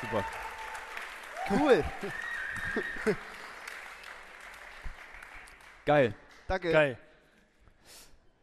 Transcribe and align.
Super. 0.00 0.24
Cool. 1.50 1.84
Geil. 5.84 6.14
Danke. 6.46 6.72
Geil. 6.72 6.98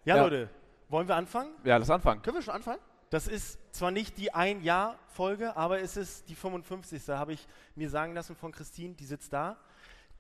Ja, 0.05 0.17
Ja. 0.17 0.23
Leute, 0.23 0.49
wollen 0.89 1.07
wir 1.07 1.15
anfangen? 1.15 1.51
Ja, 1.63 1.77
lass 1.77 1.89
anfangen. 1.89 2.21
Können 2.21 2.37
wir 2.37 2.41
schon 2.41 2.53
anfangen? 2.53 2.79
Das 3.09 3.27
ist 3.27 3.57
zwar 3.73 3.91
nicht 3.91 4.17
die 4.17 4.33
Ein-Jahr-Folge, 4.33 5.55
aber 5.55 5.79
es 5.79 5.95
ist 5.97 6.27
die 6.29 6.35
55. 6.35 7.07
Habe 7.09 7.33
ich 7.33 7.47
mir 7.75 7.89
sagen 7.89 8.13
lassen 8.13 8.35
von 8.35 8.51
Christine, 8.51 8.93
die 8.95 9.05
sitzt 9.05 9.31
da, 9.31 9.57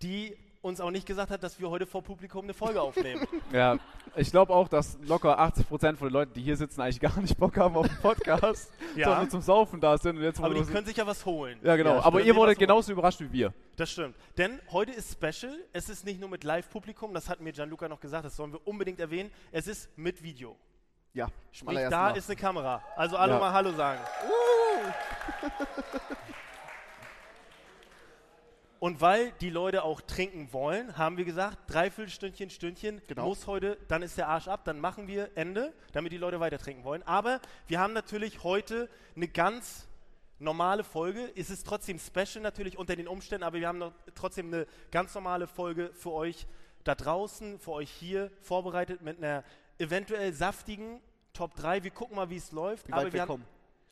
die 0.01 0.37
uns 0.61 0.81
auch 0.81 0.91
nicht 0.91 1.05
gesagt 1.05 1.31
hat, 1.31 1.43
dass 1.43 1.59
wir 1.59 1.69
heute 1.69 1.85
vor 1.85 2.01
Publikum 2.03 2.43
eine 2.43 2.53
Folge 2.53 2.81
aufnehmen. 2.81 3.25
Ja, 3.53 3.77
ich 4.15 4.31
glaube 4.31 4.53
auch, 4.53 4.67
dass 4.67 4.97
locker 5.03 5.39
80% 5.39 5.95
von 5.95 6.07
den 6.07 6.13
Leuten, 6.13 6.33
die 6.33 6.41
hier 6.41 6.57
sitzen, 6.57 6.81
eigentlich 6.81 6.99
gar 6.99 7.17
nicht 7.19 7.37
Bock 7.37 7.55
haben 7.57 7.75
auf 7.77 7.87
den 7.87 7.97
Podcast, 8.01 8.71
Ja. 8.95 9.09
sondern 9.09 9.29
zum 9.29 9.41
Saufen 9.41 9.79
da 9.79 9.97
sind. 9.97 10.17
Und 10.17 10.23
jetzt 10.23 10.39
aber 10.41 10.53
die 10.53 10.63
können 10.65 10.85
sich 10.85 10.97
ja 10.97 11.07
was 11.07 11.25
holen. 11.25 11.59
ja, 11.63 11.75
genau. 11.75 11.95
Ja, 11.95 12.03
aber 12.03 12.21
ihr 12.21 12.35
wurdet 12.35 12.59
genauso 12.59 12.91
überrascht 12.91 13.19
wie 13.21 13.31
wir. 13.31 13.53
Das 13.77 13.91
stimmt. 13.91 14.15
Denn 14.37 14.59
heute 14.71 14.91
ist 14.91 15.11
Special. 15.13 15.55
Es 15.73 15.87
ist 15.89 16.03
nicht 16.05 16.19
nur 16.19 16.29
mit 16.29 16.43
Live-Publikum, 16.43 17.13
das 17.13 17.29
hat 17.29 17.39
mir 17.39 17.53
Gianluca 17.53 17.87
noch 17.87 17.99
gesagt, 17.99 18.25
das 18.25 18.35
sollen 18.35 18.51
wir 18.51 18.67
unbedingt 18.67 18.99
erwähnen. 18.99 19.31
Es 19.51 19.67
ist 19.67 19.89
mit 19.97 20.21
Video. 20.23 20.57
Ja, 21.13 21.29
Sprich, 21.51 21.77
da 21.89 22.09
Mal. 22.09 22.17
ist 22.17 22.29
eine 22.29 22.35
Kamera. 22.35 22.83
Also 22.95 23.17
alle 23.17 23.33
Ja. 23.33 23.39
mal 23.39 23.51
Hallo 23.53 23.71
sagen. 23.71 23.99
Und 28.79 29.01
weil 29.01 29.31
die 29.41 29.49
Leute 29.49 29.83
auch 29.83 30.01
trinken 30.01 30.53
wollen, 30.53 30.97
haben 30.97 31.17
wir 31.17 31.25
gesagt, 31.25 31.57
dreiviertel 31.67 32.11
Stündchen, 32.11 32.49
Stündchen 32.49 33.01
Genau. 33.07 33.27
muss 33.27 33.47
heute, 33.47 33.77
dann 33.87 34.03
ist 34.03 34.17
der 34.17 34.27
Arsch 34.27 34.47
ab, 34.47 34.65
dann 34.65 34.79
machen 34.79 35.07
wir 35.07 35.31
Ende, 35.35 35.73
damit 35.93 36.11
die 36.11 36.17
Leute 36.17 36.39
weiter 36.39 36.59
trinken 36.59 36.83
wollen. 36.83 37.03
Aber 37.03 37.41
wir 37.67 37.79
haben 37.79 37.93
natürlich 37.93 38.43
heute 38.43 38.89
eine 39.15 39.27
ganz 39.27 39.87
normale 40.39 40.83
Folge. 40.83 41.31
Es 41.35 41.49
ist 41.49 41.65
trotzdem 41.65 41.97
special 41.99 42.41
natürlich 42.41 42.77
unter 42.77 42.95
den 42.95 43.07
Umständen, 43.07 43.43
aber 43.43 43.59
wir 43.59 43.67
haben 43.67 43.79
noch 43.79 43.93
trotzdem 44.13 44.47
eine 44.53 44.67
ganz 44.91 45.15
normale 45.15 45.47
Folge 45.47 45.91
für 45.93 46.11
euch 46.11 46.45
da 46.83 46.95
draußen, 46.95 47.59
für 47.59 47.71
euch 47.71 47.89
hier 47.89 48.31
vorbereitet 48.41 49.01
mit 49.01 49.17
einer 49.17 49.43
eventuell 49.79 50.33
saftigen 50.33 51.01
Top 51.33 51.55
3. 51.55 51.83
Wir 51.83 51.91
gucken 51.91 52.15
mal, 52.15 52.29
wie 52.29 52.37
es 52.37 52.51
läuft. 52.51 52.87
Wie 52.87 52.93
aber 52.93 53.05
wir 53.05 53.13
wir 53.13 53.21
haben. 53.21 53.45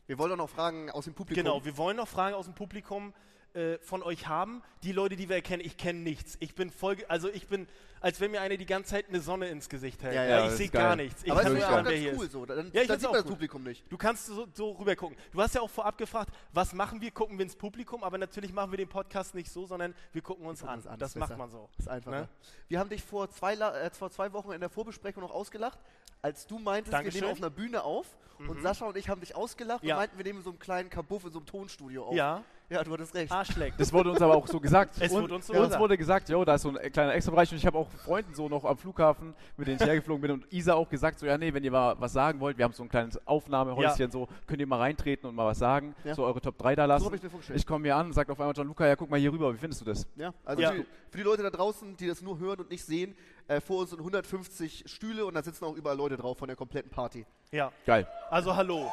Wir 0.08 0.17
wollen 0.19 0.31
auch 0.33 0.38
noch 0.38 0.50
Fragen 0.50 0.91
aus 0.91 1.06
dem 1.06 1.16
Publikum. 1.16 1.44
Genau, 1.44 1.66
wir 1.66 1.78
wollen 1.78 1.97
noch 1.97 2.08
Fragen 2.08 2.36
aus 2.36 2.45
dem 2.45 2.53
Publikum 2.53 3.13
äh, 3.56 3.78
von 3.80 4.03
euch 4.03 4.28
haben. 4.28 4.61
Die 4.84 4.92
Leute, 4.92 5.16
die 5.16 5.30
wir 5.30 5.38
erkennen, 5.38 5.64
ich 5.66 5.78
kenne 5.78 6.00
nichts. 6.00 6.38
Ich 6.39 6.53
bin 6.56 6.70
voll, 6.70 6.98
also 7.08 7.30
ich 7.30 7.48
bin, 7.48 7.67
als 8.02 8.20
wenn 8.20 8.31
mir 8.31 8.42
einer 8.42 8.58
die 8.58 8.66
ganze 8.66 8.92
Zeit 8.92 9.09
eine 9.09 9.20
Sonne 9.22 9.47
ins 9.50 9.70
Gesicht 9.70 10.03
hält. 10.03 10.14
Ja, 10.14 10.23
ja, 10.25 10.39
ich 10.44 10.45
das 10.50 10.58
sehe 10.58 10.70
gar 10.70 10.95
nichts. 10.95 11.23
Ich 11.23 11.31
Aber 11.31 11.42
kann 11.42 11.56
ist 11.56 11.62
ja 11.62 11.81
ganz 11.81 11.89
cool 12.17 12.25
ist. 12.25 12.31
so. 12.31 12.45
Dann, 12.45 12.72
Ja, 12.73 12.81
ich 12.81 12.88
dann 12.88 13.00
sieht 13.00 13.09
man 13.09 13.22
das. 13.22 13.25
Publikum 13.31 13.64
nicht. 13.64 13.92
Du 13.92 13.97
kannst 13.97 14.28
so, 14.28 14.45
so 14.53 14.72
rüber 14.73 14.95
gucken. 14.95 15.17
Du 15.31 15.42
hast 15.42 15.56
ja 15.56 15.62
auch 15.62 15.70
vorab 15.70 15.97
gefragt, 15.97 16.30
was 16.53 16.73
machen 16.73 17.02
wir? 17.02 17.12
Gucken 17.12 17.38
wir 17.38 17.44
ins 17.44 17.56
Publikum, 17.56 18.03
aber 18.03 18.17
natürlich 18.17 18.53
machen 18.53 18.72
wir 18.72 18.78
den 18.78 18.89
Podcast 18.89 19.34
nicht 19.34 19.50
so, 19.52 19.66
sondern 19.66 19.95
wir 20.14 20.22
gucken 20.22 20.45
uns 20.45 20.59
gucken 20.59 20.73
an. 20.73 20.80
uns 20.80 20.88
an, 20.88 21.00
Das 21.00 21.12
ist 21.12 21.16
macht 21.17 21.30
besser. 21.30 21.38
man 21.38 21.50
so. 21.50 21.69
Das 21.78 21.86
ist 21.86 21.92
einfacher. 21.92 22.22
Ne? 22.22 22.30
Wir 22.67 22.80
haben 22.80 22.90
dich 22.90 23.02
vor 23.03 23.30
zwei, 23.31 23.53
äh, 23.53 23.90
vor 23.92 24.12
zwei 24.12 24.31
Wochen 24.34 24.52
in 24.52 24.59
der 24.59 24.69
Vorbesprechung 24.69 25.23
noch 25.23 25.31
ausgelacht, 25.31 25.80
als 26.22 26.45
du 26.47 26.59
meintest, 26.59 26.94
Dankeschön. 26.94 27.22
wir 27.22 27.28
nehmen 27.28 27.38
auf 27.38 27.42
einer 27.44 27.50
Bühne 27.56 27.84
auf 27.84 28.06
und 28.47 28.62
Sascha 28.62 28.86
und 28.86 28.97
ich 28.97 29.08
haben 29.09 29.22
dich 29.22 29.36
ausgelacht 29.36 29.84
Ja. 29.84 29.95
und 29.95 30.00
meinten, 30.02 30.17
wir 30.17 30.25
nehmen 30.25 30.42
so 30.44 30.50
einem 30.50 30.59
kleinen 30.59 30.90
Kabuff 30.90 31.23
in 31.23 31.31
so 31.31 31.40
einem 31.40 31.45
Tonstudio 31.45 32.06
auf. 32.08 32.16
Ja, 32.16 32.44
Ja, 32.69 32.83
du 32.83 32.91
hattest 32.94 33.13
recht. 33.13 33.31
Arschleck. 33.31 33.73
Das 33.77 33.94
wurde 33.94 34.09
uns 34.11 34.21
aber 34.21 34.35
auch 34.35 34.47
so 34.47 34.59
gesagt. 34.59 34.95
Es 34.99 35.11
Und- 35.11 35.21
wurde 35.23 35.35
uns 35.35 35.45
so 35.47 35.53
uns 35.53 35.61
gesagt. 35.63 35.80
wurde 35.81 35.97
gesagt, 35.97 36.30
jo, 36.30 36.44
da 36.44 36.55
ist 36.55 36.63
so 36.63 36.69
ein 36.75 36.91
kleiner 36.91 37.13
Extrabereich 37.13 37.52
und 37.52 37.57
ich 37.57 37.66
habe 37.66 37.77
auch 37.77 37.88
Freunden 38.03 38.33
so 38.33 38.49
noch 38.49 38.66
am 38.66 38.75
Flughafen, 38.77 39.35
mit 39.55 39.67
denen 39.67 39.77
ich 39.80 39.85
hergeflogen 39.85 40.22
bin 40.22 40.31
und 40.31 40.52
Isa 40.52 40.73
auch 40.73 40.89
gesagt, 40.89 41.19
so 41.19 41.27
ja 41.27 41.38
nee, 41.38 41.53
wenn 41.53 41.63
ihr 41.63 41.69
mal 41.72 41.95
was 41.99 42.13
sagen 42.13 42.39
wollt, 42.39 42.57
wir 42.57 42.66
haben 42.66 42.73
so 42.73 42.81
ein 42.81 42.89
kleines 42.89 43.19
Aufnahmehäuschen, 43.27 44.09
so 44.09 44.27
könnt 44.47 44.59
ihr 44.61 44.67
mal 44.67 44.80
reintreten 44.80 45.30
und 45.30 45.35
mal 45.35 45.45
was 45.45 45.59
sagen, 45.59 45.94
Ja. 46.03 46.16
so 46.16 46.23
eure 46.25 46.41
Top 46.41 46.57
3 46.57 46.75
da 46.75 46.85
lassen. 46.85 47.03
So 47.03 47.09
hab 47.09 47.16
ich 47.16 47.22
mir 47.22 47.30
vorgestellt. 47.30 47.59
ich 47.59 47.67
komme 47.67 47.85
hier 47.85 47.95
an 47.95 48.07
und 48.07 48.13
sagt 48.13 48.31
auf 48.31 48.39
einmal 48.39 48.55
John 48.57 48.67
Luca, 48.67 48.88
ja 48.88 48.95
guck 48.95 49.11
mal 49.11 49.19
hier 49.19 49.31
rüber, 49.31 49.53
wie 49.53 49.57
findest 49.59 49.81
du 49.81 49.85
das? 49.85 50.07
Ja, 50.16 50.33
also 50.44 50.61
Ja. 50.63 50.72
Für, 50.72 50.85
für 51.11 51.17
die 51.17 51.23
Leute 51.23 51.44
da 51.44 51.52
draußen, 51.52 51.95
die 51.97 52.07
das 52.07 52.23
nur 52.23 52.39
hören 52.39 52.59
und 52.61 52.72
nicht 52.72 52.83
sehen, 52.83 53.16
äh, 53.47 53.61
vor 53.61 53.78
uns 53.81 53.91
sind 53.91 54.00
150 54.00 54.85
Stühle 54.88 55.25
und 55.28 55.35
da 55.35 55.44
sitzen 55.44 55.66
auch 55.66 55.75
überall 55.75 55.97
Leute 55.97 56.17
drauf 56.17 56.40
von 56.40 56.47
der 56.47 56.57
kompletten 56.57 56.90
Party. 56.90 57.28
Ja, 57.51 57.72
Geil, 57.85 58.07
also 58.31 58.56
hallo. 58.56 58.91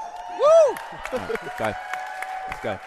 geil. 1.58 1.76
Das 2.48 2.56
ist 2.56 2.62
geil. 2.62 2.80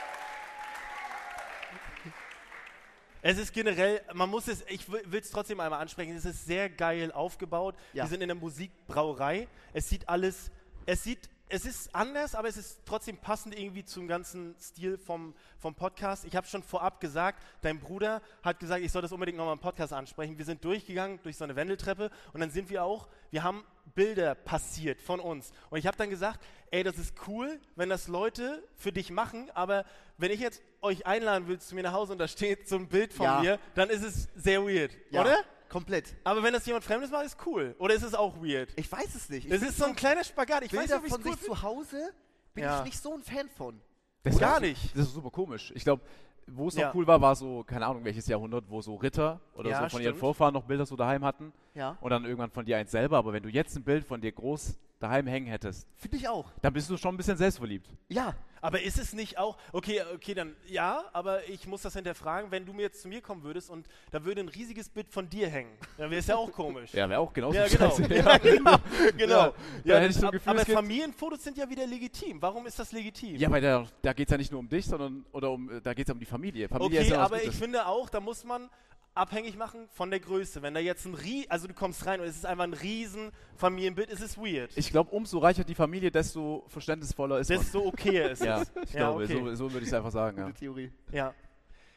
Es 3.28 3.40
ist 3.40 3.54
generell, 3.54 4.04
man 4.14 4.30
muss 4.30 4.48
es, 4.48 4.64
ich 4.68 4.88
will 4.88 5.20
es 5.20 5.32
trotzdem 5.32 5.60
einmal 5.60 5.82
ansprechen, 5.82 6.16
es 6.16 6.26
ist 6.26 6.46
sehr 6.46 6.70
geil 6.70 7.12
aufgebaut. 7.12 7.74
Ja. 7.92 8.04
Wir 8.04 8.10
sind 8.10 8.22
in 8.22 8.28
der 8.28 8.36
Musikbrauerei. 8.36 9.48
Es 9.74 9.90
sieht 9.90 10.08
alles, 10.08 10.52
es 10.86 11.04
sieht, 11.04 11.28
es 11.48 11.66
ist 11.66 11.94
anders, 11.94 12.34
aber 12.34 12.48
es 12.48 12.58
ist 12.58 12.80
trotzdem 12.86 13.18
passend 13.18 13.58
irgendwie 13.58 13.86
zum 13.86 14.08
ganzen 14.08 14.56
Stil 14.60 14.98
vom, 14.98 15.36
vom 15.60 15.76
Podcast. 15.76 16.26
Ich 16.26 16.36
habe 16.36 16.48
schon 16.48 16.64
vorab 16.64 17.00
gesagt, 17.00 17.44
dein 17.62 17.80
Bruder 17.80 18.22
hat 18.44 18.60
gesagt, 18.60 18.84
ich 18.84 18.92
soll 18.92 19.04
das 19.04 19.12
unbedingt 19.12 19.38
nochmal 19.38 19.54
im 19.54 19.60
Podcast 19.60 19.94
ansprechen. 19.94 20.38
Wir 20.38 20.46
sind 20.46 20.64
durchgegangen 20.66 21.20
durch 21.22 21.38
so 21.38 21.44
eine 21.44 21.56
Wendeltreppe 21.56 22.10
und 22.34 22.40
dann 22.40 22.50
sind 22.50 22.70
wir 22.72 22.84
auch, 22.84 23.08
wir 23.30 23.44
haben 23.44 23.64
Bilder 23.94 24.34
passiert 24.34 25.00
von 25.02 25.20
uns. 25.20 25.52
Und 25.70 25.78
ich 25.78 25.86
habe 25.86 25.96
dann 25.98 26.10
gesagt, 26.10 26.44
ey, 26.72 26.84
das 26.84 26.98
ist 26.98 27.14
cool, 27.28 27.60
wenn 27.76 27.90
das 27.90 28.08
Leute 28.08 28.64
für 28.76 28.92
dich 28.92 29.12
machen, 29.12 29.52
aber 29.54 29.86
wenn 30.18 30.32
ich 30.32 30.40
jetzt 30.40 30.62
euch 30.82 31.06
einladen 31.06 31.48
will 31.48 31.60
zu 31.60 31.76
mir 31.76 31.84
nach 31.84 31.94
Hause 31.94 32.14
und 32.14 32.18
da 32.18 32.28
steht 32.28 32.68
so 32.68 32.76
ein 32.76 32.88
Bild 32.88 33.14
von 33.14 33.26
Ja. 33.26 33.42
mir, 33.42 33.60
dann 33.76 33.90
ist 33.92 34.04
es 34.04 34.28
sehr 34.36 34.64
weird, 34.64 34.92
Ja, 35.12 35.22
oder? 35.22 35.38
Komplett. 35.70 36.16
Aber 36.24 36.44
wenn 36.44 36.54
das 36.54 36.66
jemand 36.66 36.84
Fremdes 36.86 37.12
macht, 37.12 37.26
ist 37.26 37.38
cool. 37.46 37.76
Oder 37.80 37.94
ist 37.96 38.04
es 38.04 38.14
auch 38.14 38.36
weird? 38.38 38.70
Ich 38.76 38.92
weiß 38.92 39.14
es 39.16 39.30
nicht. 39.30 39.46
Ich 39.48 39.52
Es 39.52 39.62
ist 39.62 39.78
so 39.78 39.86
ein 39.86 39.96
kleiner 39.96 40.24
Spagat. 40.24 40.64
Ich 40.64 40.74
weiß 40.74 40.80
Bilder 40.88 40.96
nicht, 41.02 41.14
ob 41.14 41.20
ich 41.20 41.24
von 41.24 41.34
es 41.34 41.40
sich 41.40 41.48
zu 41.48 41.62
Hause 41.62 42.14
bin 42.54 42.64
Ja. 42.64 42.80
ich 42.80 42.86
nicht 42.86 43.02
so 43.02 43.14
ein 43.14 43.22
Fan 43.22 43.50
von. 43.50 43.82
Das 44.24 44.40
Gar 44.40 44.60
nicht. 44.60 44.96
Das 44.96 45.08
ist 45.08 45.14
super 45.14 45.30
komisch. 45.30 45.72
Ich 45.76 45.84
glaube, 45.84 46.02
wo 46.48 46.68
es 46.68 46.76
noch 46.76 46.82
Ja. 46.82 46.92
cool 46.94 47.08
war, 47.08 47.20
war 47.22 47.36
so, 47.36 47.64
keine 47.64 47.86
Ahnung, 47.86 48.04
welches 48.04 48.28
Jahrhundert, 48.28 48.66
wo 48.70 48.82
so 48.82 48.96
Ritter 48.96 49.40
oder 49.56 49.70
Ja, 49.72 49.84
so 49.84 49.90
von 49.90 50.02
ihren 50.02 50.12
stimmt. 50.12 50.20
Vorfahren 50.20 50.54
noch 50.54 50.64
Bilder 50.64 50.86
so 50.86 50.96
daheim 50.96 51.24
hatten 51.26 51.52
Ja. 51.74 51.98
und 52.02 52.10
dann 52.12 52.24
irgendwann 52.26 52.52
von 52.52 52.66
dir 52.66 52.78
eins 52.78 52.92
selber. 52.92 53.18
Aber 53.18 53.34
wenn 53.34 53.44
du 53.44 53.50
jetzt 53.50 53.76
ein 53.76 53.84
Bild 53.84 54.06
von 54.06 54.22
dir 54.22 54.32
groß 54.32 54.78
daheim 55.00 55.28
hängen 55.28 55.48
hättest, 55.48 55.88
Finde 55.98 56.18
ich 56.18 56.28
auch. 56.30 56.50
dann 56.62 56.74
bist 56.74 56.90
du 56.90 56.98
schon 56.98 57.14
ein 57.16 57.18
bisschen 57.18 57.38
selbstverliebt. 57.38 57.90
Ja. 58.10 58.34
Aber 58.62 58.82
ist 58.82 58.98
es 58.98 59.14
nicht 59.14 59.38
auch, 59.38 59.58
okay, 59.74 60.02
okay, 60.16 60.34
dann 60.34 60.56
ja, 60.66 61.04
aber 61.14 61.48
ich 61.50 61.68
muss 61.68 61.84
das 61.84 61.94
hinterfragen, 61.94 62.50
wenn 62.50 62.66
du 62.66 62.74
mir 62.74 62.84
jetzt 62.84 63.00
zu 63.04 63.08
mir 63.08 63.22
kommen 63.22 63.44
würdest 63.44 63.70
und 63.70 63.88
da 64.10 64.26
würde 64.26 64.42
ein 64.42 64.48
riesiges 64.50 64.90
Bild 64.90 65.08
von 65.12 65.30
dir 65.30 65.48
hängen, 65.50 65.70
dann 66.00 66.10
wäre 66.10 66.20
es 66.20 66.26
ja 66.26 66.36
auch 66.36 66.52
komisch. 66.52 66.92
Ja, 66.92 67.08
wäre 67.08 67.20
auch 67.20 67.32
genauso 67.32 67.56
Ja, 67.60 67.68
genau. 67.68 67.90
scheiße. 67.92 68.02
Ja, 68.16 68.38
genau. 68.40 68.78
genau. 69.16 69.54
Ja, 69.84 70.04
ich 70.04 70.16
so 70.16 70.32
Gefühl, 70.32 70.50
aber 70.52 70.66
Familienfotos 70.66 71.44
sind 71.44 71.58
ja 71.60 71.70
wieder 71.70 71.86
legitim. 71.86 72.42
Warum 72.42 72.66
ist 72.66 72.80
das 72.80 72.92
legitim? 72.92 73.36
Ja, 73.36 73.52
weil 73.52 73.62
da, 73.62 73.86
da 74.02 74.14
geht 74.14 74.30
es 74.30 74.32
ja 74.32 74.38
nicht 74.38 74.52
nur 74.52 74.62
um 74.62 74.68
dich, 74.70 74.86
sondern 74.88 75.26
oder 75.32 75.52
um, 75.52 75.70
da 75.84 75.94
geht 75.94 76.08
es 76.08 76.12
um 76.14 76.20
die 76.20 76.26
Familie. 76.26 76.35
Familie 76.70 77.02
ist 77.02 77.08
Okay, 77.08 77.14
ja 77.16 77.20
was 77.20 77.26
aber 77.28 77.38
ich 77.38 77.44
Gutes. 77.46 77.60
finde 77.60 77.86
auch, 77.88 78.10
da 78.10 78.20
muss 78.20 78.44
man 78.44 78.70
abhängig 79.14 79.56
machen 79.56 79.88
von 79.94 80.10
der 80.10 80.20
Größe. 80.20 80.62
Wenn 80.62 80.74
da 80.74 80.80
jetzt 80.82 81.06
ein 81.06 81.14
Rie, 81.14 81.46
also 81.50 81.68
du 81.68 81.74
kommst 81.74 82.06
rein 82.06 82.20
und 82.20 82.28
es 82.28 82.36
ist 82.36 82.46
einfach 82.46 82.66
ein 82.66 82.74
riesen 82.74 83.32
Familienbild, 83.56 84.10
ist 84.10 84.22
es 84.22 84.38
weird. 84.38 84.72
Ich 84.76 84.90
glaube, 84.92 85.12
umso 85.12 85.40
reicher 85.40 85.64
die 85.64 85.76
Familie, 85.76 86.12
desto 86.12 86.66
verständnisvoller 86.68 87.40
ist 87.40 87.50
man. 87.50 87.60
Desto 87.60 87.86
okay 87.86 88.32
ist 88.32 88.44
Ja, 88.44 88.62
es. 88.62 88.72
ich 88.84 88.94
Ja, 88.94 89.00
glaube, 89.12 89.24
okay. 89.24 89.34
so, 89.34 89.56
so 89.56 89.72
würde 89.72 89.84
ich 89.84 89.88
es 89.88 89.94
einfach 89.94 90.12
sagen. 90.12 90.38
Ja. 90.38 90.46
Gute 90.48 90.60
Theorie. 90.60 90.92
Ja. 91.12 91.34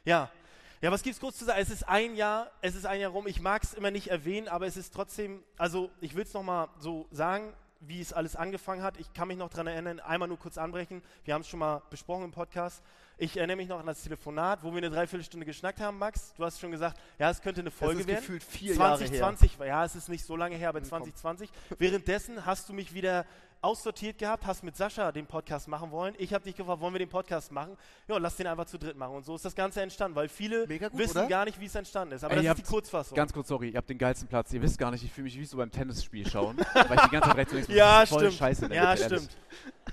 Ja. 0.05 0.31
Ja, 0.81 0.93
was 0.93 1.03
gibt's 1.03 1.19
kurz 1.19 1.37
zu 1.39 1.45
sagen? 1.45 1.59
Es 1.61 1.71
ist 1.71 1.89
ein 1.89 2.15
Jahr, 2.15 2.53
es 2.63 2.77
ist 2.77 2.87
ein 2.87 3.01
Jahr 3.01 3.11
rum. 3.11 3.27
Ich 3.27 3.41
mag 3.41 3.65
es 3.65 3.75
immer 3.75 3.91
nicht 3.91 4.09
erwähnen, 4.09 4.47
aber 4.47 4.67
es 4.69 4.77
ist 4.77 4.95
trotzdem, 4.95 5.43
also 5.57 5.91
ich 6.01 6.15
will 6.15 6.23
es 6.23 6.33
nochmal 6.35 6.69
so 6.79 7.09
sagen, 7.11 7.53
wie 7.81 8.01
es 8.01 8.13
alles 8.13 8.37
angefangen 8.37 8.83
hat. 8.85 8.97
Ich 9.01 9.13
kann 9.13 9.27
mich 9.27 9.37
noch 9.39 9.49
daran 9.51 9.67
erinnern, 9.67 9.99
einmal 9.99 10.29
nur 10.29 10.39
kurz 10.39 10.57
anbrechen. 10.57 11.03
Wir 11.25 11.35
haben 11.35 11.41
es 11.41 11.49
schon 11.49 11.59
mal 11.59 11.83
besprochen 11.91 12.25
im 12.27 12.31
Podcast. 12.31 12.81
Ich 13.21 13.37
erinnere 13.37 13.57
mich 13.57 13.67
noch 13.67 13.81
an 13.81 13.87
das 13.87 14.01
Telefonat, 14.01 14.63
wo 14.63 14.71
wir 14.71 14.79
eine 14.79 14.91
Dreiviertelstunde 14.91 15.45
geschnackt 15.45 15.81
haben, 15.81 15.99
Max. 15.99 16.33
Du 16.35 16.45
hast 16.45 16.61
schon 16.61 16.71
gesagt, 16.71 17.01
ja, 17.19 17.29
es 17.29 17.43
könnte 17.43 17.61
eine 17.63 17.73
Folge 17.73 18.03
ist 18.03 18.07
werden. 18.07 18.21
gefühlt 18.21 18.45
vier 18.45 18.77
Jahre 18.77 18.99
2020, 18.99 19.59
ja, 19.59 19.85
es 19.85 19.97
ist 19.97 20.09
nicht 20.09 20.25
so 20.25 20.37
lange 20.37 20.55
her, 20.55 20.69
aber 20.69 20.79
Komm. 20.79 20.89
2020. 20.89 21.51
Währenddessen 21.79 22.47
hast 22.47 22.69
du 22.69 22.73
mich 22.73 22.95
wieder 22.95 23.27
aussortiert 23.61 24.19
gehabt, 24.19 24.47
hast 24.47 24.63
mit 24.63 24.77
Sascha 24.77 25.11
den 25.13 25.27
Podcast 25.27 25.69
machen 25.69 25.91
wollen. 25.91 26.15
Ich 26.19 26.33
habe 26.33 26.45
dich 26.45 26.55
gefragt, 26.57 26.81
wollen 26.81 26.95
wir 26.95 26.99
den 27.01 27.09
Podcast 27.09 27.51
machen? 27.53 27.77
Ja, 28.07 28.17
lass 28.19 28.37
den 28.37 28.47
einfach 28.47 28.67
zu 28.67 28.79
dritt 28.79 28.97
machen. 28.97 29.17
Und 29.17 29.25
so 29.25 29.35
ist 29.35 29.45
das 29.45 29.55
Ganze 29.55 29.83
entstanden, 29.83 30.15
weil 30.17 30.29
viele 30.29 30.67
gut, 30.67 30.91
wissen 30.99 31.19
oder? 31.19 31.27
gar 31.29 31.45
nicht, 31.45 31.61
wie 31.61 31.67
es 31.67 31.75
entstanden 31.75 32.15
ist. 32.15 32.25
Aber 32.25 32.37
Ey, 32.37 32.43
das 32.45 32.59
ist 32.59 32.67
die 32.67 32.71
Kurzfassung. 32.73 33.17
Ganz 33.17 33.33
kurz, 33.33 33.49
sorry, 33.49 33.71
ihr 33.71 33.77
habt 33.77 33.91
den 33.91 33.99
geilsten 33.99 34.29
Platz. 34.29 34.53
Ihr 34.53 34.63
wisst 34.63 34.79
gar 34.79 34.91
nicht, 34.91 35.03
ich 35.03 35.11
fühle 35.13 35.25
mich 35.25 35.39
wie 35.39 35.45
so 35.45 35.57
beim 35.57 35.71
Tennisspiel 35.71 36.27
schauen, 36.29 36.57
weil 36.75 36.97
ich 36.97 37.03
die 37.03 37.11
ganze 37.11 37.29
Zeit 37.29 37.37
rechts 37.37 37.53
und 37.53 37.59
links 37.59 37.75
ja, 37.75 38.03
ist 38.03 38.09
voll 38.11 38.21
stimmt. 38.21 38.35
scheiße. 38.35 38.65
in 38.65 38.71
der 38.71 38.83
ja, 38.83 38.91
ehrlich. 38.95 39.05
stimmt. 39.07 39.37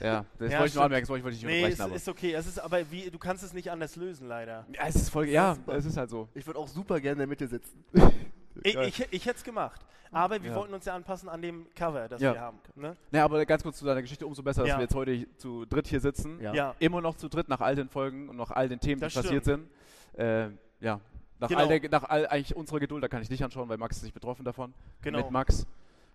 Ja, 0.01 0.25
das 0.37 0.51
Ja, 0.51 0.59
wollte 0.59 0.69
ich 0.69 0.75
nur 0.75 0.83
anmerken, 0.83 1.03
das 1.03 1.09
wollte 1.09 1.29
ich 1.29 1.35
nicht 1.35 1.45
Nee, 1.45 1.55
unterbrechen. 1.63 1.73
es 1.73 1.81
aber. 1.81 1.95
ist 1.95 2.09
okay. 2.09 2.33
Es 2.33 2.47
ist 2.47 2.59
aber 2.59 2.91
wie, 2.91 3.09
du 3.09 3.17
kannst 3.17 3.43
es 3.43 3.53
nicht 3.53 3.71
anders 3.71 3.95
lösen, 3.95 4.27
leider. 4.27 4.65
ja, 4.73 4.81
es 4.87 4.95
ist 4.95 5.09
voll, 5.09 5.27
ja, 5.29 5.57
es 5.67 5.85
ist 5.85 5.97
halt 5.97 6.09
so. 6.09 6.27
Ich 6.35 6.45
würde 6.45 6.59
auch 6.59 6.67
super 6.67 6.99
gerne 6.99 7.13
in 7.13 7.19
der 7.19 7.27
Mitte 7.27 7.47
sitzen. 7.47 7.83
Ich, 8.63 8.75
ich, 8.75 9.07
ich 9.11 9.25
hätte 9.25 9.37
es 9.37 9.43
gemacht. 9.43 9.81
Aber 10.11 10.41
wir 10.41 10.51
Ja. 10.51 10.55
wollten 10.55 10.73
uns 10.73 10.85
ja 10.85 10.95
anpassen 10.95 11.27
an 11.27 11.41
dem 11.41 11.67
Cover, 11.75 12.07
das 12.07 12.21
Ja. 12.21 12.33
wir 12.33 12.39
haben. 12.41 12.59
Ne? 12.75 12.95
Naja, 13.11 13.25
aber 13.25 13.45
ganz 13.45 13.63
kurz 13.63 13.77
zu 13.77 13.85
deiner 13.85 14.01
Geschichte, 14.01 14.25
umso 14.25 14.41
besser, 14.43 14.61
dass 14.61 14.69
Ja. 14.69 14.77
wir 14.77 14.83
jetzt 14.83 14.95
heute 14.95 15.27
zu 15.37 15.65
dritt 15.65 15.87
hier 15.87 15.99
sitzen. 15.99 16.39
Ja. 16.39 16.53
Ja. 16.53 16.75
Immer 16.79 17.01
noch 17.01 17.15
zu 17.17 17.27
dritt 17.27 17.49
nach 17.49 17.59
all 17.59 17.75
den 17.75 17.89
Folgen 17.89 18.29
und 18.29 18.37
nach 18.37 18.51
all 18.51 18.69
den 18.69 18.79
Themen, 18.79 19.01
die 19.01 19.05
Das 19.05 19.13
passiert 19.13 19.43
sind. 19.43 19.69
Äh, 20.17 20.49
ja, 20.79 21.01
nach, 21.39 21.49
Genau. 21.49 21.61
all 21.61 21.79
der, 21.79 21.89
nach 21.89 22.03
all 22.03 22.27
eigentlich 22.27 22.55
unserer 22.55 22.79
Geduld, 22.79 23.03
da 23.03 23.07
kann 23.09 23.21
ich 23.21 23.27
dich 23.27 23.43
anschauen, 23.43 23.67
weil 23.67 23.77
Max 23.77 23.97
ist 23.97 24.03
nicht 24.03 24.13
betroffen 24.13 24.45
davon. 24.45 24.73
Genau. 25.01 25.17
Mit 25.17 25.31
Max. 25.31 25.65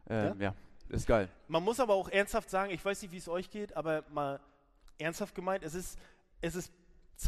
Äh, 0.08 0.28
Ja. 0.28 0.34
ja. 0.38 0.54
ist 0.88 1.06
geil. 1.06 1.28
Man 1.46 1.62
muss 1.62 1.78
aber 1.78 1.94
auch 1.94 2.08
ernsthaft 2.08 2.48
sagen, 2.50 2.72
ich 2.72 2.82
weiß 2.84 3.02
nicht, 3.02 3.12
wie 3.12 3.18
es 3.18 3.28
euch 3.28 3.50
geht, 3.50 3.76
aber 3.76 4.02
mal 4.12 4.40
ernsthaft 4.98 5.34
gemeint, 5.34 5.62
es 5.62 5.74
ist, 5.74 5.98
es 6.40 6.54
ist 6.56 6.72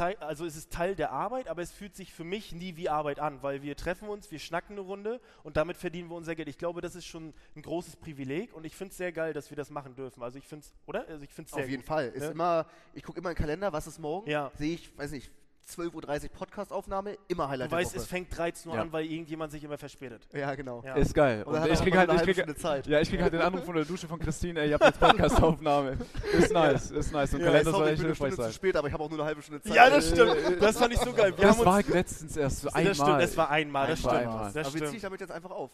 also 0.00 0.46
es 0.46 0.56
ist 0.56 0.72
Teil 0.72 0.94
der 0.94 1.10
Arbeit, 1.12 1.48
aber 1.48 1.62
es 1.62 1.70
fühlt 1.70 1.94
sich 1.94 2.12
für 2.12 2.24
mich 2.24 2.52
nie 2.52 2.76
wie 2.76 2.88
Arbeit 2.88 3.18
an, 3.18 3.42
weil 3.42 3.62
wir 3.62 3.76
treffen 3.76 4.08
uns, 4.08 4.30
wir 4.30 4.38
schnacken 4.38 4.72
eine 4.72 4.80
Runde 4.80 5.20
und 5.42 5.56
damit 5.56 5.76
verdienen 5.76 6.08
wir 6.08 6.16
unser 6.16 6.34
Geld. 6.34 6.48
Ich 6.48 6.58
glaube, 6.58 6.80
das 6.80 6.94
ist 6.94 7.04
schon 7.06 7.34
ein 7.56 7.62
großes 7.62 7.96
Privileg 7.96 8.54
und 8.54 8.64
ich 8.64 8.74
finde 8.74 8.92
es 8.92 8.96
sehr 8.96 9.12
geil, 9.12 9.32
dass 9.32 9.50
wir 9.50 9.56
das 9.56 9.70
machen 9.70 9.94
dürfen. 9.94 10.22
Also 10.22 10.38
ich 10.38 10.46
finde 10.46 10.64
es, 10.64 10.72
oder? 10.86 11.06
Also 11.08 11.22
ich 11.24 11.30
finde 11.32 11.48
es 11.48 11.54
sehr 11.54 11.64
Auf 11.64 11.70
jeden 11.70 11.82
gut. 11.82 11.88
Fall. 11.88 12.08
Ist 12.08 12.22
Ne? 12.22 12.28
immer, 12.30 12.66
ich 12.94 13.02
gucke 13.02 13.18
immer 13.18 13.30
in 13.30 13.34
den 13.34 13.40
Kalender, 13.40 13.72
was 13.72 13.86
ist 13.86 13.98
morgen? 13.98 14.30
Ja. 14.30 14.50
Sehe 14.56 14.74
ich, 14.74 14.96
weiß 14.96 15.10
nicht, 15.12 15.30
12.30 15.68 16.24
Uhr 16.24 16.28
Podcast-Aufnahme, 16.30 17.16
immer 17.28 17.44
Du 17.44 17.50
Highlight 17.50 17.70
weißt, 17.70 17.94
der 17.94 18.00
es 18.02 18.06
fängt 18.08 18.36
13 18.36 18.70
Uhr 18.70 18.76
Ja. 18.76 18.82
an, 18.82 18.92
weil 18.92 19.04
irgendjemand 19.06 19.52
sich 19.52 19.62
immer 19.64 19.78
verspätet. 19.78 20.26
Ja, 20.32 20.54
genau. 20.54 20.82
Ja. 20.84 20.94
Ist 20.94 21.14
geil. 21.14 21.44
Und 21.44 21.54
Und 21.54 21.66
ich 21.70 21.80
krieg 21.80 21.96
halt, 21.96 22.12
ich 22.12 22.22
krieg, 22.36 22.58
Zeit. 22.58 22.86
ja, 22.86 23.00
ich 23.00 23.08
krieg 23.08 23.22
halt 23.22 23.32
den 23.32 23.40
Anruf 23.40 23.64
von 23.64 23.74
der 23.76 23.84
Dusche 23.84 24.06
von 24.08 24.18
Christine, 24.18 24.60
ey, 24.60 24.68
ihr 24.70 24.74
habt 24.74 24.84
jetzt 24.84 25.00
Podcast-Aufnahme. 25.00 25.96
Ist 26.32 26.52
nice, 26.52 26.90
ist 26.90 27.12
nice. 27.12 27.34
Und 27.34 27.40
Ja, 27.40 27.46
Kalender 27.46 27.70
soll 27.70 27.86
ich 27.86 27.92
echt 27.92 27.98
bin 27.98 28.06
eine 28.06 28.08
hilfreich 28.08 28.16
Stunde 28.16 28.36
zu 28.36 28.42
sein. 28.42 28.52
spät, 28.52 28.76
aber 28.76 28.88
ich 28.88 28.92
habe 28.94 29.04
auch 29.04 29.08
nur 29.10 29.18
eine 29.18 29.26
halbe 29.28 29.42
Stunde 29.42 29.62
Zeit. 29.62 29.74
Ja, 29.74 29.88
das 29.90 30.08
stimmt. 30.08 30.36
Das 30.62 30.78
fand 30.78 30.92
ich 30.94 31.00
so 31.00 31.12
geil. 31.12 31.32
Wir 31.36 31.46
Das 31.46 31.58
haben 31.58 31.66
war 31.66 31.76
uns, 31.76 31.88
letztens 31.88 32.36
erst 32.36 32.60
so 32.62 32.68
einmal. 32.68 32.84
das 32.84 32.96
stimmt, 32.96 33.20
das 33.22 33.36
war 33.36 33.50
einmal, 33.50 33.86
das 33.86 33.98
stimmt. 34.00 34.14
einmal. 34.14 34.52
Das 34.52 34.66
aber 34.66 34.74
wie 34.74 34.78
ziehe 34.78 34.82
ich 34.84 34.88
stimmt. 34.90 35.04
damit 35.04 35.20
jetzt 35.20 35.32
einfach 35.32 35.50
auf? 35.50 35.70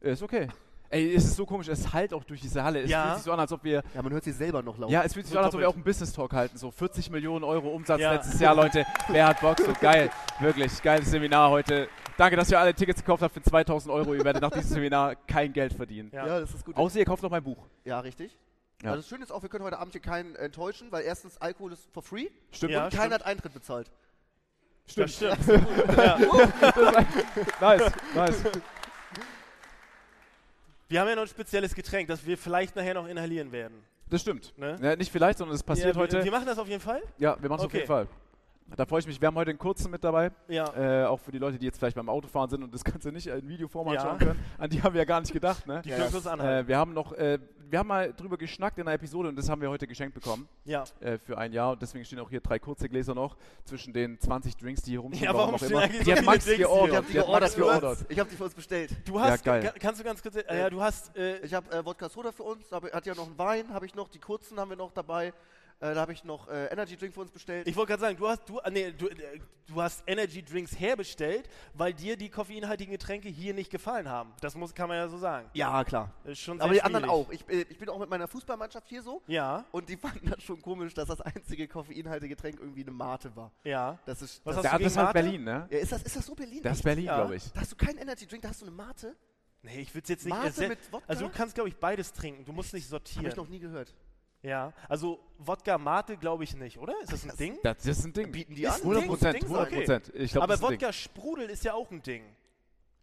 Ist 0.00 0.22
okay. 0.22 0.48
Ey, 0.90 1.14
es 1.14 1.24
ist 1.24 1.36
so 1.36 1.44
komisch, 1.44 1.68
es 1.68 1.92
halt 1.92 2.14
auch 2.14 2.24
durch 2.24 2.40
diese 2.40 2.62
Halle. 2.64 2.80
Es 2.80 2.90
Ja. 2.90 3.02
fühlt 3.04 3.14
sich 3.16 3.24
so 3.24 3.32
an, 3.32 3.40
als 3.40 3.52
ob 3.52 3.62
wir. 3.62 3.82
Ja, 3.94 4.00
man 4.02 4.10
hört 4.12 4.24
sie 4.24 4.32
selber 4.32 4.62
noch 4.62 4.78
laut. 4.78 4.90
Ja, 4.90 5.02
es 5.02 5.12
fühlt 5.12 5.26
sich 5.26 5.34
So 5.34 5.38
an, 5.38 5.44
als 5.44 5.54
ob 5.54 5.60
wir 5.60 5.68
auch 5.68 5.74
einen 5.74 5.84
Business 5.84 6.12
Talk 6.14 6.32
halten. 6.32 6.56
So 6.56 6.70
40 6.70 7.10
Millionen 7.10 7.44
Euro 7.44 7.68
Umsatz 7.68 8.00
Ja. 8.00 8.12
letztes 8.14 8.40
Jahr, 8.40 8.54
Leute. 8.54 8.86
Wer 9.08 9.26
hat 9.28 9.40
Bock? 9.42 9.58
So 9.60 9.72
geil. 9.80 10.10
Wirklich, 10.40 10.80
geiles 10.80 11.10
Seminar 11.10 11.50
heute. 11.50 11.88
Danke, 12.16 12.36
dass 12.36 12.50
ihr 12.50 12.58
alle 12.58 12.72
Tickets 12.74 13.00
gekauft 13.00 13.22
habt 13.22 13.34
für 13.34 13.42
2000 13.42 13.92
Euro. 13.92 14.14
Ihr 14.14 14.24
werdet 14.24 14.40
nach 14.40 14.50
diesem 14.50 14.70
Seminar 14.70 15.14
kein 15.26 15.52
Geld 15.52 15.74
verdienen. 15.74 16.10
Ja. 16.12 16.26
ja, 16.26 16.40
das 16.40 16.54
ist 16.54 16.64
gut. 16.64 16.74
Außer 16.76 16.98
ihr 16.98 17.04
kauft 17.04 17.22
noch 17.22 17.30
mein 17.30 17.44
Buch. 17.44 17.58
ja, 17.84 18.00
richtig. 18.00 18.36
Ja. 18.82 18.90
Also 18.90 19.00
das 19.02 19.08
Schöne 19.08 19.24
ist 19.24 19.32
auch, 19.32 19.42
wir 19.42 19.48
können 19.50 19.64
heute 19.64 19.78
Abend 19.80 19.92
hier 19.92 20.00
keinen 20.00 20.36
enttäuschen, 20.36 20.90
weil 20.92 21.02
erstens 21.02 21.36
Alkohol 21.38 21.72
ist 21.72 21.88
for 21.92 22.02
free 22.02 22.28
Stimmt. 22.52 22.72
Ja. 22.72 22.84
und 22.84 22.94
keiner 22.94 23.16
hat 23.16 23.26
Eintritt 23.26 23.52
bezahlt. 23.52 23.90
Das 24.96 25.14
stimmt. 25.16 25.36
ja. 25.96 26.16
Nice, 27.60 27.92
nice. 28.14 28.42
Wir 30.90 31.00
haben 31.00 31.08
ja 31.08 31.16
noch 31.16 31.22
ein 31.22 31.28
spezielles 31.28 31.74
Getränk, 31.74 32.08
das 32.08 32.24
wir 32.24 32.38
vielleicht 32.38 32.74
nachher 32.74 32.94
noch 32.94 33.06
inhalieren 33.06 33.52
werden. 33.52 33.82
Das 34.08 34.22
stimmt. 34.22 34.54
Ne? 34.56 34.78
Ja, 34.80 34.96
nicht 34.96 35.12
vielleicht, 35.12 35.36
sondern 35.38 35.54
es 35.54 35.62
passiert 35.62 35.88
ja, 35.88 35.94
wir, 35.94 36.00
heute. 36.00 36.24
Wir 36.24 36.30
machen 36.30 36.46
das 36.46 36.58
auf 36.58 36.66
jeden 36.68 36.80
Fall? 36.80 37.02
ja, 37.18 37.36
wir 37.40 37.48
machen 37.50 37.58
es 37.60 37.64
auf 37.66 37.70
Okay. 37.70 37.76
jeden 37.78 37.86
Fall. 37.88 38.08
Da 38.76 38.84
freue 38.86 39.00
ich 39.00 39.06
mich. 39.06 39.20
Wir 39.20 39.26
haben 39.28 39.36
heute 39.36 39.50
einen 39.50 39.58
kurzen 39.58 39.90
mit 39.90 40.04
dabei. 40.04 40.30
Ja. 40.46 41.02
Äh, 41.02 41.06
auch 41.06 41.18
für 41.18 41.32
die 41.32 41.38
Leute, 41.38 41.58
die 41.58 41.66
jetzt 41.66 41.78
vielleicht 41.78 41.96
beim 41.96 42.08
Autofahren 42.08 42.50
sind 42.50 42.62
und 42.62 42.72
das 42.74 42.84
Ganze 42.84 43.10
nicht 43.10 43.26
in 43.26 43.48
Videoform 43.48 43.88
Ja. 43.92 44.00
anschauen 44.02 44.18
können. 44.18 44.44
An 44.58 44.68
die 44.70 44.82
haben 44.82 44.92
wir 44.94 45.00
ja 45.00 45.04
gar 45.06 45.20
nicht 45.20 45.32
gedacht. 45.32 45.66
Ne? 45.66 45.80
Die 45.84 45.88
Ja, 45.90 45.96
können 46.08 46.22
ja. 46.22 46.58
Äh, 46.60 46.68
wir 46.68 46.76
haben 46.76 46.92
noch, 46.92 47.12
äh, 47.14 47.38
wir 47.70 47.78
haben 47.78 47.86
mal 47.88 48.12
drüber 48.12 48.36
geschnackt 48.36 48.78
in 48.78 48.82
einer 48.86 48.94
Episode 48.94 49.30
und 49.30 49.36
das 49.36 49.48
haben 49.48 49.60
wir 49.62 49.68
heute 49.70 49.86
geschenkt 49.86 50.14
bekommen 50.14 50.48
ja. 50.64 50.84
äh, 51.00 51.18
für 51.18 51.36
ein 51.38 51.52
Jahr 51.52 51.72
und 51.72 51.82
deswegen 51.82 52.04
stehen 52.04 52.18
auch 52.18 52.30
hier 52.30 52.40
drei 52.40 52.58
kurze 52.58 52.88
Gläser 52.88 53.14
noch 53.14 53.36
zwischen 53.64 53.92
den 53.92 54.18
20 54.20 54.56
Drinks, 54.56 54.82
die 54.82 54.92
hier 54.92 55.00
rumstehen. 55.00 55.24
Ja, 55.24 55.34
warum 55.34 55.54
auch 55.54 55.58
stehen 55.58 55.70
immer. 55.72 55.80
eigentlich 55.82 55.98
so 55.98 56.04
Die 56.04 56.12
hat 56.12 56.18
viele 56.18 56.26
Max 56.30 56.44
Drinks 56.44 56.56
hier? 56.58 56.66
geordert. 56.66 56.88
Ich 56.90 56.96
habe 56.96 57.06
die 57.06 57.12
Die 57.12 57.18
hat 57.18 57.26
geordert 57.26 57.40
Max 57.42 57.54
für 57.54 57.64
uns. 57.64 57.80
geordert. 57.80 58.06
Ich 58.10 58.18
habe 58.20 58.30
die 58.30 58.36
für 58.36 58.44
uns 58.44 58.54
bestellt. 58.54 58.96
Du 59.06 59.20
hast, 59.20 59.44
geil. 59.44 59.62
ka- 59.62 59.74
kannst 59.78 60.00
du 60.00 60.04
ganz 60.04 60.22
kurz, 60.22 60.36
äh, 60.36 60.58
ja, 60.58 60.70
du 60.70 60.80
hast, 60.82 61.16
äh, 61.16 61.38
Ich 61.40 61.52
habe 61.54 61.70
äh, 61.74 61.84
Wodka 61.84 62.08
Soda 62.08 62.32
für 62.32 62.42
uns, 62.44 62.68
da 62.68 62.80
hat 62.82 63.06
ja 63.06 63.14
noch 63.14 63.26
einen 63.26 63.38
Wein, 63.38 63.72
habe 63.72 63.86
ich 63.86 63.94
noch, 63.94 64.08
die 64.08 64.18
kurzen 64.18 64.58
haben 64.60 64.70
wir 64.70 64.76
noch 64.76 64.92
dabei. 64.92 65.32
Äh, 65.80 65.94
da 65.94 66.00
habe 66.00 66.12
ich 66.12 66.24
noch 66.24 66.48
äh, 66.48 66.66
Energy 66.66 66.96
Drink 66.96 67.14
für 67.14 67.20
uns 67.20 67.30
bestellt. 67.30 67.68
ich 67.68 67.76
wollte 67.76 67.90
gerade 67.90 68.00
sagen, 68.00 68.16
du 68.16 68.26
hast, 68.28 68.48
du, 68.48 68.58
äh, 68.58 68.70
nee, 68.70 68.90
du, 68.90 69.06
äh, 69.08 69.38
du 69.68 69.80
hast 69.80 70.02
Energy 70.08 70.42
Drinks 70.42 70.78
herbestellt, 70.80 71.48
weil 71.74 71.94
dir 71.94 72.16
die 72.16 72.28
koffeinhaltigen 72.30 72.90
Getränke 72.90 73.28
hier 73.28 73.54
nicht 73.54 73.70
gefallen 73.70 74.08
haben. 74.08 74.32
Das 74.40 74.56
muss, 74.56 74.74
kann 74.74 74.88
man 74.88 74.96
ja 74.96 75.08
so 75.08 75.18
sagen. 75.18 75.48
ja, 75.54 75.84
klar. 75.84 76.10
Ist 76.24 76.40
schon 76.40 76.60
Aber 76.60 76.72
sehr 76.72 76.80
die 76.80 76.82
anderen 76.82 77.04
schwierig. 77.08 77.26
auch. 77.28 77.30
Ich, 77.32 77.48
äh, 77.48 77.66
ich 77.70 77.78
bin 77.78 77.88
auch 77.90 77.98
mit 78.00 78.10
meiner 78.10 78.26
Fußballmannschaft 78.26 78.88
hier 78.88 79.02
so 79.02 79.22
Ja, 79.28 79.64
und 79.70 79.88
die 79.88 79.96
fanden 80.04 80.28
das 80.30 80.42
schon 80.42 80.60
komisch, 80.60 80.94
dass 80.94 81.06
das 81.08 81.20
einzige 81.20 81.68
koffeinhaltige 81.68 82.34
Getränk 82.34 82.58
irgendwie 82.58 82.82
eine 82.82 82.90
Mate 82.90 83.34
war. 83.36 83.52
ja. 83.62 83.98
Das 84.04 84.20
ist. 84.20 84.44
Was 84.44 84.56
das, 84.56 84.64
hast 84.64 84.80
du 84.80 84.82
das 84.82 84.86
ist 84.92 84.96
gegen 84.96 85.06
halt 85.06 85.14
Mate? 85.14 85.24
Berlin, 85.26 85.44
ne? 85.44 85.68
ja, 85.70 85.78
ist, 85.78 85.92
das, 85.92 86.02
ist 86.02 86.16
das 86.16 86.26
so 86.26 86.34
Berlin? 86.34 86.60
Das 86.62 86.78
ist? 86.78 86.82
Berlin, 86.82 87.04
Ja. 87.04 87.16
glaube 87.18 87.36
ich. 87.36 87.52
Da 87.52 87.60
hast 87.60 87.70
du 87.70 87.76
keinen 87.76 87.98
Energy 87.98 88.26
Drink, 88.26 88.42
da 88.42 88.48
hast 88.48 88.62
du 88.62 88.66
eine 88.66 88.74
Mate? 88.74 89.14
Nee, 89.62 89.80
ich 89.80 89.94
würde 89.94 90.02
es 90.04 90.08
jetzt 90.08 90.24
nicht 90.24 90.34
Mate 90.36 90.68
mit 90.68 90.92
Wodka? 90.92 91.04
Also 91.08 91.26
du 91.26 91.32
kannst, 91.32 91.54
glaube 91.54 91.68
ich, 91.68 91.76
beides 91.76 92.12
trinken. 92.12 92.44
Du 92.44 92.52
musst 92.52 92.72
nicht 92.74 92.84
Habe 92.86 92.90
sortieren. 92.90 93.26
ich 93.26 93.36
noch 93.36 93.48
nie 93.48 93.58
gehört. 93.60 93.94
Ja, 94.42 94.72
also 94.88 95.18
Wodka 95.38 95.78
Mate 95.78 96.16
glaube 96.16 96.44
ich 96.44 96.54
nicht, 96.56 96.78
oder? 96.78 96.94
Ist 97.02 97.12
das 97.12 97.24
ein 97.24 97.28
Das- 97.28 97.36
Ding? 97.36 97.58
Das, 97.62 97.84
ist 97.86 98.04
ein 98.04 98.12
Ding. 98.12 98.30
Bieten 98.30 98.54
die 98.54 98.62
Ist 98.62 98.70
an? 98.70 98.74
ein 98.76 98.82
100 98.82 99.02
Ding, 99.02 99.08
Prozent, 99.10 99.34
Ding, 99.34 99.42
100 99.44 99.70
Prozent. 99.72 100.12
Glaube, 100.30 100.42
Aber. 100.54 100.60
Wodka 100.62 100.92
Sprudel 100.92 101.50
ist 101.50 101.64
ja 101.64 101.74
auch 101.74 101.90
ein 101.90 102.02
Ding. 102.02 102.22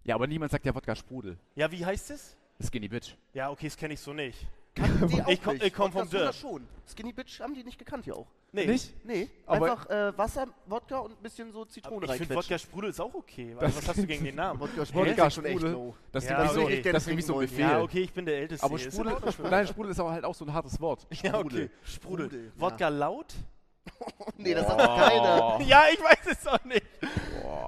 Ja, 0.04 0.16
aber 0.16 0.28
niemand 0.28 0.52
sagt 0.52 0.66
ja 0.66 0.74
Wodka 0.74 0.96
Sprudel. 0.96 1.38
Ja, 1.56 1.70
wie 1.72 1.86
heißt 1.86 2.12
es? 2.12 2.38
Skinny 2.64 2.88
Bitch. 2.88 3.16
Ja, 3.34 3.50
okay, 3.50 3.68
das 3.68 3.76
kenne 3.76 3.96
ich 3.96 4.00
so 4.00 4.14
nicht. 4.14 4.48
Kannten 4.76 5.08
die 5.10 5.22
auch 5.24 5.28
Ich 5.28 5.42
komm- 5.42 5.54
nicht. 5.54 5.66
ich 5.66 5.74
komm 5.74 5.86
Wodka 5.94 6.00
vom 6.00 6.08
Soda 6.10 6.24
Dörr. 6.26 6.34
schon. 6.34 6.68
Skinny 6.88 7.14
Bitch 7.14 7.40
haben 7.40 7.56
die 7.56 7.64
nicht 7.64 7.80
gekannt 7.80 8.04
hier 8.06 8.16
auch. 8.16 8.28
Nee. 8.52 8.68
Nicht? 8.68 8.94
Nee, 9.06 9.30
Aber- 9.46 9.66
einfach 9.72 9.90
äh, 9.90 10.18
Wasser, 10.18 10.48
Wodka 10.68 11.00
und 11.00 11.12
ein 11.18 11.24
bisschen 11.24 11.52
so 11.52 11.66
Zitrone 11.66 12.06
Ich 12.06 12.12
finde 12.12 12.36
reinquetschen. 12.36 12.36
Wodka 12.36 12.58
Sprudel 12.60 12.90
ist 12.92 13.02
auch 13.02 13.14
okay. 13.14 13.56
Also, 13.60 13.78
was 13.78 13.88
hast 13.88 13.98
du 13.98 14.06
gegen 14.06 14.24
den 14.26 14.36
Namen? 14.36 14.60
Wodka 14.60 14.82
ist 14.84 14.92
schon 14.94 15.06
echt 15.46 15.60
Sprudel? 15.60 15.72
low. 15.72 15.96
Das 16.12 16.24
ist 16.24 16.30
Ja, 16.30 16.38
nämlich 16.38 16.54
so, 16.54 16.62
okay. 16.62 16.82
das 16.92 17.04
ist 17.04 17.08
nämlich 17.08 17.26
so 17.26 17.34
ein 17.34 17.40
Trinken 17.40 17.56
Befehl. 17.58 17.72
Ja, 17.72 17.82
okay, 17.82 18.02
ich 18.02 18.14
bin 18.14 18.26
der 18.26 18.38
Älteste. 18.38 18.66
Aber 18.66 18.78
hier. 18.78 18.88
Ist 18.88 18.94
Sprudel, 18.96 19.18
nein, 19.50 19.68
Sprudel 19.68 19.92
ist 19.92 20.00
aber 20.00 20.12
halt 20.12 20.24
auch 20.26 20.36
so 20.36 20.46
ein 20.46 20.54
hartes 20.54 20.80
Wort. 20.80 21.08
Ja, 21.24 21.40
okay. 21.40 21.70
Sprudel. 21.84 22.30
Sprudel. 22.30 22.46
Ja. 22.56 22.62
Wodka 22.62 22.88
laut? 22.90 23.34
Nee, 24.38 24.54
das 24.54 24.68
sagt 24.68 24.82
doch 24.82 24.98
keiner. 24.98 25.62
Ja, 25.62 25.84
ich 25.94 26.00
weiß 26.00 26.32
es 26.32 26.48
auch 26.48 26.64
nicht. 26.66 26.84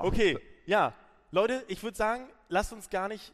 Okay, 0.02 0.38
ja. 0.66 0.94
Leute, 1.32 1.64
ich 1.68 1.82
würde 1.84 1.96
sagen, 1.98 2.28
lasst 2.50 2.74
uns 2.74 2.90
gar 2.90 3.08
nicht 3.08 3.34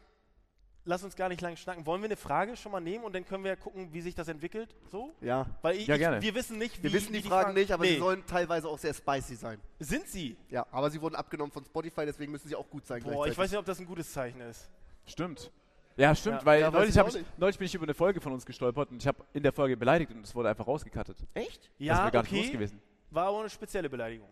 lass 0.84 1.02
uns 1.04 1.16
gar 1.16 1.28
nicht 1.28 1.40
lang 1.40 1.56
schnacken. 1.56 1.86
Wollen 1.86 2.02
wir 2.02 2.06
eine 2.08 2.16
Frage 2.16 2.56
schon 2.56 2.72
mal 2.72 2.80
nehmen 2.80 3.04
und 3.04 3.14
dann 3.14 3.24
können 3.24 3.44
wir 3.44 3.50
ja 3.50 3.56
gucken, 3.56 3.92
wie 3.92 4.00
sich 4.00 4.14
das 4.14 4.28
entwickelt? 4.28 4.74
So? 4.90 5.12
Ja. 5.20 5.46
Weil 5.62 5.76
ich, 5.76 5.86
Ja, 5.86 5.96
gerne. 5.96 6.18
Ich, 6.18 6.24
wir 6.24 6.34
wissen 6.34 6.58
nicht, 6.58 6.78
wie 6.78 6.84
Wir 6.84 6.92
wissen 6.92 7.12
wie 7.12 7.20
die 7.22 7.28
Fragen 7.28 7.54
nicht, 7.54 7.72
aber 7.72 7.84
nee. 7.84 7.92
sie 7.94 7.98
sollen 7.98 8.24
teilweise 8.26 8.68
auch 8.68 8.78
sehr 8.78 8.94
spicy 8.94 9.34
sein. 9.36 9.60
Sind 9.78 10.06
sie? 10.08 10.36
Ja, 10.50 10.66
aber 10.70 10.90
sie 10.90 11.00
wurden 11.00 11.14
abgenommen 11.14 11.52
von 11.52 11.64
Spotify, 11.64 12.04
deswegen 12.06 12.32
müssen 12.32 12.48
sie 12.48 12.56
auch 12.56 12.68
gut 12.68 12.86
sein. 12.86 13.02
Boah, 13.02 13.26
ich 13.26 13.36
weiß 13.36 13.50
nicht, 13.50 13.58
ob 13.58 13.64
das 13.66 13.78
ein 13.80 13.86
gutes 13.86 14.12
Zeichen 14.12 14.40
ist. 14.40 14.68
Stimmt. 15.06 15.50
Ja, 15.96 16.14
stimmt, 16.14 16.40
Ja. 16.40 16.46
weil 16.46 16.60
Ja, 16.60 16.70
neulich, 16.70 16.96
ich 16.96 17.14
nicht. 17.14 17.38
neulich 17.38 17.58
bin 17.58 17.66
ich 17.66 17.74
über 17.74 17.84
eine 17.84 17.94
Folge 17.94 18.20
von 18.20 18.32
uns 18.32 18.44
gestolpert 18.44 18.90
und 18.90 19.00
ich 19.00 19.06
habe 19.06 19.24
in 19.32 19.42
der 19.44 19.52
Folge 19.52 19.76
beleidigt 19.76 20.10
und 20.12 20.24
es 20.24 20.34
wurde 20.34 20.48
einfach 20.48 20.66
rausgekattet. 20.66 21.18
Echt? 21.34 21.62
das 21.64 21.70
Ja, 21.78 21.98
wäre 22.02 22.10
gar 22.10 22.22
nicht 22.22 22.32
okay. 22.32 22.42
los 22.42 22.52
gewesen. 22.52 22.82
War 23.10 23.26
aber 23.28 23.40
eine 23.40 23.50
spezielle 23.50 23.88
Beleidigung. 23.88 24.28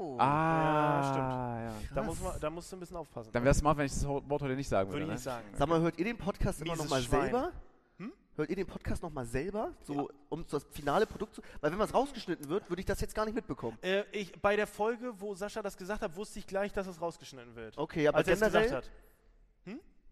Oh. 0.00 0.16
Ah, 0.18 1.02
stimmt. 1.10 1.90
Ja. 1.90 1.94
Da, 1.94 2.02
muss 2.02 2.20
man, 2.22 2.40
da 2.40 2.48
musst 2.48 2.72
du 2.72 2.76
ein 2.76 2.80
bisschen 2.80 2.96
aufpassen. 2.96 3.32
Dann 3.32 3.42
wäre 3.42 3.50
es 3.50 3.58
smart, 3.58 3.76
wenn 3.76 3.84
ich 3.84 3.92
das 3.92 4.06
Wort 4.06 4.30
heute 4.30 4.56
nicht 4.56 4.66
sagen 4.66 4.88
würde. 4.88 4.94
Würde 4.94 5.02
ich 5.02 5.08
ne? 5.08 5.12
nicht 5.12 5.22
sagen. 5.22 5.46
Sag 5.52 5.68
mal, 5.68 5.78
hört 5.78 5.98
ihr 5.98 6.06
den 6.06 6.16
Podcast 6.16 6.62
immer 6.62 6.72
Mieses 6.72 6.84
noch 6.84 6.90
mal 6.90 7.02
Schwein. 7.02 7.20
selber? 7.20 7.52
Hm? 7.98 8.12
Hört 8.36 8.48
ihr 8.48 8.56
den 8.56 8.66
Podcast 8.66 9.02
noch 9.02 9.12
mal 9.12 9.26
selber, 9.26 9.74
so 9.82 10.08
um 10.30 10.46
das 10.50 10.64
finale 10.70 11.04
Produkt 11.04 11.34
zu... 11.34 11.42
Weil 11.60 11.72
wenn 11.72 11.78
was 11.78 11.92
rausgeschnitten 11.92 12.48
wird, 12.48 12.70
würde 12.70 12.80
ich 12.80 12.86
das 12.86 12.98
jetzt 13.02 13.14
gar 13.14 13.26
nicht 13.26 13.34
mitbekommen. 13.34 13.76
Äh, 13.82 14.04
ich, 14.12 14.32
bei 14.40 14.56
der 14.56 14.66
Folge, 14.66 15.12
wo 15.18 15.34
Sascha 15.34 15.60
das 15.60 15.76
gesagt 15.76 16.00
hat, 16.00 16.16
wusste 16.16 16.38
ich 16.38 16.46
gleich, 16.46 16.72
dass 16.72 16.86
es 16.86 16.98
rausgeschnitten 16.98 17.54
wird. 17.54 17.76
Okay, 17.76 18.08
aber 18.08 18.16
als 18.16 18.28
er 18.28 18.34
es 18.34 18.40
gesagt 18.40 18.72
hat. 18.72 18.90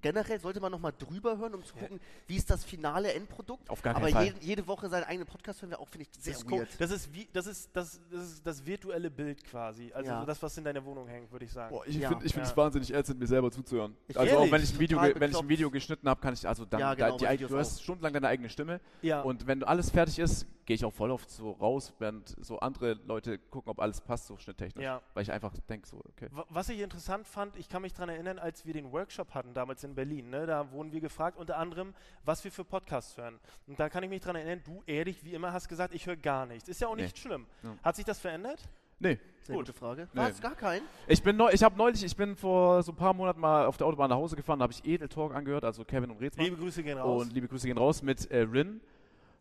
Generell 0.01 0.41
sollte 0.41 0.61
man 0.61 0.71
noch 0.73 0.79
mal 0.79 0.93
drüber 0.93 1.39
hören, 1.39 1.55
um 1.55 1.65
zu 1.65 1.75
gucken, 1.75 2.01
wie 2.27 2.37
ist 2.37 2.49
das 2.51 2.65
finale 2.65 3.13
Endprodukt. 3.13 3.69
Auf 3.71 3.83
gar 3.83 3.97
aber 3.97 4.07
keinen 4.07 4.13
Fall. 4.15 4.25
jede, 4.27 4.39
jede 4.41 4.67
Woche 4.67 4.89
seinen 4.89 5.05
eigenen 5.05 5.27
Podcast 5.27 5.61
hören 5.63 5.71
wir 5.71 5.81
auch, 5.81 5.89
finde 5.89 6.07
ich, 6.11 6.23
sehr 6.23 6.33
Das 6.35 6.43
ist, 6.43 6.49
co- 6.49 6.57
weird. 6.59 6.69
das, 6.79 6.91
ist 6.91 7.13
wie, 7.15 7.29
das, 7.33 7.47
ist, 7.47 7.71
das, 7.73 8.01
das 8.11 8.23
ist 8.25 8.47
das 8.47 8.65
virtuelle 8.67 9.11
Bild 9.11 9.45
quasi. 9.45 9.91
Also 9.93 10.11
Ja. 10.11 10.25
das, 10.25 10.43
was 10.43 10.57
in 10.59 10.65
deiner 10.65 10.85
Wohnung 10.85 11.07
hängt, 11.09 11.31
würde 11.33 11.45
ich 11.45 11.53
sagen. 11.53 11.75
Boah, 11.75 11.87
ich 11.87 11.97
Ja. 11.97 12.09
finde 12.09 12.27
es 12.27 12.33
Ja. 12.35 12.57
wahnsinnig 12.57 12.93
ätzend, 12.95 13.19
mir 13.19 13.27
selber 13.27 13.51
zuzuhören. 13.51 13.97
Ich- 14.07 14.19
also 14.19 14.39
auch 14.39 14.51
wenn 14.51 14.63
ich 14.63 14.73
ein 14.75 14.79
Video, 14.79 14.99
Total 14.99 15.13
ge- 15.13 15.21
wenn 15.21 15.31
ich 15.31 15.37
ein 15.37 15.41
bekloppt. 15.41 15.49
Video 15.49 15.71
geschnitten 15.71 16.09
habe, 16.09 16.21
kann 16.21 16.35
ich 16.35 16.47
also 16.47 16.65
dann 16.65 16.81
Ja, 16.81 16.95
genau, 16.95 17.11
da, 17.11 17.17
die, 17.17 17.25
bei 17.25 17.31
eig- 17.31 17.35
Videos 17.35 17.51
du 17.51 17.59
hast 17.59 17.79
auch. 17.79 17.83
stundenlang 17.83 18.13
deine 18.13 18.29
eigene 18.29 18.49
Stimme 18.51 18.81
Ja. 19.03 19.23
und 19.23 19.47
wenn 19.47 19.63
alles 19.65 19.91
fertig 19.91 20.19
ist, 20.19 20.47
gehe 20.69 20.75
ich 20.75 20.85
auch 20.85 20.93
voll 20.93 21.11
oft 21.11 21.31
so 21.31 21.53
raus, 21.53 21.95
während 21.99 22.29
so 22.45 22.61
andere 22.61 22.93
Leute 23.07 23.39
gucken, 23.39 23.71
ob 23.71 23.81
alles 23.81 24.03
passt, 24.03 24.27
so 24.27 24.37
schnitttechnisch. 24.37 24.85
Ja. 24.85 25.01
Weil 25.15 25.23
ich 25.23 25.33
einfach 25.33 25.51
denke 25.67 25.89
so, 25.89 25.97
okay. 26.11 26.29
Wa- 26.31 26.45
Was 26.51 26.69
ich 26.69 26.79
interessant 26.81 27.27
fand, 27.27 27.57
ich 27.57 27.71
kann 27.71 27.81
mich 27.81 27.95
daran 27.95 28.11
erinnern, 28.11 28.39
als 28.39 28.67
wir 28.67 28.75
den 28.75 28.93
Workshop 28.93 29.33
hatten, 29.33 29.55
damals 29.55 29.83
in 29.83 29.95
Berlin, 29.95 30.29
ne, 30.29 30.45
da 30.45 30.71
wurden 30.71 30.93
wir 30.93 31.01
gefragt, 31.01 31.39
unter 31.39 31.57
anderem, 31.57 31.95
was 32.27 32.45
wir 32.45 32.53
für 32.53 32.65
Podcasts 32.65 33.17
hören. 33.17 33.41
Und 33.67 33.81
da 33.81 33.89
kann 33.89 34.03
ich 34.03 34.11
mich 34.11 34.21
daran 34.21 34.37
erinnern, 34.37 34.61
du 34.63 34.83
ehrlich 34.87 35.25
wie 35.25 35.33
immer 35.33 35.55
hast 35.55 35.69
gesagt, 35.71 35.95
ich 35.95 36.05
höre 36.07 36.17
gar 36.17 36.45
nichts. 36.45 36.69
Ist 36.69 36.83
ja 36.83 36.89
auch 36.89 36.97
Nee. 36.97 37.05
nicht 37.05 37.17
schlimm. 37.17 37.47
Ja. 37.63 37.75
Hat 37.83 37.97
sich 37.97 38.05
das 38.05 38.19
verändert? 38.21 38.63
Nee. 38.99 39.19
Sehr 39.41 39.57
gut. 39.57 39.65
gute 39.65 39.73
Frage. 39.79 40.07
Nee. 40.13 40.21
Was? 40.21 40.39
Gar 40.39 40.55
keinen? 40.55 40.85
Ich 41.07 41.23
bin 41.23 41.35
neu, 41.39 41.51
ich 41.51 41.63
habe 41.63 41.79
neulich, 41.79 42.05
ich 42.05 42.15
bin 42.15 42.37
vor 42.37 42.83
so 42.83 42.93
ein 42.93 42.97
paar 42.97 43.15
Monaten 43.15 43.41
mal 43.41 43.65
auf 43.65 43.79
der 43.79 43.87
Autobahn 43.87 44.11
nach 44.11 44.17
Hause 44.17 44.37
gefahren, 44.37 44.59
da 44.59 44.65
habe 44.65 44.75
ich 44.75 44.85
Edel 44.85 45.09
Talk 45.09 45.35
angehört, 45.35 45.65
also 45.65 45.83
Kevin 45.83 46.11
und 46.11 46.21
Rätsmann. 46.21 46.45
Liebe 46.45 46.59
Grüße 46.59 46.83
gehen 46.83 46.99
raus. 46.99 47.23
Und 47.23 47.33
liebe 47.33 47.49
Grüße 47.49 47.67
gehen 47.67 47.79
raus 47.79 48.03
mit 48.03 48.31
äh, 48.31 48.41
Rin. 48.41 48.83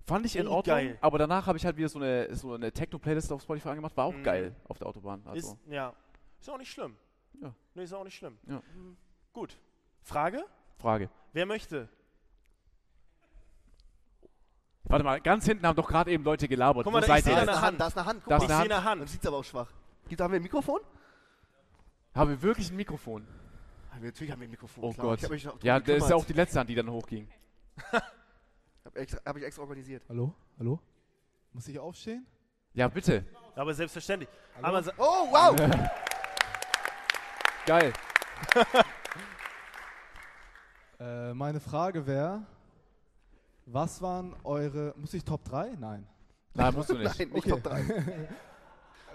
Fand 0.08 0.26
ich 0.26 0.38
in 0.38 0.48
Ordnung, 0.48 0.76
geil. 0.78 0.98
aber 1.02 1.18
danach 1.18 1.48
habe 1.48 1.58
ich 1.58 1.66
halt 1.66 1.76
wieder 1.76 1.90
so 1.90 2.00
eine, 2.00 2.34
so 2.34 2.54
eine 2.54 2.72
Techno-Playlist 2.72 3.30
auf 3.34 3.42
Spotify 3.42 3.70
angemacht. 3.70 3.96
War 3.98 4.06
auch 4.06 4.14
Mhm. 4.14 4.24
geil 4.24 4.56
auf 4.70 4.78
der 4.78 4.88
Autobahn. 4.88 5.22
Also. 5.26 5.52
ist, 5.52 5.58
ja. 5.70 5.94
ist 6.40 6.50
auch 6.50 6.58
nicht 6.58 6.72
schlimm. 6.72 6.96
Ja. 7.42 7.54
Nee, 7.76 7.84
ist 7.84 7.94
auch 7.94 8.06
nicht 8.06 8.16
schlimm. 8.16 8.38
Ja. 8.48 8.62
Gut. 9.34 9.58
Frage? 10.04 10.44
Frage. 10.78 11.10
Wer 11.34 11.46
möchte? 11.46 11.90
Warte 14.86 15.04
mal, 15.04 15.20
ganz 15.20 15.46
hinten 15.46 15.68
haben 15.68 15.76
doch 15.76 15.88
gerade 15.90 16.10
eben 16.12 16.24
Leute 16.24 16.48
gelabert. 16.48 16.86
Guck 16.86 16.94
mal, 16.94 17.02
da- 17.02 17.08
ich 17.08 17.12
seid 17.12 17.24
seh 17.26 17.30
ihr? 17.32 17.36
da 17.36 17.42
eine 17.42 17.52
ist 17.52 17.62
Hand. 17.62 17.80
Da 17.82 17.88
ist 17.88 17.98
eine 17.98 18.06
Hand. 18.06 18.24
Guck 18.24 18.30
Da 18.30 18.38
ist 18.38 18.44
eine 18.44 18.54
sehe 18.54 18.60
eine 18.64 18.74
Man 18.76 18.84
Hand. 18.86 19.10
sieht 19.10 19.22
es 19.22 19.28
aber 19.28 19.38
auch 19.38 19.44
schwach. 19.44 19.68
Gibt, 20.08 20.22
haben 20.22 20.32
wir 20.32 20.40
ein 20.40 20.44
Mikrofon? 20.44 20.80
Haben 22.16 22.30
wir 22.30 22.42
wirklich 22.42 22.70
ein 22.72 22.78
Mikrofon? 22.78 23.28
Natürlich 24.02 24.32
haben 24.32 24.40
wir 24.40 24.48
ein 24.48 24.52
Mikrofon. 24.52 24.84
Oh 24.86 24.94
klar. 24.94 25.18
Gott. 25.18 25.64
Ja, 25.64 25.80
das 25.82 25.98
ist 25.98 26.10
ja 26.10 26.16
auch 26.16 26.24
die 26.26 26.34
letzte 26.34 26.60
Hand, 26.60 26.70
die 26.70 26.76
dann 26.76 26.90
hochging. 26.90 27.28
Hab, 28.88 28.96
extra, 28.98 29.20
hab 29.26 29.36
ich 29.36 29.44
extra 29.44 29.64
organisiert. 29.64 30.02
Hallo? 30.08 30.34
Hallo? 30.58 30.80
Muss 31.52 31.68
ich 31.68 31.78
aufstehen? 31.78 32.26
Ja, 32.74 32.88
bitte. 32.88 33.26
Aber 33.54 33.74
selbstverständlich. 33.74 34.30
Hallo? 34.64 34.78
Aber 34.78 34.94
Oh, 34.98 35.28
wow! 35.30 35.56
Geil. 37.66 37.94
Äh, 41.00 41.32
meine 41.36 41.60
Frage 41.60 42.08
wäre, 42.08 42.44
was 43.68 44.02
waren 44.02 44.36
eure, 44.44 44.96
muss 44.98 45.14
ich 45.14 45.24
Top 45.24 45.44
3? 45.46 45.76
Nein. 45.80 46.08
Nein, 46.56 46.74
musst 46.74 46.90
du 46.90 46.98
nicht. 46.98 47.20
Nein, 47.20 47.30
nicht 47.30 47.38
Okay. 47.46 47.50
Top 47.52 47.64
3. 47.64 48.30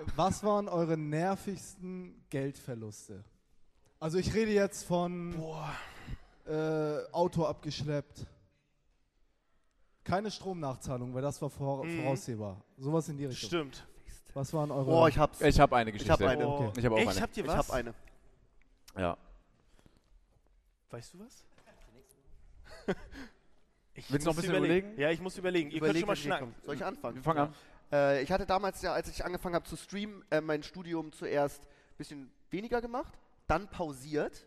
Was 0.14 0.44
waren 0.44 0.68
eure 0.68 0.96
nervigsten 0.96 2.24
Geldverluste? 2.30 3.24
Also 3.98 4.18
ich 4.18 4.32
rede 4.32 4.52
jetzt 4.52 4.84
von 4.84 5.36
boah. 5.36 5.72
äh, 6.46 7.04
Auto 7.12 7.46
abgeschleppt. 7.46 8.26
Keine 10.04 10.30
Stromnachzahlung, 10.30 11.14
weil 11.14 11.23
das 11.23 11.40
war 11.40 11.50
vor, 11.50 11.85
Mhm. 11.85 12.02
voraussehbar. 12.02 12.61
Sowas 12.76 13.09
in 13.09 13.16
die 13.16 13.26
Richtung. 13.26 13.49
Stimmt. 13.49 13.87
Was 14.35 14.52
waren 14.54 14.71
eure... 14.71 14.85
Boah, 14.87 15.09
ich 15.09 15.18
hab's. 15.18 15.40
Ich 15.42 15.61
habe 15.61 15.76
eine 15.76 15.92
Geschichte. 15.92 16.12
hab 16.12 16.21
eine. 16.23 16.47
Oh. 16.49 16.66
Okay. 16.68 16.73
Ich 16.80 16.85
habe 16.85 16.94
auch 16.94 16.99
Echt? 17.00 17.09
eine. 17.11 17.21
Habt 17.21 17.37
ihr 17.37 17.44
Ich 17.44 17.50
was? 17.50 17.56
hab 17.68 17.71
eine. 17.71 17.94
Ja. 18.97 19.16
Weißt 20.90 21.14
du 21.14 21.21
was? 21.21 21.44
ich 23.94 24.11
Willst 24.11 24.26
du 24.26 24.30
noch 24.30 24.37
muss 24.37 24.44
ein 24.44 24.50
bisschen 24.50 24.56
überlegen? 24.64 24.99
Ja, 25.00 25.11
ich 25.11 25.21
muss 25.21 25.37
überlegen. 25.38 25.71
Ihr 25.71 25.76
Überleg, 25.78 26.06
könnt 26.06 26.18
schon 26.18 26.28
mal 26.30 26.38
schnacken. 26.38 26.54
Soll 26.62 26.75
ich 26.75 26.85
anfangen? 26.85 27.16
Wir 27.16 27.23
fangen 27.23 27.38
an. 27.40 27.54
Äh, 27.92 28.23
ich 28.23 28.32
hatte 28.32 28.47
damals 28.47 28.80
ja, 28.82 28.92
als 28.92 29.09
ich 29.09 29.25
angefangen 29.25 29.54
habe 29.54 29.66
zu 29.66 29.76
streamen, 29.76 30.25
äh, 30.30 30.40
mein 30.40 30.62
Studium 30.62 31.12
zuerst 31.12 31.62
ein 31.62 31.97
bisschen 31.99 32.32
weniger 32.50 32.80
gemacht, 32.80 33.12
dann 33.47 33.68
pausiert 33.68 34.47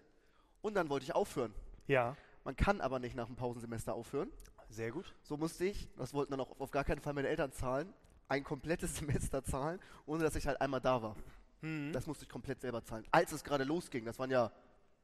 und 0.61 0.73
dann 0.73 0.89
wollte 0.89 1.03
ich 1.05 1.13
aufhören. 1.13 1.53
Ja, 1.87 2.15
Man 2.43 2.55
kann 2.55 2.81
aber 2.81 2.97
nicht 2.99 3.15
nach 3.15 3.27
dem 3.27 3.35
Pausensemester 3.35 3.93
aufhören. 3.93 4.31
Sehr 4.69 4.91
gut. 4.91 5.13
So 5.23 5.37
musste 5.37 5.65
ich, 5.65 5.87
das 5.97 6.13
wollten 6.13 6.31
dann 6.31 6.39
auch 6.41 6.59
auf 6.59 6.71
gar 6.71 6.83
keinen 6.83 7.01
Fall 7.01 7.13
meine 7.13 7.27
Eltern 7.27 7.51
zahlen, 7.51 7.93
ein 8.27 8.43
komplettes 8.43 8.95
Semester 8.97 9.43
zahlen, 9.43 9.79
ohne 10.05 10.23
dass 10.23 10.35
ich 10.35 10.47
halt 10.47 10.59
einmal 10.61 10.81
da 10.81 11.01
war. 11.01 11.15
Mhm. 11.61 11.91
Das 11.93 12.07
musste 12.07 12.23
ich 12.23 12.29
komplett 12.29 12.61
selber 12.61 12.83
zahlen. 12.83 13.05
Als 13.11 13.31
es 13.31 13.43
gerade 13.43 13.63
losging, 13.63 14.05
das 14.05 14.19
waren 14.19 14.31
ja, 14.31 14.51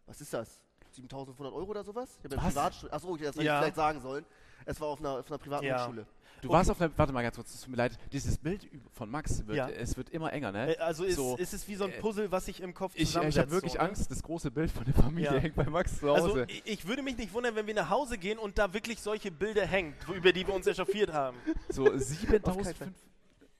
was 0.05 0.21
ist 0.21 0.33
das? 0.33 0.59
7500 0.91 1.53
Euro 1.53 1.69
oder 1.71 1.83
sowas? 1.83 2.09
Ich 2.19 2.25
habe 2.25 2.35
ja? 2.35 2.41
Privatschule. 2.41 2.93
Achso, 2.93 3.17
das 3.17 3.27
hätte 3.27 3.43
Ja. 3.43 3.55
ich 3.55 3.59
vielleicht 3.61 3.75
sagen 3.75 4.01
sollen. 4.01 4.25
Es 4.65 4.79
war 4.79 4.89
auf 4.89 4.99
einer, 4.99 5.19
auf 5.19 5.27
einer 5.27 5.37
privaten 5.39 5.65
Ja. 5.65 5.81
Hochschule. 5.85 6.05
Du 6.41 6.49
warst 6.49 6.71
auf 6.71 6.77
der, 6.79 6.89
warte 6.97 7.13
mal 7.13 7.21
ganz 7.21 7.35
kurz, 7.35 7.53
es 7.53 7.61
tut 7.61 7.69
mir 7.69 7.77
leid, 7.77 7.99
dieses 8.11 8.37
Bild 8.39 8.67
von 8.93 9.09
Max, 9.11 9.45
wird, 9.45 9.57
Ja. 9.57 9.69
es 9.69 9.95
wird 9.95 10.09
immer 10.09 10.33
enger, 10.33 10.51
ne? 10.51 10.75
Äh, 10.75 10.79
Also 10.79 11.03
ist, 11.03 11.15
So, 11.15 11.37
ist 11.37 11.53
es 11.53 11.67
wie 11.67 11.75
so 11.75 11.83
ein 11.83 11.91
äh, 11.91 11.99
Puzzle, 11.99 12.31
was 12.31 12.45
sich 12.45 12.61
im 12.61 12.73
Kopf 12.73 12.93
Ich, 12.95 13.15
ich 13.15 13.37
habe 13.37 13.51
wirklich 13.51 13.73
so, 13.73 13.77
ne? 13.77 13.83
Angst, 13.83 14.09
das 14.09 14.23
große 14.23 14.49
Bild 14.49 14.71
von 14.71 14.83
der 14.85 14.95
Familie 14.95 15.33
Ja. 15.35 15.39
hängt 15.39 15.55
bei 15.55 15.65
Max 15.65 15.99
zu 15.99 16.09
Hause. 16.09 16.21
Also 16.23 16.37
ich, 16.47 16.63
ich 16.65 16.87
würde 16.87 17.03
mich 17.03 17.15
nicht 17.17 17.31
wundern, 17.33 17.55
wenn 17.55 17.67
wir 17.67 17.75
nach 17.75 17.91
Hause 17.91 18.17
gehen 18.17 18.39
und 18.39 18.57
da 18.57 18.73
wirklich 18.73 18.99
solche 19.01 19.29
Bilder 19.29 19.67
hängen, 19.67 19.93
über 20.15 20.31
die 20.33 20.47
wir 20.47 20.53
uns 20.55 20.65
echauffiert 20.65 21.13
haben. 21.13 21.37
so 21.69 21.83
Auf 21.83 21.89
keinen 21.89 21.99
7000. 22.01 22.77
Fall. 22.77 22.87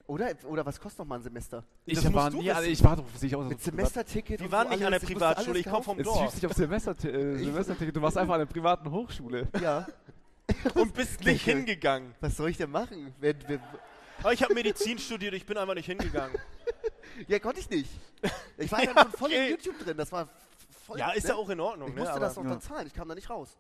Oder, 0.08 0.32
oder 0.46 0.66
was 0.66 0.80
kostet 0.80 1.00
noch 1.00 1.06
mal 1.06 1.16
ein 1.16 1.24
Semester? 1.24 1.64
Ich 1.86 1.96
Das 2.02 2.14
war 2.14 2.30
nie, 2.30 2.46
wissen. 2.46 2.64
ich 2.66 2.84
war 2.84 2.96
doch 2.96 3.06
sicher 3.16 3.38
aus. 3.38 3.48
Mit 3.48 3.62
Semesterticket 3.62 4.40
Wir 4.40 4.52
waren 4.52 4.70
nicht 4.70 4.84
an 4.84 4.92
der 4.92 5.00
Privatschule, 5.00 5.60
ich 5.60 5.66
komme 5.66 5.84
vom 5.84 6.00
Es 6.00 6.06
Dorf 6.06 6.22
schießt 6.22 6.36
sich 6.36 6.46
auf 6.46 6.54
Semester, 6.54 6.92
äh, 6.92 7.38
Semesterticket. 7.38 7.96
Du 7.96 8.02
warst 8.02 8.18
einfach 8.18 8.34
an 8.34 8.40
der 8.42 8.46
privaten 8.46 8.90
Hochschule. 8.92 9.48
Ja. 9.62 9.88
und 10.76 10.94
bist 10.94 11.24
nicht 11.24 11.44
hingegangen. 11.44 12.14
Was 12.20 12.38
soll 12.38 12.50
ich 12.50 12.58
denn 12.58 12.72
machen? 12.72 13.14
Wer, 13.20 13.36
wer, 13.48 13.60
Aber 14.20 14.34
ich 14.34 14.44
habe 14.44 14.54
Medizin 14.54 14.98
studiert, 15.00 15.34
ich 15.34 15.46
bin 15.46 15.58
einfach 15.58 15.76
nicht 15.76 15.86
hingegangen. 15.86 16.38
ja, 17.28 17.40
konnte 17.40 17.60
ich 17.60 17.70
nicht. 17.70 17.90
Ich 18.58 18.72
war 18.72 18.84
Ja, 18.84 18.94
schon 19.02 19.12
voll 19.14 19.30
okay. 19.30 19.46
in 19.46 19.52
YouTube 19.52 19.80
drin. 19.80 19.98
Das 19.98 20.12
war 20.12 20.28
voll. 20.86 21.00
Ja, 21.00 21.12
ist 21.12 21.24
ne? 21.24 21.30
ja 21.30 21.36
auch 21.36 21.50
in 21.50 21.60
Ordnung. 21.60 21.88
Ich 21.90 21.96
ne? 21.96 22.02
musste 22.02 22.16
aber- 22.16 22.26
das 22.26 22.36
noch 22.36 22.44
ja. 22.44 22.50
dann 22.52 22.62
zahlen. 22.62 22.86
Ich 22.86 22.94
kam 22.94 23.08
da 23.08 23.16
nicht 23.16 23.30
raus. 23.30 23.58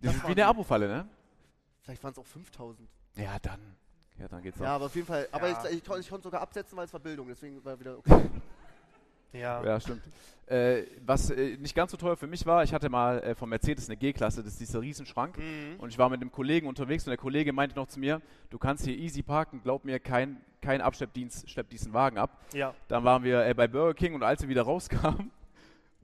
Das 0.00 0.14
ist 0.14 0.22
war 0.22 0.28
wie 0.28 0.32
eine 0.32 0.46
Abo-Falle, 0.46 0.88
ne? 0.88 1.08
Vielleicht 1.80 2.02
waren 2.02 2.12
es 2.12 2.18
auch 2.18 2.26
5000. 2.26 2.88
Ja, 3.16 3.38
dann. 3.38 3.60
Ja, 4.22 4.28
dann 4.28 4.40
geht's 4.42 4.58
Ja, 4.60 4.66
auch. 4.66 4.70
aber 4.76 4.84
auf 4.86 4.94
jeden 4.94 5.06
Fall. 5.06 5.28
Aber 5.32 5.48
Ja. 5.48 5.64
ich, 5.68 5.78
ich, 5.78 5.84
kon- 5.84 5.98
ich 6.00 6.08
konnte 6.08 6.22
sogar 6.22 6.40
absetzen, 6.40 6.78
weil 6.78 6.84
es 6.86 6.92
war 6.92 7.00
Bildung. 7.00 7.26
Deswegen 7.28 7.62
war 7.64 7.78
wieder 7.78 7.98
okay. 7.98 8.22
Ja. 9.34 9.64
Ja, 9.64 9.80
stimmt. 9.80 10.02
Äh, 10.46 10.82
was 11.06 11.30
äh, 11.30 11.56
nicht 11.56 11.74
ganz 11.74 11.90
so 11.90 11.96
teuer 11.96 12.18
für 12.18 12.26
mich 12.26 12.44
war, 12.44 12.62
ich 12.64 12.74
hatte 12.74 12.90
mal 12.90 13.18
äh, 13.22 13.34
von 13.34 13.48
Mercedes 13.48 13.88
eine 13.88 13.96
G-Klasse, 13.96 14.42
das 14.42 14.52
ist 14.52 14.60
dieser 14.60 14.82
Riesenschrank. 14.82 15.38
Mhm. 15.38 15.76
Und 15.80 15.88
ich 15.88 15.96
war 15.96 16.10
mit 16.10 16.20
einem 16.20 16.30
Kollegen 16.30 16.66
unterwegs 16.68 17.06
und 17.06 17.10
der 17.12 17.16
Kollege 17.16 17.50
meinte 17.54 17.74
noch 17.74 17.86
zu 17.88 17.98
mir, 17.98 18.20
du 18.50 18.58
kannst 18.58 18.84
hier 18.84 18.94
easy 18.94 19.22
parken, 19.22 19.62
glaub 19.62 19.86
mir, 19.86 19.98
kein, 20.00 20.38
kein 20.60 20.82
Abschleppdienst 20.82 21.48
schleppt 21.48 21.72
diesen 21.72 21.94
Wagen 21.94 22.18
ab. 22.18 22.38
ja. 22.52 22.74
Dann 22.88 23.04
waren 23.04 23.24
wir 23.24 23.46
äh, 23.46 23.54
bei 23.54 23.66
Burger 23.66 23.94
King 23.94 24.14
und 24.14 24.22
als 24.22 24.42
wir 24.42 24.50
wieder 24.50 24.62
rauskamen, 24.64 25.30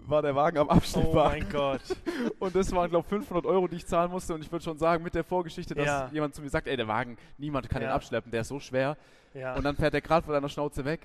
war 0.07 0.23
der 0.23 0.35
Wagen 0.35 0.59
am 0.59 0.69
Oh 0.69 0.73
Abschleppwagen. 0.73 1.43
mein 1.43 1.49
Gott. 1.53 1.81
und 2.39 2.55
das 2.55 2.73
waren, 2.73 2.89
glaube 2.91 3.05
ich, 3.05 3.09
500 3.11 3.45
Euro, 3.47 3.69
die 3.69 3.77
ich 3.77 3.87
zahlen 3.87 4.11
musste. 4.11 4.35
Und 4.35 4.43
ich 4.43 4.51
würde 4.51 4.65
schon 4.65 4.79
sagen, 4.79 5.03
mit 5.05 5.15
der 5.15 5.25
Vorgeschichte, 5.25 5.75
dass 5.75 5.87
Ja. 5.87 6.09
jemand 6.13 6.35
zu 6.35 6.41
mir 6.43 6.49
sagt, 6.51 6.67
ey, 6.67 6.77
der 6.77 6.89
Wagen, 6.89 7.17
niemand 7.37 7.69
kann 7.69 7.81
den 7.81 7.89
Ja. 7.91 7.95
abschleppen, 7.95 8.31
der 8.33 8.41
ist 8.43 8.49
so 8.49 8.59
schwer. 8.61 8.97
Ja. 9.35 9.55
Und 9.55 9.65
dann 9.65 9.77
fährt 9.77 9.93
der 9.95 10.01
gerade 10.01 10.25
von 10.25 10.33
deiner 10.35 10.49
Schnauze 10.49 10.85
weg. 10.85 11.01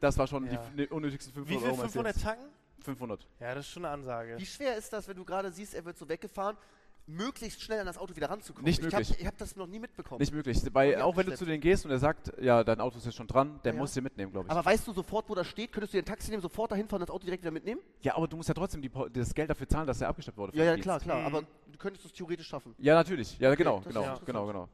Das 0.00 0.18
war 0.18 0.26
schon 0.26 0.46
Ja. 0.46 0.60
die 0.76 0.82
ne, 0.82 0.88
unnötigsten 0.88 1.32
500 1.32 1.48
Wie 1.56 1.58
viel? 1.64 1.68
Euro. 1.72 1.82
500 1.82 2.04
Mercedes. 2.04 2.22
Tacken? 2.24 2.44
500. 2.82 3.26
Ja, 3.40 3.54
das 3.54 3.66
ist 3.66 3.72
schon 3.72 3.84
eine 3.84 3.94
Ansage. 3.94 4.34
Wie 4.38 4.46
schwer 4.46 4.76
ist 4.76 4.92
das, 4.92 5.08
wenn 5.08 5.16
du 5.16 5.24
gerade 5.24 5.50
siehst, 5.50 5.74
er 5.74 5.84
wird 5.84 5.96
so 5.98 6.08
weggefahren, 6.08 6.56
möglichst 7.06 7.62
schnell 7.62 7.80
an 7.80 7.86
das 7.86 7.98
Auto 7.98 8.16
wieder 8.16 8.28
ranzukommen? 8.30 8.64
Nicht 8.64 8.78
ich 8.78 8.84
möglich. 8.84 9.10
Hab, 9.10 9.20
ich 9.20 9.26
habe 9.26 9.36
das 9.38 9.56
noch 9.56 9.66
nie 9.66 9.78
mitbekommen. 9.78 10.18
Nicht 10.18 10.32
möglich. 10.32 10.58
Okay, 10.66 10.96
auch 10.96 11.16
wenn 11.16 11.26
du 11.26 11.34
zu 11.36 11.44
denen 11.44 11.60
gehst 11.60 11.84
und 11.84 11.90
er 11.90 11.98
sagt, 11.98 12.32
ja, 12.40 12.64
dein 12.64 12.80
Auto 12.80 12.98
ist 12.98 13.06
jetzt 13.06 13.16
schon 13.16 13.26
dran, 13.26 13.60
der 13.64 13.72
Ja. 13.72 13.78
muss 13.78 13.92
dir 13.92 14.02
mitnehmen, 14.02 14.32
glaube 14.32 14.46
ich. 14.46 14.50
Aber 14.50 14.64
weißt 14.64 14.86
du 14.86 14.92
sofort, 14.92 15.28
wo 15.28 15.34
das 15.34 15.46
steht? 15.46 15.72
Könntest 15.72 15.94
du 15.94 15.98
dir 15.98 16.02
ein 16.02 16.06
Taxi 16.06 16.30
nehmen, 16.30 16.42
sofort 16.42 16.72
dahin 16.72 16.88
fahren 16.88 17.00
und 17.00 17.08
das 17.08 17.14
Auto 17.14 17.24
direkt 17.24 17.42
wieder 17.42 17.52
mitnehmen? 17.52 17.80
ja, 18.02 18.16
aber 18.16 18.26
du 18.28 18.36
musst 18.36 18.48
ja 18.48 18.54
trotzdem 18.54 18.82
die, 18.82 18.90
das 19.12 19.34
Geld 19.34 19.50
dafür 19.50 19.68
zahlen, 19.68 19.86
dass 19.86 20.00
er 20.00 20.08
abgeschleppt 20.08 20.38
wurde. 20.38 20.56
Ja, 20.56 20.64
ja, 20.64 20.76
klar, 20.76 21.00
klar. 21.00 21.20
Mhm. 21.20 21.26
Aber 21.26 21.42
du 21.42 21.78
könntest 21.78 22.04
es 22.06 22.12
theoretisch 22.12 22.46
schaffen. 22.46 22.74
Ja, 22.78 22.94
natürlich. 22.94 23.38
Ja, 23.38 23.54
genau, 23.54 23.78
ist 23.78 23.88
genau, 23.88 24.00
interessant. 24.00 24.26
genau, 24.26 24.46
genau. 24.46 24.68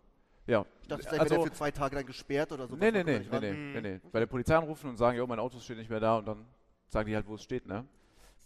Ja. 0.46 0.64
Ich 0.82 0.88
dachte, 0.88 1.02
vielleicht 1.02 1.20
also, 1.20 1.34
wäre 1.34 1.42
der 1.44 1.52
für 1.52 1.56
zwei 1.56 1.70
Tage 1.70 1.96
dann 1.96 2.06
gesperrt 2.06 2.52
oder 2.52 2.66
so. 2.66 2.76
nee, 2.76 2.90
nee, 2.90 3.04
nee, 3.04 3.20
nee, 3.20 3.40
nee, 3.40 3.52
nee, 3.52 3.80
nee. 3.80 4.00
Bei 4.10 4.18
der 4.18 4.26
Polizei 4.26 4.56
anrufen 4.56 4.90
und 4.90 4.96
sagen, 4.96 5.16
jo, 5.16 5.26
mein 5.26 5.38
Auto 5.38 5.58
steht 5.60 5.76
nicht 5.76 5.90
mehr 5.90 6.00
da 6.00 6.16
und 6.16 6.26
dann 6.26 6.44
sagen 6.88 7.08
die 7.08 7.14
halt, 7.14 7.26
wo 7.26 7.34
es 7.36 7.42
steht, 7.42 7.66
ne? 7.66 7.84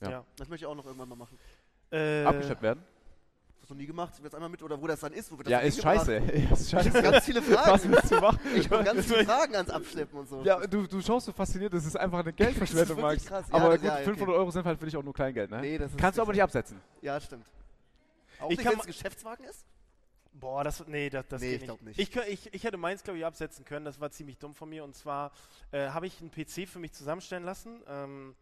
Ja. 0.02 0.10
Ja. 0.10 0.24
Das 0.36 0.48
möchte 0.48 0.64
ich 0.64 0.66
auch 0.66 0.74
noch 0.74 0.84
irgendwann 0.84 1.08
mal 1.08 1.16
machen. 1.16 1.38
Äh, 1.90 2.24
Abgeschleppt 2.24 2.62
werden? 2.62 2.82
Hast 3.66 3.70
du 3.70 3.74
noch 3.74 3.80
nie 3.80 3.86
gemacht? 3.88 4.12
Jetzt 4.22 4.32
einmal 4.32 4.48
mit 4.48 4.62
oder 4.62 4.80
wo 4.80 4.86
das 4.86 5.00
dann 5.00 5.12
ist? 5.12 5.32
Wo 5.32 5.38
wird 5.38 5.48
das 5.48 5.50
Ja, 5.50 5.58
ist 5.58 5.82
scheiße. 5.82 6.18
Ja, 6.18 6.20
ist 6.52 6.68
Ich 6.68 6.72
habe 6.76 6.84
scheiße. 6.84 7.02
ganz 7.02 7.24
viele 7.24 7.40
Was 7.50 7.64
Fragen. 7.82 7.90
willst 7.92 8.10
du 8.12 8.20
machen? 8.20 8.38
Ich 8.54 8.70
habe 8.70 8.84
ganz 8.84 9.06
viele 9.06 9.24
Fragen 9.26 9.56
ans 9.56 9.70
Abschleppen 9.70 10.20
und 10.20 10.28
so. 10.28 10.44
Ja, 10.44 10.64
du, 10.68 10.86
du 10.86 11.02
schaust 11.02 11.26
so 11.26 11.32
fasziniert, 11.32 11.74
das 11.74 11.84
ist 11.84 11.96
einfach 11.96 12.20
eine 12.20 12.32
Geldverschwendung, 12.32 13.00
Max. 13.00 13.24
krass. 13.26 13.46
Ja, 13.50 13.54
Aber 13.56 13.70
das- 13.70 13.80
gut, 13.80 13.88
ja, 13.88 13.94
okay. 13.94 14.04
500 14.04 14.36
Euro 14.36 14.50
sind 14.52 14.64
halt 14.66 14.78
für 14.78 14.84
dich 14.84 14.96
auch 14.96 15.02
nur 15.02 15.12
Kleingeld, 15.12 15.50
ne? 15.50 15.60
Nee, 15.62 15.78
das 15.78 15.90
ist 15.90 15.98
Kannst 15.98 16.16
du 16.16 16.22
aber 16.22 16.32
nicht 16.32 16.42
absetzen. 16.44 16.80
Ja, 17.02 17.20
stimmt. 17.20 17.44
Auch 18.38 18.50
Ich 18.52 18.58
nicht, 18.58 18.62
kann 18.62 18.74
wenn 18.74 18.80
es 18.82 18.86
Geschäftswagen 18.86 19.44
ist? 19.46 19.64
Boah, 20.32 20.62
das, 20.62 20.86
nee, 20.86 21.10
das, 21.10 21.24
das 21.28 21.40
Nee, 21.40 21.50
geht 21.52 21.60
ich 21.62 21.64
glaub 21.64 21.82
nicht. 21.82 21.98
Ich, 21.98 22.14
ich, 22.14 22.54
ich 22.54 22.62
hätte 22.62 22.76
meins, 22.76 23.02
glaube 23.02 23.18
ich, 23.18 23.24
absetzen 23.26 23.64
können. 23.64 23.84
Das 23.84 23.98
war 24.00 24.12
ziemlich 24.12 24.38
dumm 24.38 24.54
von 24.54 24.68
mir. 24.68 24.84
Und 24.84 24.94
zwar 24.94 25.32
äh, 25.72 25.88
habe 25.88 26.06
ich 26.06 26.20
einen 26.20 26.30
PC 26.30 26.68
für 26.68 26.78
mich 26.78 26.92
zusammenstellen 26.92 27.42
lassen. 27.42 27.80
Ähm, 27.88 28.36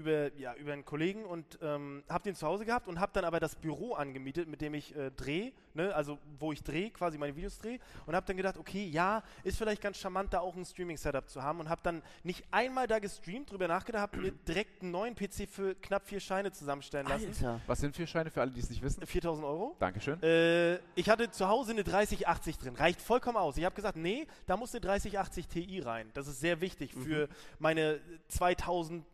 über, 0.00 0.34
ja, 0.36 0.54
über 0.54 0.72
einen 0.72 0.84
Kollegen 0.84 1.24
und 1.24 1.58
ähm, 1.62 2.02
habe 2.08 2.24
den 2.24 2.34
zu 2.34 2.46
Hause 2.46 2.64
gehabt 2.64 2.88
und 2.88 2.98
habe 2.98 3.12
dann 3.14 3.24
aber 3.24 3.38
das 3.38 3.54
Büro 3.54 3.94
angemietet, 3.94 4.48
mit 4.48 4.60
dem 4.60 4.74
ich 4.74 4.96
äh, 4.96 5.10
drehe, 5.10 5.52
ne? 5.74 5.94
also 5.94 6.18
wo 6.38 6.52
ich 6.52 6.62
drehe, 6.62 6.90
quasi 6.90 7.18
meine 7.18 7.36
Videos 7.36 7.58
drehe 7.58 7.78
und 8.06 8.16
habe 8.16 8.26
dann 8.26 8.36
gedacht, 8.36 8.56
okay, 8.58 8.86
ja, 8.86 9.22
ist 9.44 9.58
vielleicht 9.58 9.82
ganz 9.82 9.98
charmant, 9.98 10.32
da 10.32 10.40
auch 10.40 10.56
ein 10.56 10.64
Streaming-Setup 10.64 11.28
zu 11.28 11.42
haben 11.42 11.60
und 11.60 11.68
habe 11.68 11.80
dann 11.84 12.02
nicht 12.24 12.44
einmal 12.50 12.86
da 12.86 12.98
gestreamt, 12.98 13.50
drüber 13.50 13.68
nachgedacht, 13.68 14.02
habe 14.02 14.16
mir 14.16 14.32
direkt 14.32 14.82
einen 14.82 14.90
neuen 14.90 15.14
PC 15.14 15.48
für 15.48 15.74
knapp 15.74 16.06
vier 16.06 16.20
Scheine 16.20 16.50
zusammenstellen 16.50 17.06
lassen. 17.06 17.28
Alter. 17.28 17.60
Was 17.66 17.80
sind 17.80 17.94
vier 17.94 18.06
Scheine 18.06 18.30
für 18.30 18.40
alle, 18.40 18.50
die 18.50 18.60
es 18.60 18.70
nicht 18.70 18.82
wissen? 18.82 19.06
4000 19.06 19.46
Euro. 19.46 19.76
Dankeschön. 19.78 20.22
Äh, 20.22 20.76
ich 20.94 21.08
hatte 21.08 21.30
zu 21.30 21.48
Hause 21.48 21.72
eine 21.72 21.84
3080 21.84 22.58
drin. 22.58 22.74
Reicht 22.74 23.00
vollkommen 23.00 23.36
aus. 23.36 23.56
Ich 23.56 23.64
habe 23.64 23.74
gesagt, 23.74 23.96
nee, 23.96 24.26
da 24.46 24.56
muss 24.56 24.72
eine 24.72 24.80
3080 24.80 25.48
Ti 25.48 25.80
rein. 25.80 26.10
Das 26.14 26.26
ist 26.26 26.40
sehr 26.40 26.60
wichtig 26.60 26.94
für 26.94 27.28
meine 27.58 28.00
2000 28.28 29.04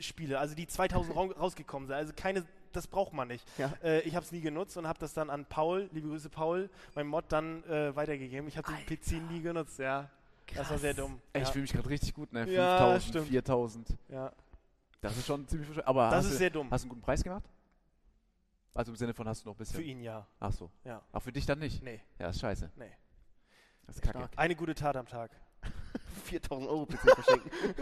Spiele, 0.00 0.38
also 0.38 0.54
die 0.54 0.66
2000 0.66 1.14
rau- 1.16 1.32
rausgekommen 1.32 1.86
sind. 1.86 1.96
Also 1.96 2.12
keine, 2.14 2.44
das 2.72 2.86
braucht 2.86 3.12
man 3.12 3.28
nicht. 3.28 3.46
Ja. 3.58 3.72
Äh, 3.82 4.00
ich 4.00 4.14
habe 4.14 4.24
es 4.24 4.32
nie 4.32 4.40
genutzt 4.40 4.76
und 4.76 4.86
habe 4.86 4.98
das 4.98 5.14
dann 5.14 5.30
an 5.30 5.44
Paul, 5.46 5.88
liebe 5.92 6.08
Grüße 6.08 6.28
Paul, 6.30 6.70
mein 6.94 7.06
Mod 7.06 7.24
dann 7.28 7.62
äh, 7.64 7.94
weitergegeben. 7.94 8.48
Ich 8.48 8.56
habe 8.56 8.68
den 8.72 8.86
PC 8.86 9.30
nie 9.30 9.40
genutzt, 9.42 9.78
ja. 9.78 10.08
Das 10.54 10.68
war 10.70 10.78
sehr 10.78 10.92
dumm. 10.94 11.20
Ey, 11.32 11.42
ich 11.42 11.48
ja. 11.48 11.52
fühle 11.52 11.62
mich 11.62 11.72
gerade 11.72 11.88
richtig 11.88 12.14
gut, 12.14 12.32
ne? 12.32 12.40
Ja, 12.50 12.78
5000, 12.78 13.02
stimmt. 13.08 13.28
4000. 13.28 13.88
ja. 14.08 14.32
Das 15.00 15.16
ist 15.16 15.26
schon 15.26 15.48
ziemlich 15.48 15.68
viel. 15.68 15.82
Aber 15.82 16.04
Das 16.10 16.18
hast 16.18 16.24
ist 16.26 16.32
du, 16.34 16.38
sehr 16.38 16.50
dumm. 16.50 16.70
Hast 16.70 16.82
du 16.82 16.86
einen 16.86 16.90
guten 16.90 17.02
Preis 17.02 17.24
gemacht? 17.24 17.42
Also 18.74 18.92
im 18.92 18.96
Sinne 18.96 19.12
von 19.12 19.26
hast 19.26 19.44
du 19.44 19.48
noch 19.48 19.56
ein 19.56 19.58
bisschen. 19.58 19.76
Für 19.76 19.82
ihn 19.82 20.00
ja. 20.00 20.26
Ach 20.38 20.52
so. 20.52 20.70
Ja. 20.84 21.02
Auch 21.10 21.20
für 21.20 21.32
dich 21.32 21.44
dann 21.44 21.58
nicht? 21.58 21.82
Nee, 21.82 22.00
Ja, 22.20 22.28
ist 22.28 22.38
scheiße. 22.40 22.70
nee. 22.76 22.90
Das 23.86 23.96
ist 23.96 24.02
kacke. 24.02 24.18
Stark. 24.18 24.30
Eine 24.36 24.54
gute 24.54 24.74
Tat 24.76 24.96
am 24.96 25.06
Tag. 25.06 25.30
4000 26.26 26.70
Euro 26.70 26.86
PC 26.86 26.98
verschenken. 27.00 27.50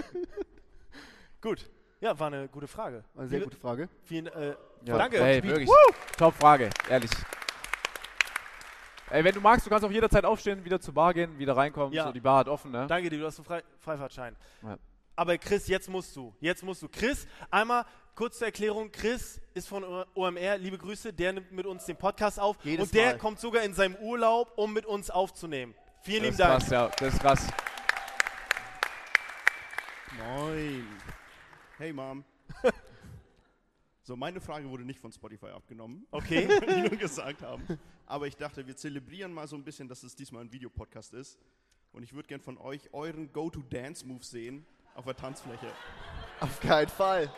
Gut. 1.43 1.69
Ja, 2.01 2.19
war 2.19 2.29
eine 2.29 2.49
gute 2.49 2.67
Frage. 2.67 3.05
Eine 3.17 3.29
sehr 3.29 3.41
gute 3.41 3.57
Frage. 3.59 3.89
Vielen, 4.05 4.27
äh, 4.29 4.55
Ja. 4.85 4.97
Danke. 4.97 5.19
Ey, 5.23 5.39
Speed. 5.39 5.51
wirklich. 5.51 5.71
Top 6.17 6.35
Frage, 6.35 6.71
ehrlich. 6.89 7.11
Ey, 9.11 9.23
wenn 9.25 9.35
du 9.35 9.41
magst, 9.41 9.67
du 9.67 9.71
kannst 9.71 9.85
auch 9.85 9.91
jederzeit 9.91 10.25
aufstehen, 10.25 10.65
wieder 10.65 10.81
zur 10.81 10.95
Bar 10.95 11.13
gehen, 11.13 11.37
wieder 11.39 11.57
reinkommen. 11.57 11.93
Ja. 11.93 12.05
So, 12.05 12.13
die 12.13 12.21
Bar 12.21 12.39
hat 12.39 12.49
offen, 12.49 12.71
ne? 12.71 12.87
Danke 12.87 13.11
dir, 13.11 13.19
du 13.19 13.27
hast 13.27 13.39
einen 13.39 13.45
Frei 13.45 13.63
Freifahrtschein. 13.81 14.37
Ja. 14.63 14.79
Aber 15.17 15.37
Chris, 15.37 15.67
jetzt 15.69 15.91
musst 15.91 16.15
du. 16.17 16.35
Jetzt 16.41 16.63
musst 16.63 16.81
du. 16.81 16.89
Chris, 16.89 17.27
einmal 17.51 17.85
kurz 18.15 18.39
zur 18.39 18.47
Erklärung. 18.47 18.91
Chris 18.91 19.39
ist 19.53 19.69
von 19.69 19.85
OMR, 20.15 20.57
liebe 20.57 20.79
Grüße, 20.79 21.13
der 21.13 21.35
nimmt 21.35 21.53
mit 21.53 21.67
uns 21.67 21.85
den 21.85 21.97
Podcast 21.97 22.41
auf. 22.41 22.57
Jedes 22.63 22.87
und 22.87 22.95
der 22.95 23.07
Mal. 23.13 23.19
kommt 23.19 23.41
sogar 23.41 23.63
in 23.65 23.75
seinem 23.75 23.97
Urlaub, 23.97 24.53
um 24.57 24.73
mit 24.73 24.87
uns 24.87 25.11
aufzunehmen. 25.11 25.75
Vielen 26.03 26.23
Das 26.23 26.23
lieben 26.23 26.33
ist 26.33 26.41
Dank. 26.41 26.61
krass, 26.61 26.71
ja. 26.71 26.89
Das 26.99 27.13
ist 27.15 27.21
krass. 27.21 27.47
Moin. 30.17 30.87
Hey 31.81 31.93
Mom. 31.95 32.23
So, 34.03 34.17
meine 34.17 34.41
Frage 34.41 34.69
wurde 34.69 34.83
nicht 34.83 34.99
von 34.99 35.13
Spotify 35.13 35.49
abgenommen, 35.49 36.05
Okay. 36.11 36.49
die 36.69 36.81
nur 36.81 36.99
gesagt 36.99 37.43
haben. 37.43 37.63
Aber 38.07 38.27
ich 38.27 38.37
dachte, 38.37 38.67
wir 38.67 38.75
zelebrieren 38.75 39.33
mal 39.33 39.47
so 39.47 39.55
ein 39.55 39.63
bisschen, 39.63 39.87
dass 39.89 40.03
es 40.03 40.17
diesmal 40.17 40.43
ein 40.43 40.51
Videopodcast 40.53 41.15
ist. 41.15 41.39
Und 41.93 42.03
ich 42.03 42.13
würde 42.13 42.27
gern 42.27 42.41
von 42.41 42.59
euch 42.59 42.93
euren 42.93 43.33
Go-To-Dance-Move 43.33 44.25
sehen 44.25 44.67
auf 44.97 45.05
der 45.05 45.15
Tanzfläche. 45.17 45.71
Auf 46.41 46.59
keinen 46.61 46.89
Fall. 46.89 47.31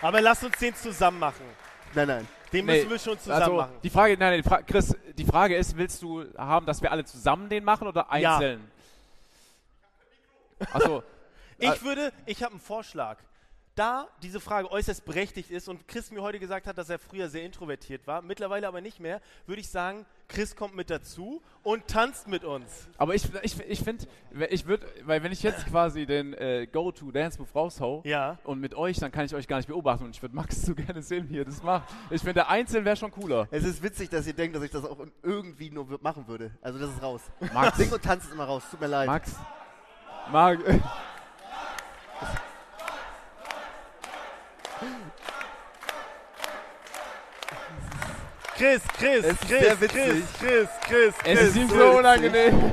Aber 0.00 0.20
lass 0.20 0.42
uns 0.42 0.58
den 0.58 0.74
zusammen 0.74 1.20
machen. 1.20 1.44
Nein, 1.94 2.08
nein. 2.08 2.28
Den 2.52 2.66
Nee, 2.66 2.78
müssen 2.78 2.90
wir 2.90 2.98
schon 2.98 3.18
zusammen 3.18 3.40
Also, 3.42 3.56
machen. 3.56 3.76
die 3.84 3.90
Frage, 3.90 4.16
nein, 4.18 4.30
nein, 4.32 4.42
die 4.42 4.48
Fra 4.48 4.62
Chris, 4.62 4.96
die 5.16 5.24
Frage 5.24 5.54
ist, 5.54 5.76
willst 5.76 6.02
du 6.02 6.24
haben, 6.36 6.66
dass 6.66 6.82
wir 6.82 6.90
alle 6.90 7.04
zusammen 7.04 7.48
den 7.48 7.62
machen 7.62 7.86
oder 7.86 8.08
Ja. 8.18 8.40
Achso, 10.72 11.02
Ich 11.58 11.82
würde, 11.84 12.12
ich 12.26 12.42
habe 12.42 12.52
einen 12.52 12.60
Vorschlag. 12.60 13.18
Da 13.74 14.06
diese 14.22 14.38
Frage 14.38 14.70
äußerst 14.70 15.02
berechtigt 15.06 15.50
ist 15.50 15.66
und 15.66 15.88
Chris 15.88 16.10
mir 16.10 16.20
heute 16.20 16.38
gesagt 16.38 16.66
hat, 16.66 16.76
dass 16.76 16.90
er 16.90 16.98
früher 16.98 17.30
sehr 17.30 17.42
introvertiert 17.42 18.06
war, 18.06 18.20
mittlerweile 18.20 18.68
aber 18.68 18.82
nicht 18.82 19.00
mehr, 19.00 19.22
würde 19.46 19.60
ich 19.62 19.70
sagen, 19.70 20.04
Chris 20.28 20.54
kommt 20.56 20.74
mit 20.76 20.90
dazu 20.90 21.40
und 21.62 21.86
tanzt 21.88 22.28
mit 22.28 22.44
uns. 22.44 22.66
aber 22.98 23.14
ich, 23.14 23.24
ich, 23.42 23.58
ich 23.60 23.80
finde, 23.80 24.06
ich 24.50 24.66
würde, 24.66 24.86
weil 25.04 25.22
wenn 25.22 25.32
ich 25.32 25.42
jetzt 25.42 25.64
quasi 25.68 26.04
den 26.04 26.34
äh, 26.34 26.66
Go-To-Dance-Move 26.70 27.48
raushau 27.54 28.02
Ja. 28.04 28.36
und 28.44 28.60
mit 28.60 28.74
euch, 28.74 28.98
dann 28.98 29.10
kann 29.10 29.24
ich 29.24 29.34
euch 29.34 29.48
gar 29.48 29.56
nicht 29.56 29.68
beobachten 29.68 30.04
und 30.04 30.10
ich 30.14 30.20
würde 30.20 30.36
Max 30.36 30.60
so 30.66 30.74
gerne 30.74 31.00
sehen, 31.02 31.30
wie 31.30 31.36
ihr 31.36 31.46
das 31.46 31.62
macht. 31.62 31.88
Ich 32.10 32.20
finde, 32.20 32.48
einzeln 32.48 32.84
wäre 32.84 32.96
schon 32.96 33.10
cooler. 33.10 33.48
Es 33.50 33.64
ist 33.64 33.82
witzig, 33.82 34.10
dass 34.10 34.26
ihr 34.26 34.34
denkt, 34.34 34.54
dass 34.54 34.62
ich 34.64 34.70
das 34.70 34.84
auch 34.84 34.98
irgendwie 35.22 35.70
nur 35.70 35.86
machen 36.02 36.28
würde. 36.28 36.50
Also 36.60 36.78
das 36.78 36.90
ist 36.90 37.02
raus. 37.02 37.22
Max, 37.54 37.78
Sing 37.78 37.90
und 37.90 38.02
tanz 38.02 38.24
ist 38.24 38.32
immer 38.34 38.44
raus. 38.44 38.64
Tut 38.70 38.82
mir 38.82 38.86
leid. 38.88 39.06
Max, 39.06 39.34
Max, 40.30 40.62
Chris, 48.56 48.82
Chris, 48.98 49.24
Es 49.24 49.32
ist 49.32 49.40
Chris, 49.40 49.60
Chris, 49.60 49.80
witzig. 49.80 50.24
Chris, 50.38 50.68
Chris, 50.82 51.14
es 51.24 51.38
Chris. 51.38 51.40
ist 51.48 51.56
ihm 51.56 51.68
so 51.68 51.90
unangenehm. 51.98 52.72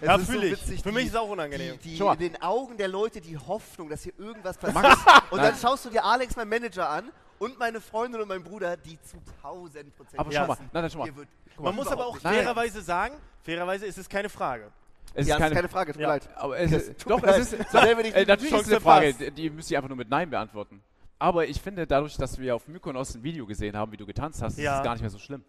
Es 0.00 0.06
Ja, 0.06 0.16
ist 0.16 0.26
so 0.26 0.32
witzig, 0.42 0.82
Für 0.82 0.88
die- 0.90 0.94
mich 0.94 1.04
ist 1.06 1.10
es 1.12 1.16
auch 1.16 1.28
unangenehm. 1.28 1.78
Die, 1.82 1.90
die, 1.90 1.96
Schau 1.96 2.06
mal. 2.06 2.12
in 2.14 2.18
den 2.32 2.42
Augen 2.42 2.76
der 2.76 2.88
Leute 2.88 3.20
die 3.20 3.36
Hoffnung, 3.36 3.88
dass 3.88 4.02
hier 4.02 4.12
irgendwas 4.18 4.56
passiert. 4.58 4.82
Max, 4.82 4.98
und 5.30 5.38
dann 5.42 5.54
schaust 5.56 5.84
du 5.84 5.90
dir 5.90 6.04
Alex, 6.04 6.34
mein 6.36 6.48
Manager, 6.48 6.88
an 6.88 7.10
und 7.38 7.58
meine 7.58 7.80
Freundin 7.80 8.20
und 8.20 8.28
mein 8.28 8.42
Bruder, 8.42 8.76
die 8.76 8.98
zu 9.02 9.16
1000 9.42 9.94
Prozent. 9.96 10.18
Aber 10.20 10.32
schau 10.32 10.46
mal, 10.46 10.56
nein, 10.72 10.82
nein, 10.82 10.90
schau 10.90 10.98
mal. 10.98 11.10
Man 11.58 11.74
muss 11.74 11.88
aber 11.88 12.06
auch 12.06 12.18
fairerweise 12.18 12.80
sagen, 12.82 13.16
fairerweise 13.42 13.86
ist 13.86 13.98
es 13.98 14.08
keine 14.08 14.28
Frage. 14.28 14.70
Es 15.14 15.26
Ja, 15.26 15.36
ist 15.36 15.40
das 15.40 15.48
ist 15.50 15.54
keine 15.56 15.68
Frage, 15.68 15.92
tut 15.92 15.96
mir 16.00 16.02
Ja. 16.02 16.08
leid. 16.14 16.28
Aber 16.36 16.58
es 16.58 16.72
ist, 16.88 17.00
Tut 17.00 17.10
doch, 17.12 17.22
mir 17.22 17.28
es 17.28 17.52
ist, 17.52 17.70
So 17.72 17.78
äh, 17.78 17.94
natürlich 17.94 18.42
ist 18.44 18.50
Chance 18.50 18.70
eine 18.70 18.80
Frage, 18.80 19.14
die, 19.14 19.30
die 19.30 19.50
müsst 19.50 19.70
ihr 19.70 19.78
einfach 19.78 19.88
nur 19.88 19.96
mit 19.96 20.08
Nein 20.10 20.28
beantworten. 20.30 20.82
Aber 21.18 21.46
ich 21.46 21.60
finde, 21.60 21.86
dadurch, 21.86 22.16
dass 22.16 22.38
wir 22.38 22.54
auf 22.54 22.68
Mykonos 22.68 23.14
ein 23.14 23.22
Video 23.22 23.46
gesehen 23.46 23.74
haben, 23.76 23.90
wie 23.92 23.96
du 23.96 24.04
getanzt 24.04 24.42
hast, 24.42 24.58
Ja. 24.58 24.72
ist 24.74 24.78
es 24.78 24.84
gar 24.84 24.92
nicht 24.92 25.00
mehr 25.00 25.10
so 25.10 25.18
schlimm. 25.18 25.42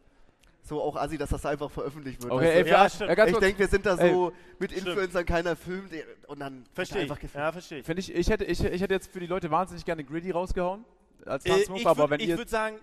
So 0.63 0.81
auch 0.81 0.95
assi, 0.97 1.17
dass 1.17 1.29
das 1.29 1.45
einfach 1.45 1.71
veröffentlicht 1.71 2.21
wird. 2.21 2.31
Okay, 2.31 2.49
ey? 2.61 2.67
Ja, 2.67 2.83
ja, 2.83 2.89
stimmt. 2.89 3.09
ich 3.09 3.37
denke, 3.37 3.59
wir 3.59 3.67
sind 3.69 3.85
da 3.85 3.95
Ey, 3.95 4.11
so 4.11 4.33
mit 4.59 4.71
stimmt. 4.71 4.87
Influencern, 4.87 5.25
keiner 5.25 5.55
filmt 5.55 5.91
und 6.27 6.39
dann 6.39 6.65
Verstehe 6.73 7.03
ich. 7.03 7.09
einfach 7.09 7.19
gefilmt. 7.21 7.43
Ja, 7.45 7.51
verstehe 7.53 7.79
ich. 7.79 7.87
ich, 7.89 8.15
ich 8.15 8.29
hätte, 8.29 8.43
ich, 8.45 8.63
ich 8.63 8.81
hätte 8.81 8.93
jetzt 8.93 9.11
für 9.11 9.19
die 9.21 9.27
Leute 9.27 9.49
wahnsinnig 9.49 9.85
gerne 9.85 10.03
Griddy 10.03 10.31
rausgehauen 10.31 10.83
als 11.25 11.45
Äh, 11.45 11.49
Tanzmove, 11.51 11.79
ich 11.79 11.87
aber 11.87 12.09
würde 12.09 12.47
sagen, 12.49 12.77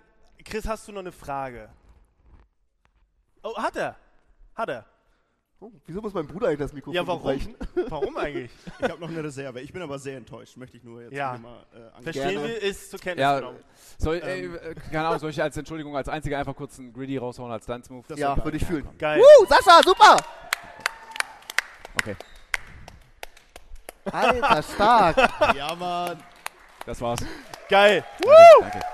Chris, 0.44 0.66
hast 0.66 0.88
du 0.88 0.92
noch 0.92 1.00
eine 1.00 1.12
Frage? 1.12 1.68
Oh, 3.42 3.54
hat 3.56 3.76
er. 3.76 3.96
Hat 4.54 4.68
er. 4.70 4.86
Oh, 5.64 5.72
wieso 5.86 6.02
muss 6.02 6.12
mein 6.12 6.26
Bruder 6.26 6.48
eigentlich 6.48 6.58
das 6.58 6.74
Mikrofon 6.74 6.94
Ja, 6.94 7.06
warum? 7.06 7.22
brechen? 7.22 7.54
Warum 7.88 8.14
eigentlich? 8.18 8.50
Ich 8.80 8.90
habe 8.90 9.00
noch 9.00 9.08
eine 9.08 9.24
Reserve. 9.24 9.60
Ich 9.62 9.72
bin 9.72 9.80
aber 9.80 9.98
sehr 9.98 10.18
enttäuscht. 10.18 10.58
Möchte 10.58 10.76
ich 10.76 10.84
nur 10.84 11.00
jetzt 11.00 11.14
Ja. 11.14 11.38
mal 11.38 11.64
äh. 11.72 12.02
Verstehen 12.02 12.42
wir, 12.42 12.60
ist 12.62 12.90
zur 12.90 13.00
Kenntnis 13.00 13.22
ja, 13.22 13.38
genommen. 13.38 13.58
soll, 13.96 14.16
ey, 14.16 14.44
äh, 14.44 14.74
keine 14.92 15.06
Ahnung, 15.06 15.20
soll 15.20 15.30
ich 15.30 15.42
als 15.42 15.56
Entschuldigung 15.56 15.96
als 15.96 16.10
einziger 16.10 16.38
einfach 16.38 16.54
kurz 16.54 16.78
einen 16.78 16.92
Griddy 16.92 17.16
raushauen 17.16 17.50
als? 17.50 17.64
Das 17.64 17.88
Ja, 18.18 18.44
würde 18.44 18.58
ich 18.58 18.66
fühlen. 18.66 18.86
Geil. 18.98 19.20
Woo, 19.20 19.46
Sascha, 19.46 19.80
super! 19.82 20.16
Okay, 21.96 22.16
Alter, 24.12 24.62
stark. 24.62 25.16
Ja, 25.56 25.74
Mann. 25.74 26.22
das 26.84 27.00
war's. 27.00 27.20
Geil. 27.70 28.04
Danke. 28.60 28.78
Ja. 28.78 28.93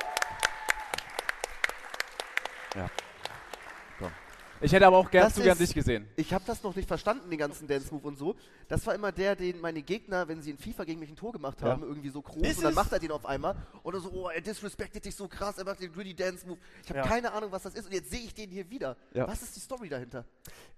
Ich 4.61 4.73
hätte 4.73 4.87
aber 4.87 4.99
auch 4.99 5.11
gern 5.11 5.25
Das 5.25 5.35
zu 5.35 5.43
gern 5.43 5.53
ist- 5.53 5.61
dich 5.69 5.75
gesehen. 5.75 6.07
Ich 6.17 6.33
habe 6.33 6.45
das 6.47 6.63
noch 6.63 6.75
nicht 6.77 6.87
verstanden, 6.87 7.31
den 7.31 7.39
ganzen 7.39 7.67
Dance-Move 7.67 8.07
und 8.07 8.19
so. 8.19 8.37
Das 8.69 8.87
war 8.87 8.95
immer 8.95 9.11
der, 9.11 9.35
den 9.37 9.61
meine 9.61 9.83
Gegner, 9.83 10.29
wenn 10.29 10.43
sie 10.43 10.51
in 10.51 10.59
FIFA 10.59 10.85
gegen 10.85 11.01
mich 11.01 11.09
ein 11.11 11.17
Tor 11.17 11.33
gemacht 11.33 11.63
haben, 11.63 11.83
Ja. 11.83 11.89
irgendwie 11.89 12.11
so 12.11 12.21
groß 12.21 12.43
Ist 12.47 12.59
und 12.59 12.65
dann 12.65 12.75
macht 12.75 12.93
er 12.93 12.99
den 12.99 13.11
auf 13.11 13.25
einmal. 13.27 13.57
Oder 13.83 14.01
so, 14.01 14.11
oh, 14.11 14.29
er 14.29 14.41
disrespectet 14.41 15.05
dich 15.05 15.15
so 15.15 15.29
krass, 15.29 15.57
er 15.59 15.65
macht 15.65 15.81
den 15.81 15.93
Gritty 15.93 16.15
Dance-Move. 16.15 16.59
Ich 16.83 16.89
habe 16.91 17.01
Ja. 17.01 17.07
keine 17.07 17.33
Ahnung, 17.33 17.51
was 17.53 17.63
das 17.63 17.75
ist 17.75 17.87
und 17.87 17.93
jetzt 17.93 18.11
sehe 18.11 18.21
ich 18.21 18.35
den 18.35 18.51
hier 18.51 18.69
wieder. 18.71 18.97
Ja. 19.15 19.27
Was 19.27 19.43
ist 19.43 19.57
die 19.57 19.61
Story 19.61 19.89
dahinter? 19.89 20.25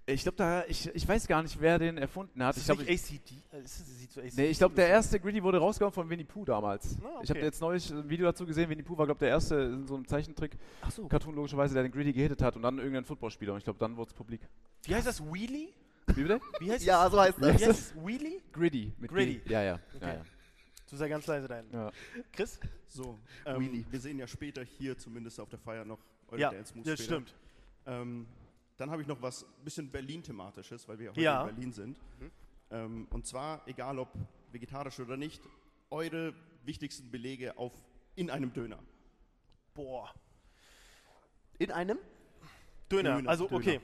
Ich 0.06 0.22
glaube, 0.22 0.36
da, 0.36 0.64
ich, 0.66 0.88
ich 0.94 1.06
weiß 1.06 1.28
gar 1.28 1.42
nicht, 1.42 1.60
wer 1.60 1.78
den 1.78 1.96
erfunden 1.96 2.42
hat. 2.42 2.56
Ist 2.56 2.62
Ich 2.62 2.66
glaube, 2.66 2.82
ACD? 2.82 3.36
Äh, 3.52 3.62
ist 3.62 3.80
das- 3.80 3.98
sieht 4.00 4.10
so 4.12 4.20
ACD 4.20 4.32
Nee, 4.42 4.48
ich 4.48 4.58
glaube, 4.58 4.74
der 4.74 4.88
erste 4.88 5.20
Gritty 5.20 5.42
wurde 5.42 5.58
rausgehauen 5.58 5.92
von 5.94 6.08
Winnie 6.10 6.24
Pooh 6.24 6.44
damals. 6.44 6.96
Ah, 7.04 7.20
Ich 7.22 7.30
habe 7.30 7.38
okay. 7.38 7.44
jetzt 7.44 7.60
neulich 7.60 7.88
ein 7.90 8.08
Video 8.08 8.26
dazu 8.26 8.44
gesehen. 8.44 8.68
Winnie 8.68 8.82
Pooh 8.82 8.98
war, 8.98 9.06
glaube 9.06 9.18
ich, 9.18 9.20
der 9.20 9.28
erste 9.28 9.54
in 9.56 9.86
so 9.86 9.94
einem 9.94 10.06
Zeichentrick, 10.08 10.56
Ach 10.80 10.90
so. 10.90 11.06
Cartoon 11.06 11.36
logischerweise, 11.36 11.74
der 11.74 11.84
den 11.84 11.92
Gritty 11.92 12.12
gehittet 12.12 12.42
hat 12.42 12.56
und 12.56 12.62
dann 12.62 12.78
irgendein 12.78 13.04
Footballspieler. 13.04 13.52
Und 13.52 13.58
ich 13.58 13.64
glaube, 13.64 13.71
dann 13.80 13.96
wurde 13.96 14.08
es 14.10 14.14
publik. 14.14 14.40
Wie 14.84 14.94
heißt 14.94 15.06
das? 15.06 15.20
Wheelie? 15.22 15.68
Wie 16.08 16.22
bitte? 16.22 16.40
Wie 16.60 16.70
heißt 16.70 16.84
Ja, 16.84 17.08
so 17.08 17.20
heißt 17.20 17.38
das? 17.38 17.48
Wie 17.48 17.52
heißt 17.52 17.66
das? 17.66 17.94
Wheelie? 18.04 18.40
Gritty. 18.52 18.92
Mit 18.98 19.10
Gritty. 19.10 19.38
G. 19.38 19.50
Ja, 19.52 19.62
ja. 19.62 19.74
Okay. 19.94 20.06
ja, 20.06 20.14
ja. 20.14 20.24
Du 20.90 20.96
sei 20.96 21.08
ganz 21.08 21.26
leise 21.26 21.48
dein. 21.48 21.70
ja. 21.72 21.90
Chris? 22.32 22.58
So, 22.88 23.18
ähm, 23.46 23.60
Wheelie. 23.60 23.84
wir 23.90 24.00
sehen 24.00 24.18
ja 24.18 24.26
später 24.26 24.62
hier 24.62 24.98
zumindest 24.98 25.40
auf 25.40 25.48
der 25.48 25.58
Feier 25.58 25.84
noch 25.84 26.00
eure 26.28 26.40
Ja, 26.40 26.50
Dance-Moves 26.50 26.84
das 26.86 27.00
später. 27.02 27.14
stimmt. 27.22 27.34
Ähm, 27.86 28.26
dann 28.76 28.90
habe 28.90 29.00
ich 29.00 29.08
noch 29.08 29.22
was 29.22 29.46
bisschen 29.64 29.90
Berlin-thematisches, 29.90 30.86
weil 30.88 30.98
wir 30.98 31.10
heute 31.10 31.20
Ja. 31.20 31.42
in 31.48 31.54
Berlin 31.54 31.72
sind. 31.72 31.98
Ähm, 32.70 33.06
und 33.10 33.26
zwar, 33.26 33.66
egal 33.68 33.98
ob 33.98 34.08
vegetarisch 34.50 34.98
oder 35.00 35.16
nicht, 35.16 35.42
eure 35.90 36.34
wichtigsten 36.64 37.10
Belege 37.10 37.56
auf 37.56 37.72
in 38.16 38.28
einem 38.30 38.52
Döner. 38.52 38.78
Boah. 39.74 40.12
In 41.58 41.70
einem? 41.70 41.98
Döner. 42.92 43.16
Döner, 43.16 43.28
Also, 43.30 43.46
Döner. 43.48 43.60
okay. 43.60 43.80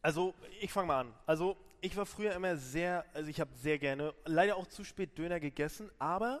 Also, 0.00 0.34
ich 0.60 0.72
fange 0.72 0.88
mal 0.88 1.00
an. 1.00 1.14
Also, 1.26 1.56
ich 1.80 1.96
war 1.96 2.06
früher 2.06 2.32
immer 2.34 2.56
sehr, 2.56 3.04
also 3.14 3.28
ich 3.28 3.40
habe 3.40 3.50
sehr 3.54 3.78
gerne, 3.78 4.14
leider 4.24 4.56
auch 4.56 4.66
zu 4.66 4.84
spät 4.84 5.16
Döner 5.18 5.40
gegessen, 5.40 5.90
aber 5.98 6.40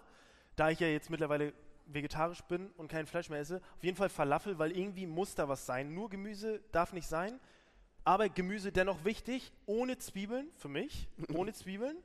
da 0.56 0.70
ich 0.70 0.80
ja 0.80 0.86
jetzt 0.88 1.10
mittlerweile 1.10 1.52
vegetarisch 1.86 2.42
bin 2.42 2.70
und 2.76 2.88
kein 2.88 3.06
Fleisch 3.06 3.28
mehr 3.28 3.40
esse, 3.40 3.60
auf 3.76 3.82
jeden 3.84 3.96
Fall 3.96 4.08
Falafel, 4.08 4.58
weil 4.58 4.70
irgendwie 4.76 5.06
muss 5.06 5.34
da 5.34 5.48
was 5.48 5.66
sein. 5.66 5.94
Nur 5.94 6.10
Gemüse 6.10 6.60
darf 6.70 6.92
nicht 6.92 7.06
sein, 7.08 7.40
aber 8.04 8.28
Gemüse 8.28 8.70
dennoch 8.72 9.04
wichtig, 9.04 9.52
ohne 9.66 9.98
Zwiebeln, 9.98 10.48
für 10.58 10.68
mich, 10.68 11.08
ohne 11.34 11.52
Zwiebeln. 11.52 11.96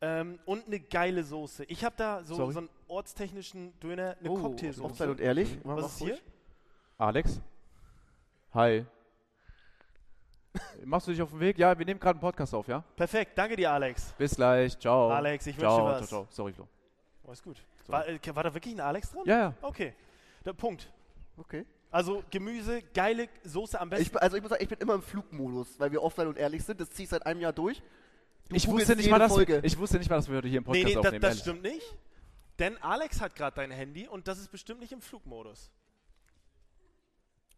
Ähm, 0.00 0.38
und 0.44 0.66
eine 0.66 0.78
geile 0.78 1.24
Soße. 1.24 1.64
Ich 1.64 1.84
habe 1.84 1.96
da 1.98 2.22
so, 2.22 2.34
Sorry? 2.36 2.52
so 2.52 2.58
einen 2.60 2.68
ortstechnischen 2.86 3.78
Döner, 3.80 4.16
eine 4.20 4.30
Oh, 4.30 4.34
Hochzeit 4.42 4.76
Cocktailsoße. 4.76 5.10
und 5.10 5.20
ehrlich. 5.20 5.58
Was 5.64 5.92
ist 5.94 5.98
hier? 5.98 6.18
Alex? 6.98 7.40
Hi. 8.54 8.84
Machst 10.84 11.06
du 11.06 11.12
dich 11.12 11.22
auf 11.22 11.30
den 11.30 11.40
Weg? 11.40 11.58
Ja, 11.58 11.78
wir 11.78 11.84
nehmen 11.84 12.00
gerade 12.00 12.16
einen 12.16 12.20
Podcast 12.20 12.54
auf, 12.54 12.66
ja? 12.68 12.82
Perfekt, 12.96 13.36
danke 13.36 13.56
dir, 13.56 13.70
Alex. 13.70 14.14
Bis 14.16 14.34
gleich. 14.36 14.78
Ciao. 14.78 15.10
Alex, 15.10 15.46
ich 15.46 15.56
wünsche 15.56 15.66
ciao, 15.66 15.78
dir 15.78 15.84
was. 15.84 16.08
Ciao, 16.08 16.24
ciao. 16.24 16.26
Sorry, 16.30 16.52
Flo. 16.52 16.66
Oh, 17.24 17.32
ist 17.32 17.42
gut. 17.42 17.62
War, 17.86 18.06
äh, 18.08 18.18
war 18.34 18.42
da 18.42 18.52
wirklich 18.54 18.74
ein 18.74 18.80
Alex 18.80 19.10
dran? 19.12 19.22
Ja, 19.26 19.38
ja. 19.38 19.54
Okay. 19.62 19.94
Der 20.44 20.52
Punkt. 20.52 20.90
Okay. 21.36 21.64
Also 21.90 22.22
Gemüse, 22.30 22.82
geile 22.94 23.28
Soße 23.44 23.80
am 23.80 23.90
besten. 23.90 24.02
Ich, 24.02 24.12
bin- 24.12 24.20
also 24.20 24.36
ich 24.36 24.42
muss 24.42 24.50
sagen, 24.50 24.62
ich 24.62 24.68
bin 24.68 24.78
immer 24.78 24.94
im 24.94 25.02
Flugmodus, 25.02 25.78
weil 25.78 25.90
wir 25.92 26.02
offline 26.02 26.28
und 26.28 26.36
ehrlich 26.38 26.64
sind. 26.64 26.80
Das 26.80 26.90
ziehe 26.90 27.04
ich 27.04 27.10
seit 27.10 27.24
einem 27.26 27.40
Jahr 27.40 27.52
durch. 27.52 27.82
Du 28.48 28.56
Ich 28.56 28.66
wusste, 28.66 28.96
nicht 28.96 29.10
mal, 29.10 29.18
dass, 29.18 29.32
Folge. 29.32 29.60
ich 29.62 29.78
wusste 29.78 29.98
nicht 29.98 30.08
mal, 30.10 30.16
dass 30.16 30.28
wir 30.28 30.36
heute 30.38 30.48
hier 30.48 30.58
im 30.58 30.64
nee, 30.64 30.82
Podcast 30.82 30.86
nee, 30.86 30.94
da, 30.94 31.00
aufnehmen. 31.00 31.20
das 31.20 31.30
ehrlich. 31.30 31.42
stimmt 31.42 31.62
nicht. 31.62 31.96
Denn 32.58 32.76
Alex 32.82 33.20
hat 33.20 33.34
gerade 33.36 33.54
dein 33.56 33.70
Handy 33.70 34.08
und 34.08 34.26
das 34.26 34.38
ist 34.38 34.50
bestimmt 34.50 34.80
nicht 34.80 34.92
im 34.92 35.00
Flugmodus. 35.00 35.70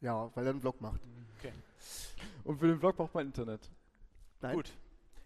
Ja, 0.01 0.31
weil 0.35 0.47
er 0.47 0.51
einen 0.51 0.61
Vlog 0.61 0.81
macht. 0.81 1.01
Und 2.45 2.59
für 2.59 2.67
den 2.67 2.79
Vlog 2.79 2.97
braucht 2.97 3.15
man 3.15 3.27
Internet. 3.27 3.61
Nein. 4.41 4.55
Gut. 4.57 4.73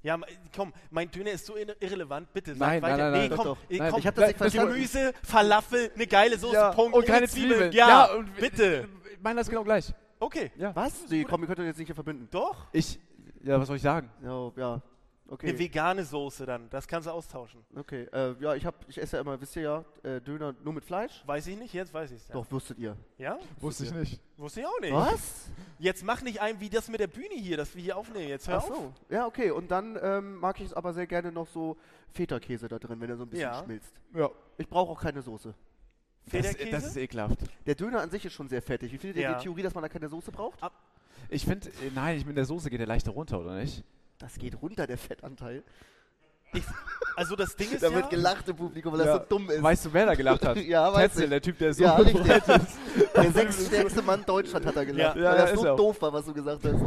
Ja, 0.02 0.18
komm, 0.54 0.72
mein 0.90 1.10
Döner 1.10 1.30
ist 1.30 1.46
so 1.46 1.54
irre- 1.56 1.76
irrelevant. 1.80 2.30
Bitte, 2.34 2.54
sag 2.54 2.58
Nein, 2.68 2.82
weiter. 2.82 2.96
nein, 2.96 2.98
nein, 2.98 3.12
nee, 3.12 3.18
nein, 3.20 3.30
doch, 3.30 3.36
komm, 3.38 3.46
doch. 3.46 3.58
eh, 3.70 3.78
Nein, 3.78 3.90
komm. 3.90 4.00
ich 4.00 4.06
hab 4.06 4.14
das 4.16 4.26
nicht 4.26 4.40
das- 4.40 4.52
verstanden. 4.52 4.74
Gemüse, 4.74 5.12
Falafel, 5.22 5.90
eine 5.94 6.06
geile 6.06 6.38
Soße, 6.38 6.54
Ja, 6.54 6.72
Punkt. 6.72 6.94
und 6.96 7.06
keine 7.06 7.26
Zwiebeln. 7.28 7.52
Zwiebeln. 7.52 7.72
Ja, 7.72 7.88
Ja, 7.88 8.14
und- 8.14 8.36
bitte. 8.36 8.88
Ich 9.14 9.22
meine 9.22 9.40
das 9.40 9.48
genau 9.48 9.64
gleich. 9.64 9.94
Okay, 10.20 10.50
Ja. 10.56 10.74
Was? 10.76 11.08
Nee, 11.08 11.24
komm, 11.24 11.40
wir 11.40 11.46
können 11.46 11.58
das 11.58 11.66
jetzt 11.68 11.78
nicht 11.78 11.86
hier 11.88 11.94
verbinden. 11.94 12.28
doch. 12.30 12.66
Ich, 12.72 12.98
ja, 13.42 13.58
was 13.58 13.66
soll 13.68 13.76
ich 13.76 13.82
sagen? 13.82 14.10
Ja, 14.22 14.52
ja. 14.56 14.82
Okay. 15.26 15.48
Eine 15.48 15.58
vegane 15.58 16.04
Soße 16.04 16.44
dann, 16.44 16.68
das 16.68 16.86
kannst 16.86 17.08
du 17.08 17.10
austauschen. 17.12 17.64
Okay, 17.74 18.06
äh, 18.12 18.34
ja, 18.40 18.54
ich, 18.54 18.66
hab, 18.66 18.86
ich 18.88 19.00
esse 19.00 19.16
ja 19.16 19.22
immer, 19.22 19.40
wisst 19.40 19.56
ihr 19.56 19.62
ja, 19.62 19.84
äh, 20.02 20.20
Döner 20.20 20.54
nur 20.62 20.74
mit 20.74 20.84
Fleisch. 20.84 21.22
Weiß 21.24 21.46
ich 21.46 21.56
nicht, 21.56 21.72
jetzt 21.72 21.94
weiß 21.94 22.10
ich 22.10 22.18
es. 22.18 22.28
Ja. 22.28 22.34
Doch, 22.34 22.50
wusstet 22.52 22.78
ihr. 22.78 22.94
Ja? 23.16 23.38
Wusste 23.58 23.84
ich 23.84 23.94
nicht. 23.94 24.20
Wusste 24.36 24.60
ich 24.60 24.66
auch 24.66 24.80
nicht. 24.80 24.92
Was? 24.92 25.46
Jetzt 25.78 26.04
mach 26.04 26.20
nicht 26.20 26.42
ein 26.42 26.60
wie 26.60 26.68
das 26.68 26.88
mit 26.88 27.00
der 27.00 27.06
Bühne 27.06 27.34
hier, 27.36 27.56
dass 27.56 27.74
wir 27.74 27.82
hier 27.82 27.96
aufnehmen. 27.96 28.28
Jetzt 28.28 28.48
hör 28.48 28.58
Ach 28.58 28.64
auf. 28.70 28.76
so. 28.76 28.92
Ja, 29.08 29.26
okay. 29.26 29.50
Und 29.50 29.70
dann 29.70 29.98
ähm, 30.02 30.36
mag 30.36 30.60
ich 30.60 30.66
es 30.66 30.74
aber 30.74 30.92
sehr 30.92 31.06
gerne 31.06 31.32
noch 31.32 31.46
so 31.48 31.78
Feta-Käse 32.12 32.68
da 32.68 32.78
drin, 32.78 33.00
wenn 33.00 33.08
er 33.08 33.16
so 33.16 33.22
ein 33.22 33.30
bisschen 33.30 33.50
Ja. 33.50 33.64
schmilzt. 33.64 33.94
Ja. 34.14 34.28
Ich 34.58 34.68
brauche 34.68 34.92
auch 34.92 35.00
keine 35.00 35.22
Soße. 35.22 35.54
Das, 36.32 36.54
das 36.70 36.84
ist 36.86 36.96
ekelhaft. 36.98 37.38
Der 37.66 37.74
Döner 37.74 38.00
an 38.02 38.10
sich 38.10 38.24
ist 38.26 38.34
schon 38.34 38.48
sehr 38.48 38.60
fettig. 38.60 38.92
Wie 38.92 38.98
findet 38.98 39.16
ihr 39.16 39.22
Ja. 39.22 39.34
die 39.38 39.42
Theorie, 39.44 39.62
dass 39.62 39.74
man 39.74 39.82
da 39.82 39.88
keine 39.88 40.08
Soße 40.08 40.30
braucht? 40.32 40.62
Ab- 40.62 40.72
Ich 41.30 41.44
finde, 41.46 41.68
äh, 41.68 41.90
nein, 41.94 42.18
ich 42.18 42.26
mit 42.26 42.36
der 42.36 42.44
Soße 42.44 42.68
geht 42.68 42.80
der 42.80 42.86
leichter 42.86 43.10
runter, 43.10 43.40
oder 43.40 43.56
nicht? 43.56 43.82
Das 44.24 44.38
geht 44.38 44.60
runter, 44.62 44.86
der 44.86 44.96
Fettanteil. 44.96 45.62
also 47.14 47.36
das 47.36 47.54
Ding 47.56 47.70
ist 47.72 47.82
Da 47.82 47.88
ja, 47.88 47.94
wird 47.94 48.08
gelacht 48.08 48.48
im 48.48 48.56
Publikum, 48.56 48.94
weil 48.94 49.00
Ja. 49.00 49.18
das 49.18 49.28
so 49.28 49.28
dumm 49.28 49.50
ist. 49.50 49.62
Weißt 49.62 49.84
du, 49.84 49.92
wer 49.92 50.06
da 50.06 50.14
gelacht 50.14 50.42
hat? 50.46 50.56
Ja, 50.64 50.90
weiß 50.90 51.10
Tetzel, 51.10 51.24
ich. 51.24 51.28
der 51.30 51.42
Typ, 51.42 51.58
der 51.58 51.74
so 51.74 51.82
ja, 51.82 51.96
richtig. 51.96 52.26
ist. 52.26 52.78
Der 53.14 53.32
sechststärkste 53.32 54.00
Mann 54.00 54.24
Deutschland 54.24 54.64
hat 54.64 54.76
er 54.76 54.86
gelacht. 54.86 55.16
Ja. 55.16 55.22
Weil 55.24 55.36
ja, 55.36 55.42
das 55.42 55.52
ist 55.52 55.60
so 55.60 55.68
auch. 55.72 55.76
doof 55.76 56.00
war, 56.00 56.10
was 56.14 56.24
du 56.24 56.32
gesagt 56.32 56.64
hast. 56.64 56.80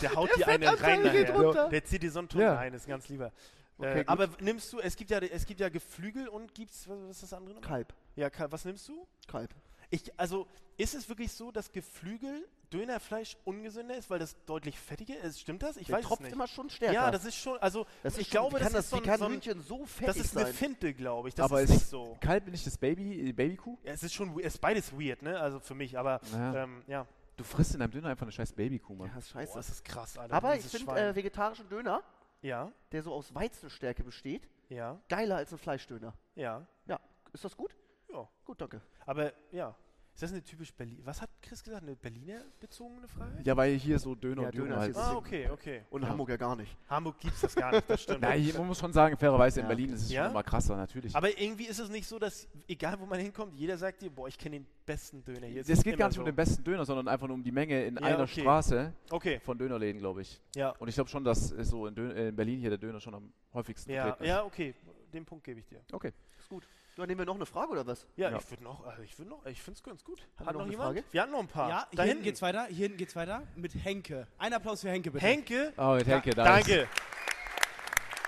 der 0.00 0.14
haut 0.14 0.30
dir 0.34 0.48
eine 0.48 0.80
rein 0.80 1.02
geht 1.02 1.28
nachher. 1.28 1.34
runter. 1.36 1.68
Der 1.68 1.84
zieht 1.84 2.02
dir 2.02 2.10
so 2.10 2.20
einen 2.20 2.28
Ton 2.30 2.40
Ja. 2.40 2.54
rein, 2.54 2.72
ist 2.72 2.86
ganz 2.86 3.06
lieber. 3.10 3.30
Okay, 3.76 4.00
äh, 4.00 4.04
aber 4.06 4.30
nimmst 4.40 4.72
du, 4.72 4.78
es 4.80 4.96
gibt 4.96 5.10
ja, 5.10 5.18
es 5.18 5.44
gibt 5.44 5.60
ja 5.60 5.68
Geflügel 5.68 6.26
und 6.28 6.54
gibt's, 6.54 6.88
was 6.88 6.98
ist 7.10 7.22
das 7.24 7.32
andere? 7.34 7.56
noch? 7.56 7.60
Kalb. 7.60 7.92
Ja, 8.16 8.30
Ka- 8.30 8.50
was 8.50 8.64
nimmst 8.64 8.88
du? 8.88 9.06
Kalb. 9.26 9.50
Ich, 9.90 10.10
also, 10.18 10.46
ist 10.78 10.94
es 10.94 11.06
wirklich 11.08 11.32
so, 11.32 11.50
dass 11.52 11.70
Geflügel, 11.70 12.46
Dönerfleisch 12.72 13.36
ungesünder 13.44 13.96
ist, 13.96 14.10
weil 14.10 14.18
das 14.18 14.36
deutlich 14.44 14.78
fettiger 14.78 15.18
ist? 15.20 15.40
Stimmt 15.40 15.62
das? 15.62 15.76
Ich 15.76 15.86
Der 15.86 15.96
weiß 15.96 16.02
es 16.02 16.08
tropft 16.08 16.22
nicht. 16.22 16.32
immer 16.32 16.46
schon 16.46 16.68
stärker. 16.70 16.94
ja, 16.94 17.10
das 17.10 17.24
ist 17.24 17.36
schon, 17.36 17.58
also, 17.58 17.86
Das 18.02 18.18
ich 18.18 18.26
schon, 18.28 18.30
glaube, 18.32 18.56
wie 18.58 18.62
kann 18.62 18.72
das 18.72 18.84
ist 18.84 18.90
so 18.90 18.96
wie 18.96 19.00
ein, 19.00 19.06
kann 19.06 19.18
so 19.18 19.24
ein 19.26 19.32
Hühnchen 19.32 19.60
so 19.62 19.84
fettig 19.86 20.06
das 20.06 20.16
ist 20.26 20.36
eine 20.36 20.46
sein? 20.46 20.54
Finte, 20.54 20.94
glaube 20.94 21.28
ich. 21.28 21.34
Das 21.34 21.44
aber 21.44 21.60
ist 21.62 21.70
ist 21.70 21.76
nicht 21.76 21.86
so. 21.88 22.16
Kalb 22.20 22.44
bin 22.44 22.54
ich 22.54 22.64
das 22.64 22.76
Baby, 22.76 23.22
die 23.24 23.32
Babykuh? 23.32 23.78
Ja, 23.84 23.92
es 23.92 24.02
ist 24.02 24.14
schon, 24.14 24.38
es 24.40 24.54
ist 24.54 24.58
beides 24.60 24.92
weird, 24.92 25.22
ne? 25.22 25.38
Also 25.40 25.60
für 25.60 25.74
mich, 25.74 25.98
aber 25.98 26.20
Ja. 26.32 26.64
ähm, 26.64 26.82
ja. 26.86 27.06
Du 27.36 27.44
frisst 27.44 27.72
in 27.74 27.80
deinem 27.80 27.92
Döner 27.92 28.08
einfach 28.08 28.22
eine 28.24 28.32
scheiß 28.32 28.52
Babykuh, 28.52 28.94
Mann. 28.94 29.08
Ja, 29.08 29.14
das 29.14 29.26
ist 29.26 29.32
Boah, 29.32 29.38
scheiße. 29.40 29.54
das 29.54 29.68
ist 29.68 29.84
krass, 29.84 30.18
Alter. 30.18 30.34
aber 30.34 30.56
ich 30.56 30.64
finde 30.64 30.92
äh, 31.00 31.14
vegetarischen 31.14 31.68
Döner, 31.68 32.02
ja, 32.42 32.72
der 32.92 33.02
so 33.02 33.12
aus 33.14 33.32
Weizenstärke 33.34 34.02
besteht, 34.02 34.48
ja, 34.68 35.00
geiler 35.08 35.36
als 35.36 35.52
ein 35.52 35.58
Fleischdöner. 35.58 36.14
ja, 36.34 36.66
Ja, 36.86 36.98
ist 37.32 37.44
das 37.44 37.56
gut? 37.56 37.74
ja. 38.12 38.28
Gut, 38.44 38.60
danke. 38.60 38.80
Aber 39.06 39.32
ja. 39.52 39.74
Ist 40.18 40.22
das 40.24 40.32
eine 40.32 40.42
typisch 40.42 40.74
Berlin? 40.74 40.98
Was 41.04 41.22
hat 41.22 41.30
Chris 41.40 41.62
gesagt? 41.62 41.84
Eine 41.84 41.94
Berliner 41.94 42.40
bezogene 42.58 43.06
Frage? 43.06 43.40
Ja, 43.44 43.56
weil 43.56 43.76
hier 43.76 44.00
so 44.00 44.16
Döner 44.16 44.42
Ja, 44.42 44.48
und 44.48 44.56
Döner 44.56 44.76
halt. 44.80 44.96
Ah, 44.96 45.14
okay, 45.14 45.48
okay. 45.48 45.82
Und 45.90 46.02
Ja. 46.02 46.08
Hamburg 46.08 46.30
ja 46.30 46.36
gar 46.36 46.56
nicht. 46.56 46.76
Hamburg 46.90 47.20
gibt 47.20 47.34
es 47.36 47.42
das 47.42 47.54
gar 47.54 47.70
nicht, 47.70 47.88
das 47.88 48.02
stimmt. 48.02 48.18
Na, 48.22 48.32
hier, 48.32 48.52
man 48.58 48.66
muss 48.66 48.80
schon 48.80 48.92
sagen, 48.92 49.16
fairerweise 49.16 49.60
in 49.60 49.66
Ja. 49.66 49.68
Berlin 49.68 49.92
ist 49.92 50.02
es 50.02 50.10
Ja? 50.10 50.24
schon 50.24 50.32
immer 50.32 50.42
krasser, 50.42 50.76
natürlich. 50.76 51.14
Aber 51.14 51.38
irgendwie 51.40 51.66
ist 51.66 51.78
es 51.78 51.88
nicht 51.88 52.08
so, 52.08 52.18
dass, 52.18 52.48
egal 52.66 52.98
wo 52.98 53.06
man 53.06 53.20
hinkommt, 53.20 53.54
jeder 53.54 53.78
sagt 53.78 54.02
dir, 54.02 54.10
boah, 54.10 54.26
ich 54.26 54.36
kenne 54.36 54.56
den 54.58 54.66
besten 54.84 55.22
Döner 55.22 55.46
hier. 55.46 55.60
es 55.64 55.84
geht 55.84 55.96
gar 55.96 56.08
nicht 56.08 56.16
so. 56.16 56.22
um 56.22 56.26
den 56.26 56.34
besten 56.34 56.64
Döner, 56.64 56.84
sondern 56.84 57.06
einfach 57.06 57.28
nur 57.28 57.34
um 57.36 57.44
die 57.44 57.52
Menge 57.52 57.84
in 57.84 57.94
Ja, 57.94 58.02
einer 58.02 58.24
okay. 58.24 58.40
Straße 58.40 58.92
Okay, 59.10 59.38
von 59.38 59.56
Dönerläden, 59.56 60.00
glaube 60.00 60.22
ich. 60.22 60.40
ja. 60.56 60.70
Und 60.80 60.88
ich 60.88 60.96
glaube 60.96 61.10
schon, 61.10 61.22
dass 61.22 61.46
so 61.50 61.86
in, 61.86 61.94
Dön 61.94 62.10
in 62.10 62.34
Berlin 62.34 62.58
hier 62.58 62.70
der 62.70 62.78
Döner 62.78 62.98
schon 62.98 63.14
am 63.14 63.32
häufigsten 63.54 63.92
Ja, 63.92 64.14
ist. 64.14 64.26
ja, 64.26 64.42
okay. 64.42 64.74
Den 65.12 65.24
Punkt 65.24 65.44
gebe 65.44 65.60
ich 65.60 65.66
dir. 65.68 65.80
Okay. 65.92 66.10
Ist 66.40 66.48
gut. 66.48 66.66
Ja, 66.98 67.06
nehmen 67.06 67.20
wir 67.20 67.26
noch 67.26 67.36
eine 67.36 67.46
Frage 67.46 67.70
oder 67.70 67.86
was? 67.86 68.04
Ja, 68.16 68.28
Ja. 68.28 68.38
ich 68.38 68.50
würde 68.50 68.64
noch, 68.64 68.84
also 68.84 69.02
ich 69.02 69.16
würde 69.16 69.30
noch, 69.30 69.46
ich 69.46 69.62
finde 69.62 69.78
es 69.78 69.84
ganz 69.84 70.02
gut. 70.02 70.20
Haben 70.20 70.26
wir 70.40 70.46
Hat 70.46 70.46
noch 70.46 70.52
noch 70.54 70.60
eine 70.62 70.70
jemand? 70.72 70.96
Frage? 70.96 71.04
Wir 71.12 71.22
hatten 71.22 71.30
noch 71.30 71.38
ein 71.38 71.46
paar. 71.46 71.68
Ja, 71.68 71.76
da 71.76 72.02
hier 72.02 72.02
hinten 72.02 72.08
hinten 72.08 72.24
geht's 72.24 72.42
weiter. 72.42 72.64
Hier 72.66 72.76
hinten 72.76 72.98
geht's 72.98 73.14
weiter 73.14 73.42
mit 73.54 73.72
Henke. 73.84 74.26
Ein 74.36 74.52
Applaus 74.52 74.80
für 74.80 74.90
Henke, 74.90 75.12
bitte. 75.12 75.24
Henke. 75.24 75.72
Oh, 75.76 75.94
mit 75.94 76.08
Henke, 76.08 76.30
da 76.30 76.42
Danke. 76.42 76.88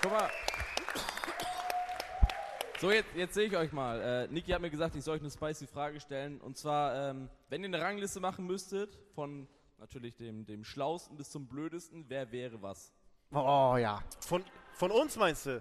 Guck 0.02 0.12
mal. 0.12 0.30
So, 2.80 2.92
jetzt, 2.92 3.08
jetzt 3.16 3.34
sehe 3.34 3.46
ich 3.46 3.56
euch 3.56 3.72
mal. 3.72 4.00
Äh, 4.00 4.28
Niki 4.32 4.52
hat 4.52 4.60
mir 4.62 4.70
gesagt, 4.70 4.94
ich 4.94 5.02
soll 5.02 5.16
euch 5.16 5.20
eine 5.20 5.30
spicy 5.32 5.66
Frage 5.66 6.00
stellen. 6.00 6.40
Und 6.40 6.56
zwar, 6.56 7.10
ähm, 7.10 7.28
wenn 7.48 7.62
ihr 7.62 7.66
eine 7.66 7.80
Rangliste 7.80 8.20
machen 8.20 8.46
müsstet, 8.46 8.96
von 9.16 9.48
natürlich 9.78 10.14
dem, 10.16 10.46
dem 10.46 10.62
Schlausten 10.64 11.16
bis 11.16 11.28
zum 11.30 11.48
Blödesten, 11.48 12.04
wer 12.08 12.30
wäre 12.30 12.62
was? 12.62 12.92
Oh 13.32 13.76
ja. 13.78 14.00
Von, 14.20 14.44
von 14.74 14.92
uns 14.92 15.16
meinst 15.16 15.46
du? 15.46 15.60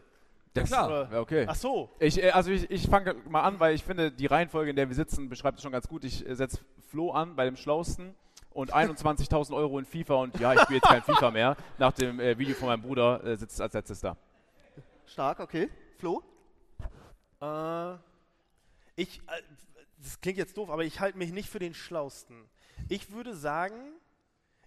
Ja, 0.56 0.64
klar. 0.64 0.88
Oder- 0.88 1.10
Ja, 1.12 1.20
okay. 1.22 1.46
Ach 1.48 1.56
so. 1.56 1.90
Ich, 2.00 2.22
äh, 2.22 2.32
also 2.32 2.52
ich, 2.52 2.70
ich 2.72 2.88
fange 2.88 3.16
mal 3.30 3.42
an, 3.44 3.60
weil 3.60 3.76
ich 3.76 3.84
finde, 3.84 4.12
die 4.12 4.26
Reihenfolge, 4.26 4.72
in 4.72 4.76
der 4.76 4.88
wir 4.90 4.96
sitzen, 4.96 5.30
beschreibt 5.30 5.58
es 5.58 5.64
schon 5.64 5.72
ganz 5.72 5.88
gut. 5.88 6.04
Ich 6.04 6.28
äh, 6.28 6.36
setze 6.36 6.60
Flo 6.88 7.12
an 7.12 7.36
bei 7.36 7.46
dem 7.46 7.56
Schlausten 7.56 8.16
und 8.52 8.74
21.000 8.74 9.56
Euro 9.56 9.78
in 9.80 9.86
FIFA 9.86 10.16
und 10.16 10.40
ja, 10.40 10.54
ich 10.54 10.62
spiele 10.62 10.78
jetzt 10.84 10.88
kein 10.90 11.04
FIFA 11.04 11.32
mehr. 11.32 11.56
Nach 11.78 11.92
dem 11.94 12.20
äh, 12.20 12.38
Video 12.38 12.56
von 12.56 12.68
meinem 12.68 12.82
Bruder 12.82 13.24
äh, 13.24 13.38
sitzt 13.38 13.62
als 13.62 13.74
letztes 13.74 14.02
da. 14.02 14.18
Stark, 15.06 15.40
okay. 15.40 15.70
Flo? 15.98 16.24
Äh, 17.42 17.94
ich, 18.96 19.20
äh, 19.20 19.42
das 20.02 20.20
klingt 20.20 20.38
jetzt 20.38 20.58
doof, 20.58 20.70
aber 20.70 20.84
ich 20.84 21.00
halte 21.00 21.18
mich 21.18 21.32
nicht 21.32 21.50
für 21.50 21.60
den 21.60 21.74
Schlausten. 21.74 22.36
Ich 22.90 23.12
würde 23.12 23.36
sagen, 23.36 23.76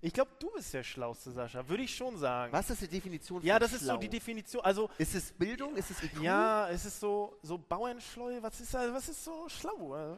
ich 0.05 0.13
glaube, 0.13 0.31
du 0.39 0.51
bist 0.51 0.75
der 0.75 0.83
Schlauste, 0.83 1.31
Sascha. 1.31 1.67
Würde 1.69 1.85
ich 1.85 1.95
schon 1.95 2.19
sagen. 2.19 2.53
Was 2.53 2.69
ist 2.71 2.83
die 2.83 2.89
Definition 2.89 3.39
von 3.41 3.47
Ja, 3.47 3.59
das 3.59 3.73
ist 3.73 3.83
schlau? 3.85 3.95
so 3.95 4.01
die 4.01 4.09
Definition. 4.09 4.63
Also, 4.65 4.91
Ist 4.99 5.15
es 5.15 5.33
Bildung? 5.33 5.77
Ist 5.77 5.91
es 5.93 6.03
IQ? 6.03 6.21
ja, 6.23 6.69
es 6.69 6.85
ist 6.85 6.99
so, 7.01 7.39
so 7.43 7.57
Bauernschleu. 7.57 8.39
Was 8.43 8.61
ist, 8.61 8.75
das- 8.75 8.93
was 8.93 9.09
ist 9.09 9.25
so 9.25 9.49
schlau? 9.49 9.97
äh? 9.97 10.17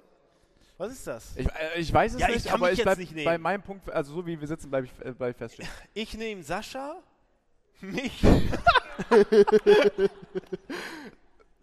Was 0.79 0.90
ist 0.92 1.07
das? 1.07 1.37
Ich, 1.37 1.47
äh, 1.47 1.79
ich 1.79 1.92
weiß 1.92 2.14
es 2.14 2.20
Ja, 2.20 2.29
ich 2.31 2.35
nicht, 2.37 2.47
kann 2.47 2.55
aber 2.55 2.64
mich 2.66 2.73
ich 2.73 2.79
jetzt 2.79 2.85
bleib 2.87 2.99
nicht 2.99 3.12
nehmen. 3.14 3.25
bei 3.27 3.38
meinem 3.38 3.62
Punkt, 3.62 3.88
also 3.90 4.14
so 4.14 4.27
wie 4.27 4.40
wir 4.40 4.49
sitzen, 4.49 4.70
bleibe 4.70 4.87
ich 4.88 5.07
äh, 5.07 5.12
bleib 5.12 5.37
feststehen. 5.38 5.68
Ich 5.92 6.14
nehme 6.18 6.42
Sascha, 6.42 6.97
mich 7.81 8.25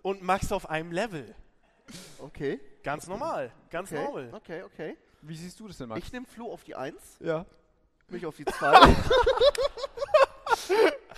und 0.02 0.22
Max 0.24 0.52
auf 0.52 0.70
einem 0.70 0.92
Level. 0.92 1.34
Okay. 2.20 2.60
Ganz 2.84 3.08
normal, 3.08 3.52
ganz 3.70 3.92
Okay, 3.92 4.04
normal. 4.04 4.30
okay, 4.34 4.64
okay. 4.64 4.98
Wie 5.22 5.36
siehst 5.36 5.60
du 5.60 5.68
das 5.68 5.78
denn, 5.78 5.90
Max? 5.90 6.04
Ich 6.06 6.12
nehme 6.14 6.26
Flo 6.26 6.52
auf 6.52 6.64
die 6.64 6.76
1, 6.76 6.96
ja. 7.20 7.46
Mich 8.12 8.26
auf 8.26 8.36
die 8.36 8.45
2 8.45 8.71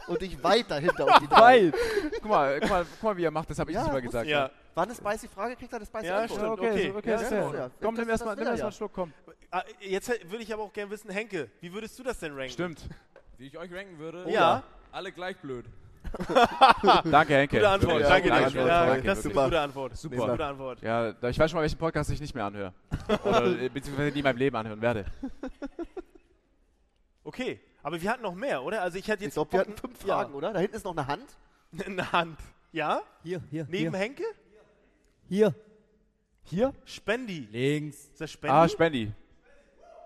und 0.07 0.21
dich 0.21 0.41
weiter 0.43 0.79
hinter 0.79 1.05
auf 1.05 1.19
die 1.19 1.27
3. 1.27 1.41
Weit! 1.41 1.73
guck, 2.21 2.25
mal, 2.25 2.59
guck, 2.59 2.69
mal, 2.69 2.85
guck 2.91 3.03
mal, 3.03 3.17
wie 3.17 3.23
er 3.23 3.31
macht, 3.31 3.49
das 3.49 3.59
habe 3.59 3.71
ich 3.71 3.75
Ja, 3.75 3.83
nicht 3.83 3.93
mal 3.93 4.01
gesagt. 4.01 4.27
Ja, 4.27 4.49
War 4.75 4.83
eine 4.85 4.95
spicy 4.95 5.27
Frage, 5.27 5.55
kriegt 5.55 5.71
er 5.73 5.77
eine 5.77 5.85
spicy 5.85 6.05
Ja, 6.07 6.17
Antwort? 6.19 6.39
stimmt. 6.39 6.59
okay, 6.59 6.69
okay. 6.69 6.93
okay, 6.97 7.09
Ja, 7.09 7.15
ist 7.15 7.31
ja, 7.31 7.53
ja. 7.53 7.69
Komm, 7.81 7.95
Das- 7.95 7.99
nimm 8.03 8.09
erstmal 8.09 8.37
er 8.37 8.39
erst 8.39 8.51
mal 8.51 8.57
ja. 8.57 8.63
einen 8.63 8.71
Schluck, 8.73 8.93
komm. 8.93 9.13
Ah, 9.51 9.63
jetzt 9.79 10.09
würde 10.29 10.43
ich 10.43 10.53
aber 10.53 10.63
auch 10.63 10.73
gerne 10.73 10.89
wissen, 10.91 11.09
Henke, 11.11 11.49
wie 11.61 11.71
würdest 11.71 11.97
du 11.99 12.03
das 12.03 12.19
denn 12.19 12.33
ranken? 12.33 12.51
Stimmt. 12.51 12.81
Wie 13.37 13.47
ich 13.47 13.57
euch 13.57 13.71
ranken 13.73 13.97
würde? 13.99 14.25
Ja. 14.29 14.63
Alle 14.91 15.11
gleich 15.11 15.37
blöd. 15.37 15.65
Danke, 17.05 17.33
Henke. 17.35 17.57
Gute 17.57 17.69
Antwort, 17.69 17.93
Wirklich, 17.93 18.07
danke 18.07 18.27
dir. 18.27 18.33
Antwort, 18.35 18.67
Ja, 18.67 18.85
danke, 18.85 19.07
das 19.07 19.19
ist 19.19 19.25
eine 19.25 19.33
gute 19.45 19.59
Antwort. 19.59 19.97
Super. 19.97 20.27
Gute 20.31 20.45
Antwort. 20.45 20.81
Ja, 20.81 21.09
ich 21.29 21.39
weiß 21.39 21.49
schon 21.49 21.57
mal, 21.57 21.61
welchen 21.61 21.77
Podcast 21.77 22.09
ich 22.11 22.19
nicht 22.21 22.35
mehr 22.35 22.45
anhöre. 22.45 22.73
Oder 23.23 23.45
äh, 23.61 23.69
beziehungsweise 23.69 24.11
nie 24.11 24.19
in 24.19 24.23
meinem 24.23 24.37
Leben 24.37 24.55
anhören 24.55 24.81
werde. 24.81 25.05
Okay, 27.33 27.59
aber 27.81 27.99
wir 27.99 28.11
hatten 28.11 28.21
noch 28.21 28.35
mehr, 28.35 28.61
oder? 28.61 28.83
Also 28.83 28.99
ich 28.99 29.07
hätte 29.07 29.23
Ich 29.23 29.29
jetzt 29.29 29.33
glaube, 29.33 29.51
wir 29.53 29.59
hatten 29.61 29.75
fünf 29.75 29.99
Fragen, 29.99 30.31
ja. 30.33 30.37
oder? 30.37 30.53
Da 30.53 30.59
hinten 30.59 30.75
ist 30.75 30.83
noch 30.85 30.95
eine 30.95 31.07
Hand. 31.07 31.35
Eine 31.83 32.11
Hand. 32.11 32.39
Ja? 32.71 33.01
Hier, 33.23 33.41
hier, 33.49 33.65
Neben 33.67 33.89
hier. 33.89 33.99
Henke? 33.99 34.23
Hier. 35.27 35.55
Hier? 36.43 36.71
Spendi. 36.85 37.47
Links. 37.49 37.97
Ist 38.09 38.21
das 38.21 38.31
Spendi? 38.31 38.53
Ah, 38.55 38.69
Spendi. 38.69 39.11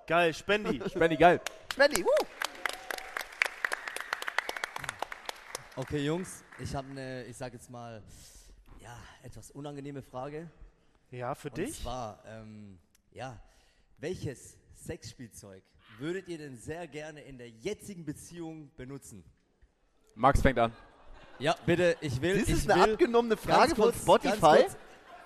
Geil, 0.08 0.34
Spendi. 0.34 0.82
Spendi, 0.90 1.18
geil. 1.18 1.42
Spendi, 1.74 2.06
wuh! 2.06 2.26
Okay, 5.76 6.06
Jungs, 6.06 6.46
ich 6.60 6.74
habe 6.74 6.90
eine, 6.90 7.26
ich 7.26 7.36
sage 7.36 7.58
jetzt 7.58 7.70
mal, 7.70 8.02
ja, 8.80 8.98
etwas 9.22 9.52
unangenehme 9.52 10.02
Frage. 10.02 10.50
ja, 11.12 11.36
für 11.36 11.50
Und 11.50 11.58
dich? 11.58 11.82
zwar, 11.82 12.24
ähm, 12.26 12.80
ja, 13.12 13.38
welches 13.98 14.58
Sexspielzeug 14.76 15.62
würdet 16.00 16.28
ihr 16.28 16.38
denn 16.38 16.58
sehr 16.58 16.88
gerne 16.88 17.22
in 17.22 17.38
der 17.38 17.50
jetzigen 17.50 18.06
Beziehung 18.06 18.72
benutzen? 18.78 19.24
Max 20.16 20.42
fängt 20.42 20.60
an. 20.60 20.72
Ja, 21.40 21.56
bitte, 21.66 21.96
ich 22.02 22.20
will, 22.22 22.40
Das 22.40 22.48
ich 22.50 22.56
ist 22.56 22.70
eine 22.72 22.84
will, 22.86 22.94
abgenommene 22.94 23.38
Frage 23.38 23.76
von 23.76 23.86
kurz, 23.86 24.02
Spotify. 24.02 24.32
ganz 24.32 24.42
kurz, 24.42 24.78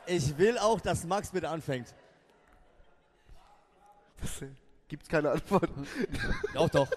ich 0.07 0.37
will 0.37 0.57
auch, 0.57 0.81
dass 0.81 1.05
Max 1.05 1.31
bitte 1.31 1.47
anfängt. 1.49 1.93
Gibt's 4.87 5.07
keine 5.07 5.31
Antwort. 5.31 5.69
Doch, 6.53 6.69
doch. 6.69 6.87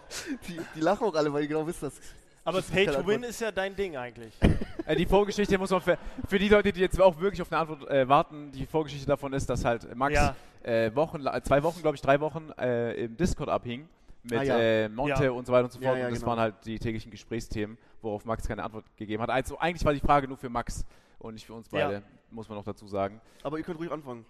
Die, 0.49 0.61
die 0.75 0.81
lachen 0.81 1.07
auch 1.07 1.15
alle, 1.15 1.33
weil 1.33 1.43
die 1.43 1.49
genau 1.49 1.67
wissen, 1.67 1.83
dass. 1.87 1.95
Aber 2.45 2.59
das 2.59 2.67
ist 2.67 2.73
Pay 2.75 2.85
keine 2.87 2.99
to 2.99 3.07
Win 3.07 3.15
Antwort. 3.17 3.31
ist 3.31 3.41
ja 3.41 3.53
dein 3.53 3.75
Ding 3.77 3.97
eigentlich. 3.97 4.35
Äh, 4.87 4.97
die 4.97 5.07
Vorgeschichte 5.07 5.57
muss 5.57 5.71
man 5.71 5.81
für, 5.81 5.97
für 6.29 6.39
die 6.39 6.51
Leute, 6.51 6.71
die 6.71 6.81
jetzt 6.81 7.01
auch 7.01 7.19
wirklich 7.19 7.41
auf 7.41 7.51
eine 7.51 7.59
Antwort 7.63 7.89
äh, 7.91 8.07
warten, 8.07 8.53
die 8.53 8.67
Vorgeschichte 8.67 9.07
davon 9.07 9.33
ist, 9.33 9.49
dass 9.49 9.65
halt 9.65 9.97
Max 9.97 10.13
Ja. 10.15 10.37
äh, 10.63 10.95
Wochen, 10.95 11.25
zwei 11.43 11.63
Wochen, 11.63 11.81
glaube 11.81 11.95
ich, 11.95 12.03
drei 12.03 12.21
Wochen 12.21 12.51
äh, 12.59 12.93
im 13.05 13.17
Discord 13.17 13.49
abhing 13.49 13.89
mit 14.25 14.41
Ah, 14.41 14.43
ja. 14.43 14.59
äh, 14.59 14.89
Monte 14.91 15.25
Ja. 15.25 15.31
und 15.31 15.47
so 15.47 15.55
weiter 15.55 15.65
und 15.65 15.73
so 15.73 15.81
fort. 15.81 15.95
und 15.95 16.01
das 16.03 16.19
genau. 16.19 16.27
waren 16.27 16.39
halt 16.39 16.55
die 16.67 16.79
täglichen 16.79 17.11
Gesprächsthemen, 17.11 17.79
worauf 18.03 18.27
Max 18.27 18.47
keine 18.47 18.63
Antwort 18.63 18.85
gegeben 18.99 19.23
hat. 19.23 19.31
Also 19.31 19.59
eigentlich 19.59 19.87
war 19.87 19.95
die 19.95 20.01
Frage 20.01 20.29
nur 20.29 20.37
für 20.37 20.51
Max 20.51 20.85
und 21.19 21.33
nicht 21.33 21.47
für 21.47 21.55
uns 21.55 21.67
beide, 21.71 22.03
muss 22.31 22.47
man 22.51 22.59
noch 22.59 22.65
dazu 22.65 22.87
sagen. 22.87 23.23
Aber 23.43 23.57
ihr 23.57 23.65
könnt 23.65 23.79
ruhig 23.79 23.91
anfangen. 23.91 24.27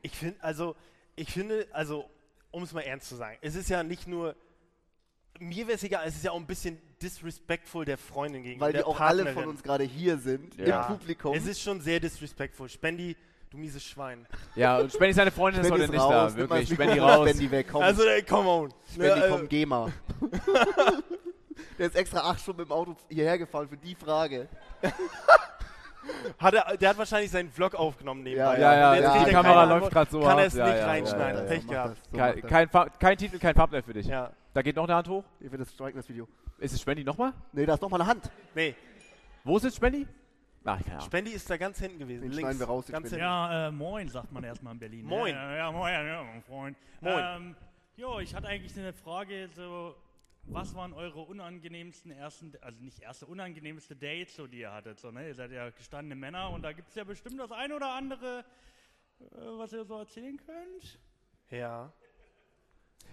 Ich 0.00 0.12
finde, 0.16 0.42
also, 0.42 0.74
ich 1.16 1.30
finde, 1.30 1.66
also, 1.72 2.08
um 2.50 2.62
es 2.62 2.72
mal 2.72 2.80
ernst 2.80 3.10
zu 3.10 3.16
sagen, 3.16 3.36
es 3.42 3.56
ist 3.56 3.68
ja 3.68 3.82
nicht 3.82 4.08
nur, 4.08 4.34
mir 5.42 5.66
wäre 5.66 5.76
es 5.76 5.82
egal, 5.84 6.02
es 6.06 6.14
ist 6.16 6.24
ja 6.24 6.30
auch 6.32 6.36
ein 6.36 6.46
bisschen 6.46 6.78
disrespectful 7.02 7.84
der 7.84 7.98
Freundin 7.98 8.42
gegenüber. 8.42 8.66
Weil 8.66 8.72
die 8.74 8.82
auch 8.84 8.98
alle 9.00 9.24
Partnerin. 9.24 9.34
von 9.44 9.50
uns 9.52 9.62
gerade 9.62 9.84
hier 9.84 10.18
sind, 10.18 10.56
Ja. 10.58 10.82
im 10.86 10.98
Publikum. 10.98 11.34
Es 11.34 11.46
ist 11.46 11.60
schon 11.60 11.80
sehr 11.80 12.00
disrespectful. 12.00 12.68
Spendi, 12.68 13.16
du 13.50 13.58
mieses 13.58 13.82
Schwein. 13.84 14.26
Ja, 14.54 14.78
und 14.78 14.92
Spendi 14.92 15.12
seine 15.12 15.30
Freundin 15.30 15.60
ist 15.62 15.66
Spendi 15.68 15.82
heute 15.86 15.92
ist 15.96 15.98
nicht 16.00 16.10
da. 16.10 16.22
raus, 16.24 16.32
mal 16.32 16.38
Wirklich, 16.38 16.68
Spendi 16.74 16.98
raus. 16.98 17.28
Spendi 17.28 17.50
weg, 17.50 17.66
komm. 17.70 17.82
Also, 17.82 18.04
ey, 18.04 18.22
come 18.22 18.48
on. 18.48 18.74
Spendi, 18.92 19.20
Ja, 19.20 19.28
komm, 19.28 19.44
äh, 19.44 19.48
geh 19.48 19.66
mal. 19.66 19.92
Der 21.78 21.86
ist 21.86 21.96
extra 21.96 22.20
acht 22.20 22.40
Stunden 22.40 22.62
im 22.62 22.72
Auto 22.72 22.96
hierher 23.08 23.38
gefahren 23.38 23.68
für 23.68 23.76
die 23.76 23.94
Frage. 23.94 24.48
Hat 26.38 26.54
er, 26.54 26.76
der 26.76 26.88
hat 26.90 26.98
wahrscheinlich 26.98 27.30
seinen 27.30 27.50
Vlog 27.50 27.74
aufgenommen 27.74 28.22
nebenbei. 28.24 28.58
Ja, 28.58 28.74
ja, 28.74 28.94
ja, 28.96 29.10
kriegt 29.10 29.26
die 29.26 29.30
er 29.34 29.42
Kamera 29.42 29.64
läuft 29.64 29.92
grad 29.92 30.10
so 30.10 30.20
Kann 30.20 30.38
er 30.38 30.46
es 30.46 30.54
Ja, 30.54 30.64
nicht 30.66 30.74
ja, 30.74 30.80
ja, 30.80 30.86
reinschneiden. 30.86 31.36
ja, 31.38 31.42
ja, 31.44 31.48
Pech 31.48 31.66
gehabt. 31.68 31.96
so 32.10 32.16
Kein, 32.16 32.42
kein, 32.70 32.90
kein 32.98 33.16
Titel, 33.18 33.38
kein 33.38 33.54
Thumbnail 33.54 33.82
für 33.82 33.92
dich. 33.92 34.06
Ja. 34.06 34.30
Da 34.54 34.60
geht 34.60 34.76
noch 34.76 34.84
eine 34.84 34.94
Hand 34.94 35.08
hoch. 35.08 35.24
Ich 35.40 35.50
will 35.50 35.58
das 35.58 35.72
striken, 35.72 35.96
das 35.98 36.08
Video. 36.08 36.28
Ist 36.58 36.74
es 36.74 36.80
Spendi 36.80 37.04
nochmal? 37.04 37.32
Nee, 37.52 37.64
da 37.64 37.74
ist 37.74 37.80
noch 37.80 37.88
mal 37.88 38.00
eine 38.00 38.06
Hand. 38.08 38.30
Nee, 38.54 38.74
Wo 39.44 39.56
ist 39.56 39.64
jetzt 39.64 39.76
Spendi? 39.76 40.06
Ach, 40.64 40.78
keine 40.78 40.96
Ahnung. 40.96 41.06
Spendi 41.06 41.30
ist 41.32 41.48
da 41.48 41.56
ganz 41.56 41.78
hinten 41.78 41.98
gewesen. 41.98 42.22
Den 42.22 42.32
links. 42.32 42.42
schneiden 42.42 42.60
wir 42.60 42.66
raus, 42.66 42.86
den 42.86 42.92
Ganz 42.92 43.08
Spendi. 43.08 43.24
Ja, 43.24 43.68
äh, 43.68 43.70
moin, 43.72 44.08
sagt 44.08 44.30
man 44.30 44.44
erstmal 44.44 44.74
in 44.74 44.78
Berlin. 44.78 45.06
Moin. 45.06 45.34
Ja, 45.34 45.56
ja, 45.56 45.72
moin, 45.72 45.92
ja, 45.92 46.22
mein 46.22 46.42
Freund. 46.42 46.76
Moin. 47.00 47.24
Ähm, 47.24 47.56
jo, 47.96 48.20
ich 48.20 48.34
hatte 48.34 48.46
eigentlich 48.46 48.78
eine 48.78 48.92
Frage, 48.92 49.48
so, 49.54 49.96
was 50.44 50.74
waren 50.74 50.92
eure 50.92 51.20
unangenehmsten 51.20 52.12
ersten, 52.12 52.52
also 52.60 52.78
nicht 52.82 53.00
erste, 53.00 53.26
unangenehmste 53.26 53.96
Dates, 53.96 54.36
so 54.36 54.46
die 54.46 54.60
ihr 54.60 54.72
hattet, 54.72 55.00
so, 55.00 55.10
ne? 55.10 55.28
Ihr 55.28 55.34
seid 55.34 55.50
ja 55.50 55.70
gestandene 55.70 56.14
Männer 56.14 56.50
und 56.50 56.62
da 56.62 56.72
gibt 56.72 56.90
es 56.90 56.94
ja 56.94 57.04
bestimmt 57.04 57.40
das 57.40 57.52
ein 57.52 57.72
oder 57.72 57.94
andere, 57.94 58.44
äh, 59.18 59.24
was 59.56 59.72
ihr 59.72 59.84
so 59.84 59.98
erzählen 59.98 60.36
könnt. 60.36 60.98
Ja. 61.50 61.92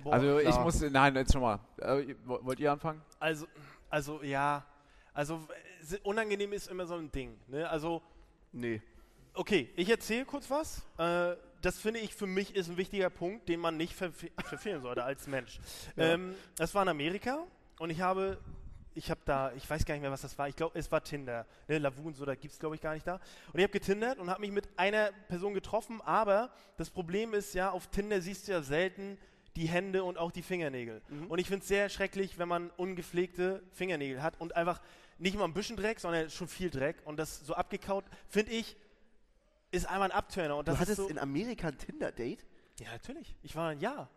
Boah, 0.04 0.14
Also 0.14 0.40
ich 0.40 0.46
klar. 0.48 0.64
muss, 0.64 0.82
nein, 0.82 1.16
jetzt 1.16 1.34
schon 1.34 1.42
mal. 1.42 1.60
Äh, 1.78 2.16
wo- 2.26 2.40
wollt 2.44 2.60
ihr 2.60 2.72
anfangen? 2.72 3.02
Also, 3.20 3.46
also 3.90 4.22
ja. 4.24 4.66
Also 5.14 5.42
unangenehm 6.04 6.54
ist 6.54 6.68
immer 6.70 6.86
so 6.86 6.96
ein 6.96 7.12
Ding. 7.12 7.38
Ne? 7.48 7.68
Also, 7.70 8.02
Nee. 8.52 8.82
okay, 9.34 9.70
ich 9.76 9.90
erzähle 9.90 10.26
kurz 10.26 10.50
was. 10.50 10.84
Äh, 10.98 11.36
das 11.62 11.78
finde 11.78 12.00
ich 12.00 12.16
für 12.16 12.28
mich 12.28 12.56
ist 12.56 12.70
ein 12.70 12.78
wichtiger 12.78 13.10
Punkt, 13.10 13.50
den 13.50 13.60
man 13.60 13.76
nicht 13.76 13.94
verfe 13.94 14.30
verfehlen 14.46 14.82
sollte 14.82 15.04
als 15.04 15.28
Mensch. 15.28 15.60
Ähm, 15.98 16.36
das 16.56 16.74
war 16.74 16.84
in 16.84 16.90
Amerika 16.90 17.40
und 17.80 17.90
ich 17.90 18.00
habe, 18.00 18.38
ich 18.96 19.12
habe 19.12 19.20
da, 19.26 19.52
ich 19.54 19.70
weiß 19.70 19.84
gar 19.84 19.94
nicht 19.96 20.02
mehr, 20.02 20.12
was 20.12 20.22
das 20.22 20.38
war. 20.38 20.48
Ich 20.48 20.56
glaube, 20.56 20.80
es 20.80 20.90
war 20.92 21.04
Tinder. 21.04 21.46
Ne? 21.68 21.80
Lavu 21.80 22.12
so, 22.14 22.24
da 22.26 22.36
gibt 22.36 22.54
es 22.54 22.60
glaube 22.60 22.76
ich 22.76 22.82
gar 22.82 22.94
nicht 22.94 23.06
da. 23.06 23.16
Und 23.52 23.60
ich 23.60 23.64
habe 23.64 23.74
getindert 23.74 24.20
und 24.20 24.30
habe 24.30 24.40
mich 24.40 24.52
mit 24.52 24.70
einer 24.78 25.12
Person 25.28 25.54
getroffen, 25.54 26.00
aber 26.02 26.50
das 26.78 26.90
Problem 26.90 27.34
ist 27.34 27.54
ja, 27.54 27.72
auf 27.72 27.88
Tinder 27.88 28.22
siehst 28.22 28.48
du 28.48 28.54
ja 28.54 28.62
selten 28.62 29.18
die 29.56 29.68
Hände 29.68 30.04
und 30.04 30.18
auch 30.18 30.32
die 30.32 30.42
Fingernägel. 30.44 31.02
Und 31.28 31.40
ich 31.40 31.48
finde 31.48 31.62
es 31.64 31.68
sehr 31.68 31.90
schrecklich, 31.90 32.38
wenn 32.38 32.48
man 32.48 32.70
ungepflegte 32.78 33.64
Fingernägel 33.72 34.22
hat 34.22 34.40
und 34.40 34.56
einfach 34.56 34.80
nicht 35.18 35.38
mal 35.38 35.44
ein 35.46 35.54
bisschen 35.54 35.76
Dreck, 35.76 36.00
sondern 36.00 36.30
schon 36.30 36.48
viel 36.48 36.70
Dreck 36.70 36.98
und 37.06 37.18
das 37.18 37.40
so 37.46 37.54
abgekaut, 37.56 38.06
finde 38.30 38.52
ich, 38.54 38.78
ist 39.72 39.86
einmal 39.88 40.10
ein 40.12 40.18
Abturner. 40.18 40.56
Und 40.58 40.68
das 40.68 40.76
Du 40.76 40.82
hattest 40.82 40.98
so, 40.98 41.08
in 41.10 41.20
Amerika 41.20 41.68
ein 41.68 41.78
Tinder-Date? 41.78 42.46
ja, 42.80 42.92
natürlich. 42.92 43.36
Ich 43.44 43.56
war 43.56 43.70
ein 43.70 43.80
Jahr. 43.80 44.10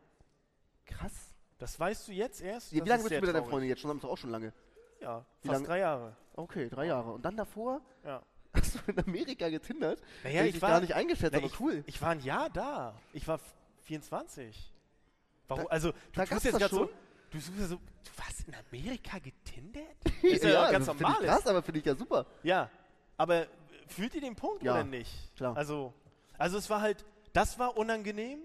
Krass. 0.87 1.13
Das 1.59 1.79
weißt 1.79 2.09
du 2.09 2.13
jetzt 2.13 2.41
erst? 2.41 2.73
Wie 2.73 2.79
Das 2.81 2.89
lange 2.89 3.03
ist 3.03 3.09
bist 3.09 3.23
du 3.23 3.27
mit 3.27 3.35
deiner. 3.35 3.47
Freundin 3.47 3.69
jetzt 3.69 3.81
schon? 3.81 3.91
Haben 3.91 4.03
auch 4.09 4.17
schon 4.19 4.31
lange. 4.31 4.53
Ja, 5.01 5.25
Wie 5.43 5.49
fast 5.49 5.55
lange? 5.59 5.67
drei 5.67 5.79
Jahre. 5.81 6.17
Okay, 6.35 6.69
drei 6.69 6.87
Jahre. 6.87 7.13
Und 7.13 7.25
dann 7.25 7.37
davor 7.37 7.81
Ja. 8.05 8.23
hast 8.55 8.75
du 8.77 8.79
in 8.93 8.99
Amerika 8.99 9.49
getindert? 9.49 10.01
Naja, 10.25 10.45
ich 10.45 10.53
dich 10.53 10.63
war- 10.63 10.71
gar 10.71 10.81
nicht 10.81 10.95
eingeschätzt, 10.95 11.33
Na, 11.33 11.39
aber 11.39 11.47
ich, 11.49 11.61
cool. 11.61 11.83
Ich 11.87 12.01
war 12.03 12.11
ein 12.11 12.21
Jahr 12.21 12.51
da. 12.51 12.95
Ich 13.13 13.27
war 13.29 13.37
f- 13.37 13.55
24. 13.83 14.73
Warum? 15.53 15.65
Da- 15.65 15.71
also, 15.71 15.93
du 16.13 16.25
tust 16.25 16.45
jetzt 16.45 16.59
gerade 16.59 16.75
so. 16.75 16.91
Du 17.31 17.39
suchst 17.41 17.61
ja 17.61 17.67
so. 17.67 17.77
Du 17.77 18.11
warst 18.19 18.47
in 18.47 18.55
Amerika 18.55 19.19
getindert? 19.19 19.87
Das 20.23 20.31
ist 20.33 20.45
ja, 20.45 20.51
ja, 20.51 20.71
ganz 20.71 20.87
das 20.87 20.97
finde 20.97 21.13
normal. 21.13 21.27
krass, 21.27 21.47
aber 21.47 21.63
finde 21.63 21.81
ich 21.81 21.87
ja 21.87 21.95
super. 21.95 22.27
Ja, 22.43 22.71
aber 23.17 23.47
fühlt 23.89 24.15
ihr 24.15 24.21
den 24.21 24.37
Punkt 24.37 24.63
Ja, 24.63 24.73
oder 24.75 24.85
nicht? 24.85 25.35
klar. 25.37 25.57
Also, 25.57 25.93
also 26.39 26.59
es 26.59 26.69
war 26.71 26.81
halt, 26.81 27.05
das 27.33 27.59
war 27.59 27.77
unangenehm 27.77 28.41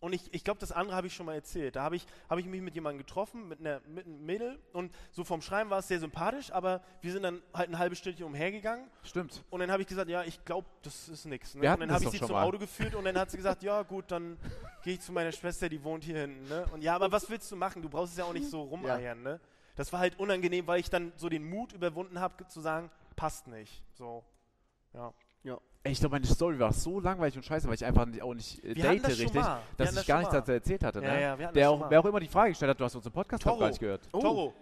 und 0.00 0.14
ich, 0.14 0.32
ich 0.32 0.44
glaube, 0.44 0.58
das 0.58 0.72
andere 0.72 0.96
habe 0.96 1.06
ich 1.06 1.14
schon 1.14 1.26
mal 1.26 1.34
erzählt. 1.34 1.76
Da 1.76 1.82
habe 1.82 1.94
ich, 1.94 2.06
habe 2.28 2.40
ich 2.40 2.46
mich 2.46 2.62
mit 2.62 2.74
jemandem 2.74 2.98
getroffen, 2.98 3.48
mit, 3.48 3.60
einer, 3.60 3.80
mit 3.86 4.06
einem 4.06 4.24
Mädel 4.24 4.58
und 4.72 4.92
so 5.12 5.24
vom 5.24 5.42
Schreiben 5.42 5.68
war 5.68 5.80
es 5.80 5.88
sehr 5.88 6.00
sympathisch, 6.00 6.50
aber 6.50 6.80
wir 7.02 7.12
sind 7.12 7.22
dann 7.22 7.42
halt 7.52 7.68
ein 7.68 7.78
halbes 7.78 7.98
Stündchen 7.98 8.24
umhergegangen 8.24 8.86
Stimmt. 9.02 9.44
und 9.50 9.60
dann 9.60 9.70
habe 9.70 9.82
ich 9.82 9.88
gesagt, 9.88 10.08
ja, 10.08 10.24
ich 10.24 10.42
glaube, 10.44 10.66
das 10.82 11.08
ist 11.08 11.26
nichts. 11.26 11.54
Ne? 11.54 11.70
Und 11.70 11.80
dann 11.80 11.92
habe 11.92 12.04
ich 12.04 12.10
sie 12.10 12.18
zum 12.18 12.32
mal. 12.32 12.44
Auto 12.44 12.58
geführt 12.58 12.94
und 12.94 13.04
dann 13.04 13.18
hat 13.18 13.30
sie 13.30 13.36
gesagt, 13.36 13.62
ja 13.62 13.82
gut, 13.82 14.10
dann 14.10 14.38
gehe 14.82 14.94
ich 14.94 15.00
zu 15.00 15.12
meiner 15.12 15.32
Schwester, 15.32 15.68
die 15.68 15.82
wohnt 15.84 16.04
hier 16.04 16.18
hinten. 16.18 16.48
Ne? 16.48 16.64
Und 16.72 16.82
ja, 16.82 16.94
aber 16.94 17.12
was 17.12 17.28
willst 17.28 17.52
du 17.52 17.56
machen? 17.56 17.82
Du 17.82 17.90
brauchst 17.90 18.12
es 18.12 18.18
ja 18.18 18.24
auch 18.24 18.32
nicht 18.32 18.48
so 18.48 18.62
rumeiern. 18.62 19.22
Ne? 19.22 19.38
Das 19.76 19.92
war 19.92 20.00
halt 20.00 20.18
unangenehm, 20.18 20.66
weil 20.66 20.80
ich 20.80 20.88
dann 20.88 21.12
so 21.16 21.28
den 21.28 21.44
Mut 21.44 21.72
überwunden 21.72 22.20
habe, 22.20 22.46
zu 22.46 22.60
sagen, 22.60 22.90
passt 23.16 23.48
nicht. 23.48 23.82
So, 23.92 24.24
ja. 24.94 25.12
Ey, 25.82 25.92
ich 25.92 26.00
glaube, 26.00 26.14
meine 26.16 26.26
Story 26.26 26.58
war 26.58 26.72
so 26.72 27.00
langweilig 27.00 27.36
und 27.36 27.44
scheiße, 27.44 27.66
weil 27.66 27.74
ich 27.74 27.84
einfach 27.84 28.04
nicht, 28.04 28.20
auch 28.22 28.34
nicht 28.34 28.62
äh, 28.62 28.74
date 28.74 29.02
das 29.02 29.18
richtig, 29.18 29.42
dass 29.78 29.90
ich 29.90 29.94
das 29.96 30.06
gar 30.06 30.18
nichts 30.18 30.34
dazu 30.34 30.52
erzählt 30.52 30.84
hatte. 30.84 31.00
Ja, 31.02 31.14
Ne? 31.14 31.20
ja, 31.22 31.38
wir 31.38 31.48
Der 31.52 31.70
auch, 31.70 31.90
wer 31.90 32.00
auch 32.00 32.04
immer 32.04 32.20
die 32.20 32.28
Frage 32.28 32.50
gestellt 32.50 32.70
hat, 32.70 32.80
du 32.80 32.84
hast 32.84 32.94
unseren 32.96 33.12
Podcast 33.12 33.42
Toro. 33.42 33.58
gar 33.58 33.68
nicht 33.68 33.80
gehört. 33.80 34.02
Oh. 34.12 34.20
Toro. 34.20 34.54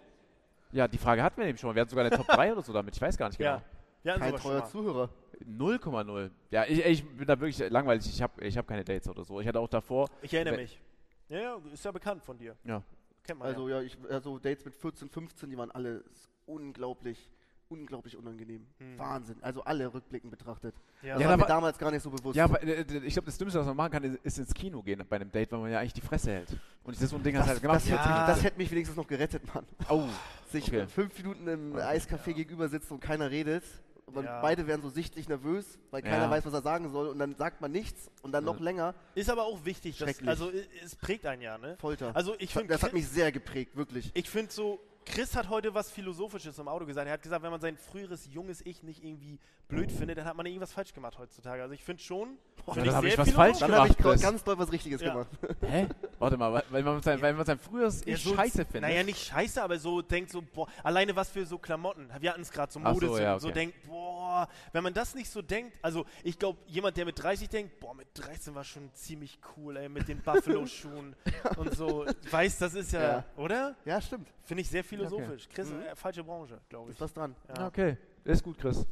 Ja, 0.71 0.87
die 0.87 0.97
Frage 0.97 1.21
hatten 1.21 1.41
wir 1.41 1.47
eben 1.47 1.57
schon. 1.57 1.75
Wir 1.75 1.81
hatten 1.81 1.89
sogar 1.89 2.05
eine 2.05 2.15
Top 2.15 2.27
3 2.27 2.53
oder 2.53 2.61
so 2.61 2.71
damit. 2.71 2.95
Ich 2.95 3.01
weiß 3.01 3.17
gar 3.17 3.27
nicht 3.27 3.37
genau. 3.37 3.61
Ja. 4.03 4.17
Kein 4.17 4.35
treuer. 4.37 4.63
Zuhörer. 4.65 5.09
0,0. 5.45 6.29
Ja, 6.51 6.63
ich, 6.65 6.85
ich 6.85 7.05
bin 7.17 7.27
da 7.27 7.37
wirklich 7.39 7.69
langweilig. 7.69 8.05
Ich 8.07 8.21
habe 8.21 8.41
ich 8.45 8.57
hab 8.57 8.67
keine 8.67 8.83
Dates 8.85 9.09
oder 9.09 9.25
so. 9.25 9.41
Ich 9.41 9.47
hatte 9.47 9.59
auch 9.59 9.67
davor. 9.67 10.07
Ich 10.21 10.33
erinnere 10.33 10.55
mich. 10.57 10.79
Ja, 11.27 11.39
ja, 11.39 11.57
ist 11.73 11.83
ja 11.83 11.91
bekannt 11.91 12.23
von 12.23 12.37
dir. 12.37 12.55
Ja. 12.63 12.81
Kennt 13.23 13.39
man 13.39 13.49
Also 13.49 13.67
ja. 13.67 13.77
ja, 13.79 13.81
ich, 13.85 13.97
also 14.09 14.39
Dates 14.39 14.63
mit 14.63 14.75
14, 14.75 15.09
15, 15.09 15.49
die 15.49 15.57
waren 15.57 15.71
alle 15.71 16.03
unglaublich, 16.45 17.29
unglaublich 17.73 18.17
unangenehm. 18.17 18.65
Hm. 18.79 18.97
Wahnsinn. 18.97 19.37
Also 19.41 19.63
alle 19.63 19.93
rückblickend 19.93 20.31
betrachtet. 20.31 20.73
Ja. 21.03 21.13
Das 21.13 21.21
Ja, 21.21 21.29
war 21.29 21.37
da 21.37 21.43
mir 21.43 21.47
damals 21.47 21.77
gar 21.77 21.91
nicht 21.91 22.01
so 22.01 22.09
bewusst. 22.09 22.35
Ja, 22.35 22.45
aber 22.45 22.61
äh, 22.63 22.81
ich 23.05 23.13
glaube, 23.13 23.27
das 23.27 23.37
Dümmste, 23.37 23.59
was 23.59 23.67
man 23.67 23.77
machen 23.77 23.91
kann, 23.91 24.03
ist, 24.03 24.19
ist 24.25 24.37
ins 24.39 24.53
Kino 24.53 24.81
gehen 24.81 25.03
bei 25.07 25.15
einem 25.17 25.31
Date, 25.31 25.51
weil 25.51 25.59
man 25.59 25.71
ja 25.71 25.79
eigentlich 25.79 25.93
die 25.93 26.01
Fresse 26.01 26.31
hält. 26.31 26.49
Und 26.83 26.95
das 26.95 27.03
ist 27.03 27.11
so 27.11 27.17
ein 27.17 27.23
Ding, 27.23 27.35
das, 27.35 27.47
halt 27.47 27.61
gemacht. 27.61 27.77
das, 27.77 27.85
hätte 27.89 28.09
Ja. 28.09 28.17
mich, 28.17 28.27
das 28.35 28.43
hätte 28.43 28.57
mich 28.57 28.71
wenigstens 28.71 28.97
noch 28.97 29.07
gerettet, 29.07 29.43
Mann. 29.53 29.65
oh, 29.89 30.07
Sich 30.51 30.67
Okay. 30.67 30.87
fünf 30.87 31.15
Minuten 31.17 31.47
im 31.47 31.75
Eiscafé 31.75 32.33
gegenüber 32.33 32.67
sitzen 32.69 32.93
und 32.93 32.99
keiner 33.01 33.29
redet. 33.29 33.63
Man, 34.11 34.25
Ja. 34.25 34.41
beide 34.41 34.65
werden 34.65 34.81
so 34.81 34.89
sichtlich 34.89 35.29
nervös, 35.29 35.77
weil 35.91 36.01
keiner 36.01 36.23
Ja. 36.23 36.29
weiß, 36.31 36.43
was 36.47 36.53
er 36.53 36.63
sagen 36.63 36.89
soll. 36.89 37.09
Und 37.09 37.19
dann 37.19 37.35
sagt 37.35 37.61
man 37.61 37.71
nichts 37.71 38.09
und 38.23 38.31
dann 38.31 38.43
Ja. 38.43 38.51
noch 38.51 38.59
länger. 38.59 38.95
Ist 39.13 39.29
aber 39.29 39.43
auch 39.43 39.63
wichtig. 39.65 39.99
Dass, 39.99 40.25
also 40.25 40.51
es 40.83 40.95
prägt 40.95 41.27
einen 41.27 41.43
ja, 41.43 41.59
ne? 41.59 41.77
Folter. 41.79 42.15
Also 42.15 42.33
ich 42.39 42.51
finde, 42.51 42.69
das 42.69 42.81
hat 42.81 42.93
mich 42.93 43.07
sehr 43.07 43.31
geprägt, 43.31 43.75
wirklich. 43.75 44.09
ich 44.15 44.27
finde 44.27 44.51
so, 44.51 44.79
Chris 45.05 45.35
hat 45.35 45.49
heute 45.49 45.73
was 45.73 45.91
Philosophisches 45.91 46.59
im 46.59 46.67
Auto 46.67 46.85
gesagt. 46.85 47.07
Er 47.07 47.13
hat 47.13 47.21
gesagt, 47.21 47.43
wenn 47.43 47.51
man 47.51 47.61
sein 47.61 47.77
früheres 47.77 48.27
junges 48.31 48.61
Ich 48.65 48.83
nicht 48.83 49.03
irgendwie 49.03 49.39
blöd 49.69 49.91
findet, 49.91 50.17
dann 50.17 50.25
hat 50.25 50.35
man 50.35 50.45
irgendwas 50.47 50.73
falsch 50.73 50.93
gemacht 50.93 51.17
heutzutage. 51.17 51.61
Also 51.61 51.73
ich 51.73 51.83
finde 51.83 52.01
schon, 52.01 52.37
Ja, 52.67 52.73
find 52.73 52.87
dann 52.87 52.95
hab 52.95 53.03
ich 53.03 53.11
sehr 53.11 53.19
was 53.19 53.29
philosophisch. 53.29 53.33
falsch 53.35 53.59
Dann 53.59 53.71
habe 53.79 53.87
ich 53.89 53.97
gemacht, 53.97 54.13
Chris. 54.13 54.21
ganz 54.23 54.43
doll 54.43 54.57
was 54.59 54.71
Richtiges 54.71 55.01
Ja. 55.01 55.11
gemacht. 55.13 55.29
hä? 55.61 55.87
Warte 56.17 56.37
mal, 56.37 56.63
weil- 56.71 56.83
man 56.83 57.01
sein, 57.03 57.21
weil 57.21 57.33
man 57.35 57.45
sein 57.45 57.59
früheres 57.59 58.03
Ja, 58.03 58.15
Ich 58.15 58.23
so- 58.23 58.35
scheiße 58.35 58.65
findet. 58.65 58.81
Naja, 58.81 59.03
nicht 59.03 59.19
scheiße, 59.23 59.61
aber 59.61 59.77
so 59.79 60.01
denkt 60.01 60.31
so, 60.31 60.41
boah, 60.41 60.67
alleine 60.83 61.15
was 61.15 61.29
für 61.29 61.45
so 61.45 61.57
Klamotten. 61.59 62.09
Wir 62.19 62.31
hatten 62.31 62.41
es 62.41 62.51
gerade 62.51 62.71
so 62.73 62.79
so, 62.79 62.85
Mode, 62.85 63.07
so, 63.07 63.17
ja, 63.19 63.39
so 63.39 63.47
okay. 63.47 63.53
denkt, 63.53 63.87
boah, 63.87 64.47
wenn 64.73 64.83
man 64.83 64.93
das 64.93 65.13
nicht 65.13 65.29
so 65.29 65.41
denkt, 65.43 65.77
also 65.83 66.05
ich 66.23 66.37
glaube, 66.39 66.57
jemand, 66.67 66.97
der 66.97 67.05
mit 67.05 67.21
30 67.21 67.47
denkt, 67.47 67.79
boah, 67.79 67.93
mit 67.93 68.07
13 68.15 68.55
war 68.55 68.63
schon 68.63 68.91
ziemlich 68.95 69.39
cool, 69.55 69.77
ey, 69.77 69.87
mit 69.87 70.07
den 70.07 70.19
Buffalo-Schuhen 70.21 71.15
und 71.57 71.75
so, 71.75 72.05
weiß, 72.31 72.57
das 72.57 72.73
ist 72.73 72.91
ja, 72.91 73.01
Ja. 73.01 73.25
oder? 73.37 73.75
Ja, 73.85 74.01
stimmt. 74.01 74.27
Finde 74.43 74.61
ich 74.61 74.69
sehr 74.69 74.83
philosophisch. 74.83 75.47
Chris, 75.53 75.69
Mhm. 75.69 75.81
äh, 75.83 75.95
falsche 75.95 76.23
Branche, 76.23 76.59
glaube 76.69 76.89
ich. 76.89 76.95
Ist 76.95 77.01
was 77.01 77.13
dran. 77.13 77.35
Ja. 77.55 77.67
Okay, 77.67 77.97
ist 78.23 78.41
gut, 78.43 78.57
Chris. 78.57 78.83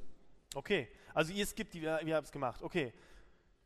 Okay, 0.56 0.88
also 1.14 1.32
ihr 1.34 1.46
skippt 1.46 1.74
die, 1.74 1.82
wir, 1.82 2.00
wir 2.04 2.16
haben 2.16 2.24
es 2.24 2.32
gemacht. 2.32 2.62
Okay. 2.62 2.94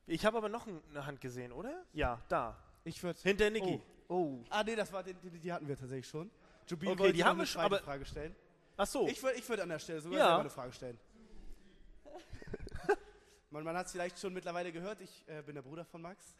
Ich 0.07 0.25
habe 0.25 0.37
aber 0.37 0.49
noch 0.49 0.67
ein- 0.67 0.81
eine 0.89 1.05
Hand 1.05 1.21
gesehen, 1.21 1.51
oder? 1.51 1.85
Ja, 1.93 2.21
da. 2.27 2.57
Ich 2.83 3.01
würde. 3.03 3.19
Hinter 3.21 3.49
Niki. 3.49 3.79
Oh. 4.09 4.39
Ah, 4.49 4.63
nee, 4.63 4.75
das 4.75 4.91
war, 4.91 5.03
die, 5.03 5.13
die, 5.13 5.39
die 5.39 5.53
hatten 5.53 5.67
wir 5.67 5.77
tatsächlich 5.77 6.07
schon. 6.07 6.29
Jubil 6.67 6.89
Okay, 6.89 6.99
wollte 6.99 7.13
die 7.13 7.23
haben 7.23 7.31
eine 7.31 7.41
wir 7.41 7.45
schon, 7.45 7.61
zweite 7.61 7.75
aber- 7.75 7.83
Frage 7.83 8.05
stellen. 8.05 8.35
Ach 8.77 8.87
so. 8.87 9.07
Ich 9.07 9.21
würde 9.21 9.37
ich 9.37 9.47
würd 9.47 9.59
an 9.61 9.69
der 9.69 9.79
Stelle 9.79 10.01
sogar 10.01 10.17
Ja. 10.19 10.39
eine 10.39 10.49
Frage 10.49 10.73
stellen. 10.73 10.97
man 13.51 13.63
man 13.63 13.75
hat 13.77 13.85
es 13.85 13.91
vielleicht 13.91 14.19
schon 14.19 14.33
mittlerweile 14.33 14.71
gehört, 14.71 15.01
ich 15.01 15.23
äh, 15.27 15.41
bin 15.43 15.55
der 15.55 15.61
Bruder 15.61 15.85
von 15.85 16.01
Max. 16.01 16.35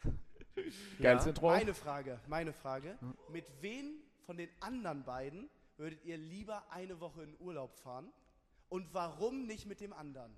Geiles 1.00 1.24
Ja. 1.24 1.28
Intro. 1.30 1.48
Meine 1.48 1.72
Frage, 1.74 2.20
meine 2.26 2.52
Frage. 2.52 2.98
Mit 3.30 3.46
wem 3.60 3.94
von 4.26 4.36
den 4.36 4.50
anderen 4.60 5.04
beiden 5.04 5.48
würdet 5.76 6.04
ihr 6.04 6.16
lieber 6.18 6.62
eine 6.70 7.00
Woche 7.00 7.22
in 7.22 7.36
Urlaub 7.40 7.74
fahren? 7.76 8.12
Und 8.72 8.86
warum 8.94 9.44
nicht 9.46 9.66
mit 9.66 9.80
dem 9.82 9.92
anderen? 9.92 10.32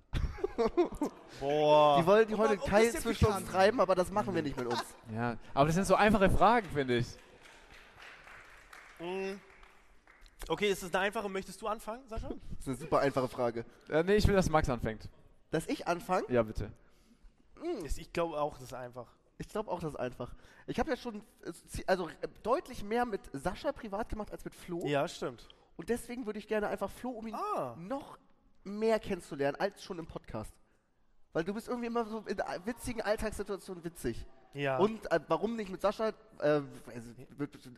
Boah. 1.39 1.97
Die 2.01 2.05
wollen 2.05 2.27
die 2.27 2.35
heute 2.35 2.57
Keil 2.57 2.91
zwischen 2.91 3.27
uns 3.27 3.45
treiben, 3.49 3.79
aber 3.79 3.95
das 3.95 4.11
machen 4.11 4.35
wir 4.35 4.41
nicht 4.41 4.57
mit 4.57 4.67
uns. 4.67 4.83
Ja, 5.13 5.37
aber 5.53 5.67
das 5.67 5.75
sind 5.75 5.85
so 5.87 5.95
einfache 5.95 6.29
Fragen, 6.29 6.67
finde 6.67 6.97
ich. 6.97 7.07
Mm. 8.99 9.35
Okay, 10.49 10.69
ist 10.69 10.83
das 10.83 10.93
eine 10.93 11.05
einfache? 11.05 11.29
Möchtest 11.29 11.61
du 11.61 11.67
anfangen, 11.67 12.05
Sascha? 12.09 12.27
Das 12.27 12.59
ist 12.59 12.67
eine 12.67 12.75
super 12.75 12.99
einfache 12.99 13.29
Frage. 13.29 13.63
Äh, 13.87 14.03
nee, 14.03 14.15
ich 14.15 14.27
will, 14.27 14.35
dass 14.35 14.49
Max 14.49 14.67
anfängt. 14.69 15.07
Dass 15.51 15.65
ich 15.67 15.87
anfange? 15.87 16.25
Ja, 16.29 16.43
bitte. 16.43 16.69
Ist- 17.85 17.97
Ich 17.99 18.11
glaube 18.11 18.37
auch, 18.37 18.55
das 18.55 18.63
ist 18.63 18.73
einfach. 18.73 19.07
Ich 19.37 19.47
glaube 19.47 19.71
auch, 19.71 19.79
das 19.79 19.91
ist 19.93 19.99
einfach. 19.99 20.35
Ich 20.67 20.77
habe 20.77 20.89
ja 20.89 20.97
schon 20.97 21.21
äh, 21.45 21.53
also 21.87 22.09
äh, 22.09 22.27
deutlich 22.43 22.83
mehr 22.83 23.05
mit 23.05 23.21
Sascha 23.31 23.71
privat 23.71 24.09
gemacht 24.09 24.29
als 24.33 24.43
mit 24.43 24.55
Flo. 24.55 24.85
Ja, 24.85 25.07
stimmt. 25.07 25.47
Und 25.77 25.87
deswegen 25.87 26.25
würde 26.25 26.39
ich 26.39 26.47
gerne 26.49 26.67
einfach 26.67 26.89
Flo, 26.89 27.11
um 27.11 27.27
ihn 27.27 27.35
Ah. 27.35 27.75
noch 27.77 28.17
mehr 28.65 28.99
kennenzulernen, 28.99 29.55
als 29.59 29.83
schon 29.83 29.99
im 29.99 30.07
Podcast. 30.07 30.53
Weil 31.33 31.43
du 31.43 31.53
bist 31.53 31.67
irgendwie 31.67 31.87
immer 31.87 32.05
so 32.05 32.19
in 32.27 32.37
witzigen 32.65 33.01
Alltagssituationen 33.01 33.83
witzig. 33.83 34.25
Ja. 34.53 34.77
Und 34.77 35.09
äh, 35.11 35.19
warum 35.27 35.55
nicht 35.55 35.69
mit 35.69 35.81
Sascha? 35.81 36.09
Äh, 36.39 36.43
also, 36.43 36.67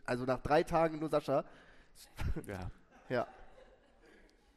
also 0.06 0.24
nach 0.24 0.38
drei 0.40 0.62
Tagen 0.62 0.98
nur 0.98 1.08
Sascha. 1.08 1.44
Ja. 2.46 2.70
Ja. 3.10 3.26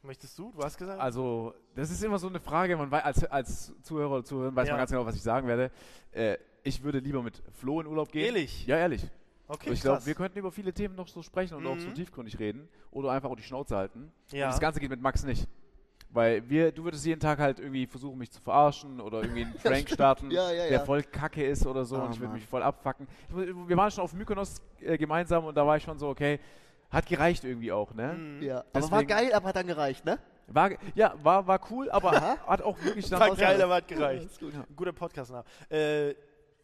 Möchtest 0.02 0.38
du? 0.38 0.52
Du 0.52 0.62
hast 0.62 0.76
gesagt? 0.76 1.00
Also, 1.00 1.54
das 1.74 1.90
ist 1.90 2.02
immer 2.04 2.18
so 2.18 2.28
eine 2.28 2.38
Frage, 2.38 2.76
man 2.76 2.90
weiß, 2.90 3.02
als, 3.04 3.24
als 3.24 3.72
Zuhörer 3.82 4.10
oder 4.16 4.24
Zuhörerin 4.24 4.54
weiß 4.54 4.68
Ja. 4.68 4.74
man 4.74 4.80
ganz 4.80 4.90
genau, 4.90 5.06
was 5.06 5.14
ich 5.16 5.22
sagen 5.22 5.46
werde. 5.46 5.70
Äh, 6.10 6.36
ich 6.64 6.82
würde 6.82 6.98
lieber 6.98 7.22
mit 7.22 7.42
Flo 7.52 7.80
in 7.80 7.86
Urlaub 7.86 8.12
gehen. 8.12 8.26
Ehrlich? 8.26 8.66
Ja, 8.66 8.76
ehrlich. 8.76 9.08
okay, 9.48 9.70
ich 9.70 9.80
glaube, 9.80 10.04
wir 10.04 10.14
könnten 10.14 10.38
über 10.38 10.52
viele 10.52 10.72
Themen 10.72 10.96
noch 10.96 11.08
so 11.08 11.22
sprechen 11.22 11.54
und 11.54 11.66
auch 11.66 11.78
so 11.78 11.88
Mhm. 11.88 11.94
tiefgründig 11.94 12.38
reden. 12.38 12.68
Oder 12.90 13.10
einfach 13.12 13.30
auch 13.30 13.36
die 13.36 13.42
Schnauze 13.42 13.74
halten. 13.76 14.12
Ja. 14.32 14.46
Und 14.46 14.52
das 14.52 14.60
Ganze 14.60 14.80
geht 14.80 14.90
mit 14.90 15.00
Max 15.00 15.22
nicht. 15.24 15.48
Weil 16.14 16.48
wir, 16.48 16.72
du 16.72 16.84
würdest 16.84 17.06
jeden 17.06 17.20
Tag 17.20 17.38
halt 17.38 17.58
irgendwie 17.58 17.86
versuchen, 17.86 18.18
mich 18.18 18.30
zu 18.30 18.40
verarschen 18.42 19.00
oder 19.00 19.22
irgendwie 19.22 19.44
einen 19.44 19.54
Prank 19.62 19.88
starten, 19.88 20.30
Ja, 20.30 20.50
ja, 20.52 20.64
der 20.64 20.72
ja. 20.72 20.84
voll 20.84 21.02
kacke 21.02 21.42
ist 21.44 21.66
oder 21.66 21.84
so 21.86 21.96
Oh, 21.96 22.00
und 22.02 22.10
ich 22.12 22.18
würde 22.20 22.28
Mann. 22.32 22.34
mich 22.38 22.46
voll 22.46 22.62
abfacken. 22.62 23.06
Wir 23.30 23.76
waren 23.76 23.90
schon 23.90 24.04
auf 24.04 24.12
Mykonos 24.12 24.60
äh, 24.80 24.98
gemeinsam 24.98 25.44
und 25.46 25.54
da 25.56 25.66
war 25.66 25.76
ich 25.78 25.82
schon 25.82 25.98
so, 25.98 26.08
okay, 26.08 26.38
hat 26.90 27.06
gereicht 27.06 27.44
irgendwie 27.44 27.72
auch, 27.72 27.94
ne? 27.94 28.12
Mhm. 28.12 28.42
ja. 28.42 28.58
Aber 28.74 28.90
war 28.90 29.02
Deswegen- 29.02 29.08
geil, 29.08 29.32
aber 29.32 29.48
hat 29.48 29.56
dann 29.56 29.66
gereicht, 29.66 30.04
ne? 30.04 30.18
War, 30.48 30.68
ge- 30.70 30.78
ja, 30.94 31.14
war, 31.22 31.46
war 31.46 31.58
cool, 31.70 31.90
aber 31.90 32.12
hat 32.46 32.60
auch 32.60 32.76
wirklich 32.84 33.08
dann 33.08 33.20
War 33.20 33.34
geil, 33.34 33.62
aber 33.62 33.76
hat 33.76 33.88
gereicht. 33.88 34.38
gut. 34.38 34.52
Ein 34.54 34.64
guter 34.76 34.92
Podcast 34.92 35.30
nach. 35.32 35.44
Äh, 35.70 36.14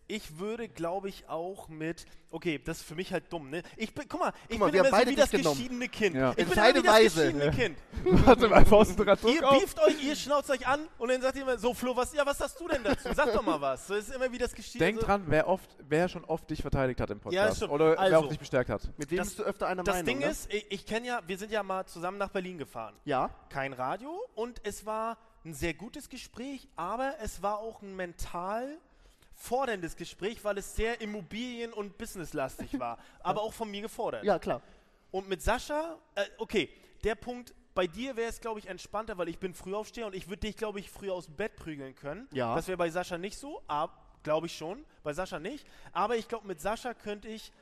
ich 0.09 0.39
würde, 0.39 0.69
glaube 0.69 1.09
ich, 1.09 1.29
auch 1.29 1.69
mit. 1.69 2.07
Okay, 2.31 2.59
das 2.63 2.79
ist 2.79 2.87
für 2.87 2.95
mich 2.95 3.13
halt 3.13 3.33
dumm, 3.33 3.49
ne? 3.51 3.63
Ich 3.77 3.95
bin, 3.95 4.07
guck 4.09 4.21
mal, 4.21 4.33
ich 4.49 4.59
mal, 4.59 4.67
bin 4.67 4.75
wir 4.75 4.81
haben 4.81 4.87
immer 4.89 4.97
so 4.99 5.05
beide 5.05 5.11
wie 5.11 5.15
das 5.17 5.31
genommen. 5.31 5.57
geschiedene 5.57 5.89
Kind. 5.89 6.17
Ja. 6.17 6.31
Ich 6.31 6.37
bin 6.47 6.53
immer 6.53 6.69
wie 6.75 6.83
das 6.83 6.93
weise. 6.95 7.21
geschiedene 7.33 7.51
Kind. 7.53 7.79
Warte 8.27 8.49
mal, 8.49 8.67
Faust 8.67 8.99
Draht 8.99 9.23
Ihr 9.25 9.49
auf. 9.49 9.59
bieft 9.61 9.79
euch, 9.81 10.03
ihr 10.03 10.17
schnauzt 10.17 10.51
euch 10.51 10.67
an 10.67 10.81
und 10.99 11.09
dann 11.11 11.23
sagt 11.23 11.37
ihr 11.37 11.43
immer, 11.43 11.57
so 11.59 11.73
Flo, 11.73 11.97
was, 11.97 12.13
ja, 12.15 12.27
was 12.27 12.39
hast 12.41 12.59
du 12.61 12.69
denn 12.69 12.83
dazu? 12.85 13.09
Sag 13.15 13.33
doch 13.33 13.43
mal 13.43 13.61
was. 13.61 13.87
Das 13.87 13.99
ist 14.09 14.15
immer 14.15 14.31
wie 14.33 14.39
das 14.39 14.55
geschiedene. 14.55 14.93
Denk 14.93 15.01
dran, 15.01 15.25
wer 15.29 15.47
oft, 15.49 15.69
wer 15.89 16.09
schon 16.09 16.25
oft 16.25 16.49
dich 16.51 16.61
verteidigt 16.63 17.01
hat 17.01 17.11
im 17.11 17.19
Ja, 17.19 17.23
Podcast. 17.23 17.57
stimmt. 17.57 17.73
Oder 17.73 17.91
wer 17.93 17.99
Also, 18.01 18.17
auch 18.17 18.29
dich 18.29 18.39
bestärkt 18.39 18.71
hat. 18.71 18.83
Mit 18.99 19.11
wem 19.11 19.19
Das- 19.19 19.29
bist 19.29 19.39
du 19.39 19.43
öfter 19.45 19.67
einer 19.69 19.85
Das 19.85 19.95
Meinung, 19.97 20.07
Ding 20.07 20.19
ne? 20.21 20.27
ist, 20.27 20.53
ich, 20.53 20.67
ich 20.71 20.87
kenne 20.87 21.07
ja, 21.07 21.21
wir 21.27 21.37
sind 21.39 21.53
ja 21.53 21.63
mal 21.63 21.87
zusammen 21.87 22.19
nach 22.19 22.31
Berlin 22.31 22.57
gefahren. 22.59 22.95
Ja. 23.05 23.31
Kein 23.51 23.73
Radio 23.75 24.11
und 24.35 24.61
es 24.65 24.87
war 24.87 25.19
ein 25.45 25.55
sehr 25.55 25.75
gutes 25.75 26.09
Gespräch, 26.09 26.69
aber 26.77 27.15
es 27.23 27.43
war 27.43 27.59
auch 27.59 27.81
ein 27.83 27.95
mental 27.97 28.79
forderndes 29.43 29.97
Gespräch, 29.97 30.43
weil 30.45 30.59
es 30.59 30.75
sehr 30.75 31.01
immobilien- 31.01 31.73
und 31.73 31.97
businesslastig 31.97 32.79
war, 32.79 32.99
aber 33.21 33.43
auch 33.43 33.53
von 33.53 33.71
mir 33.71 33.81
gefordert. 33.83 34.25
Ja, 34.25 34.39
klar. 34.39 34.63
Und 35.11 35.29
mit 35.29 35.41
Sascha, 35.41 35.97
äh, 36.17 36.25
okay, 36.39 36.69
der 37.05 37.15
Punkt, 37.15 37.55
bei 37.75 37.87
dir 37.87 38.17
wäre 38.17 38.29
es, 38.29 38.41
glaube 38.41 38.59
ich, 38.59 38.67
entspannter, 38.67 39.17
weil 39.17 39.29
ich 39.29 39.39
bin 39.39 39.55
Frühaufsteher 39.55 40.07
und 40.07 40.15
ich 40.15 40.27
würde 40.29 40.41
dich, 40.41 40.57
glaube 40.57 40.81
ich, 40.81 40.91
früher 40.91 41.15
aus 41.15 41.27
dem 41.27 41.37
Bett 41.37 41.55
prügeln 41.55 41.95
können. 41.95 42.27
Ja. 42.33 42.55
Das 42.57 42.67
wäre 42.67 42.77
bei 42.77 42.91
Sascha 42.91 43.17
nicht 43.17 43.39
so, 43.39 43.63
glaube 44.25 44.47
ich 44.49 44.57
schon, 44.57 44.85
bei 45.05 45.13
Sascha 45.13 45.39
nicht. 45.39 45.65
Aber 45.93 46.17
ich 46.17 46.27
glaube, 46.27 46.47
mit 46.49 46.61
Sascha 46.61 46.93
könnte 46.93 47.29
ich, 47.29 47.53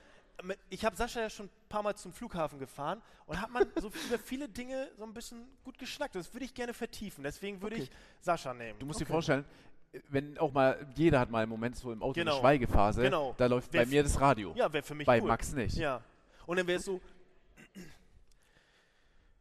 mit- 0.43 0.59
ich 0.71 0.85
habe 0.87 0.97
Sascha 0.97 1.21
ja 1.21 1.29
schon 1.31 1.47
ein 1.47 1.51
paar 1.69 1.83
Mal 1.83 1.95
zum 1.97 2.15
Flughafen 2.15 2.59
gefahren 2.59 3.03
und 3.27 3.39
hat 3.41 3.51
man 3.51 3.67
so 3.79 3.89
über 4.09 4.19
viele 4.19 4.49
Dinge 4.49 4.91
so 4.97 5.05
ein 5.05 5.12
bisschen 5.12 5.47
gut 5.65 5.77
geschnackt. 5.79 6.15
Das 6.15 6.33
würde 6.33 6.47
ich 6.47 6.55
gerne 6.55 6.73
vertiefen. 6.73 7.23
Deswegen 7.23 7.61
würde 7.61 7.77
Okay. 7.77 7.85
ich 7.85 7.91
Sascha 8.25 8.55
nehmen. 8.55 8.79
Du 8.79 8.87
musst 8.87 9.01
dir 9.01 9.07
vorstellen, 9.07 9.45
wenn 10.09 10.38
auch 10.38 10.52
mal, 10.52 10.87
jeder 10.94 11.20
hat 11.20 11.30
mal 11.30 11.42
einen 11.42 11.50
Moment 11.50 11.76
so 11.76 11.92
im 11.92 12.02
Auto 12.02 12.14
Genau. 12.14 12.32
eine 12.32 12.40
Schweigephase, 12.40 13.02
Genau. 13.02 13.35
da 13.37 13.46
läuft 13.46 13.72
Wer 13.72 13.82
bei 13.82 13.87
mir 13.90 14.02
das 14.02 14.20
Radio. 14.20 14.54
Ja, 14.56 14.72
wäre 14.72 14.82
für 14.82 14.94
mich 14.94 15.06
bei 15.06 15.20
cool. 15.20 15.28
Max 15.28 15.52
nicht. 15.52 15.76
Ja. 15.76 16.00
Und 16.46 16.59
dann 16.59 16.66
wäre 16.66 16.78
es 16.78 16.85
so, 16.85 17.00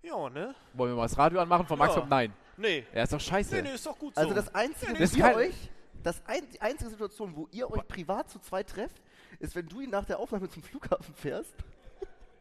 ja, 0.03 0.29
ne? 0.29 0.55
Wollen 0.73 0.91
wir 0.91 0.95
mal 0.97 1.03
das 1.03 1.17
Radio 1.17 1.39
anmachen? 1.39 1.65
Von 1.65 1.79
Max 1.79 1.93
Ja. 1.93 1.99
kommt 1.99 2.09
nein. 2.11 2.33
Nee. 2.57 2.85
Er 2.93 3.03
ist 3.03 3.13
doch 3.13 3.19
scheiße. 3.19 3.55
Nee, 3.55 3.61
nee, 3.63 3.73
ist 3.75 3.85
doch 3.85 3.97
gut 3.97 4.15
so. 4.15 4.21
Also 4.21 4.33
das 4.33 4.53
Einzige, 4.55 4.93
Nee, 4.93 4.99
wo 4.99 5.03
das 5.03 5.15
ihr 5.15 5.35
euch, 5.35 5.69
das 6.03 6.21
ein, 6.25 6.41
die 6.53 6.61
einzige 6.61 6.89
Situation, 6.89 7.35
wo 7.35 7.47
ihr 7.51 7.69
euch 7.69 7.85
privat 7.87 8.29
zu 8.29 8.39
zweit 8.39 8.69
trefft, 8.69 9.01
ist, 9.39 9.55
wenn 9.55 9.67
du 9.67 9.81
ihn 9.81 9.89
nach 9.89 10.05
der 10.05 10.19
Aufnahme 10.19 10.49
zum 10.49 10.63
Flughafen 10.63 11.13
fährst. 11.15 11.53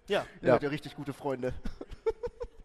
Ja. 0.07 0.27
Ihr 0.43 0.49
Ja. 0.49 0.55
seid 0.55 0.65
ja 0.65 0.69
richtig 0.69 0.95
gute 0.97 1.15
Freunde. 1.15 1.55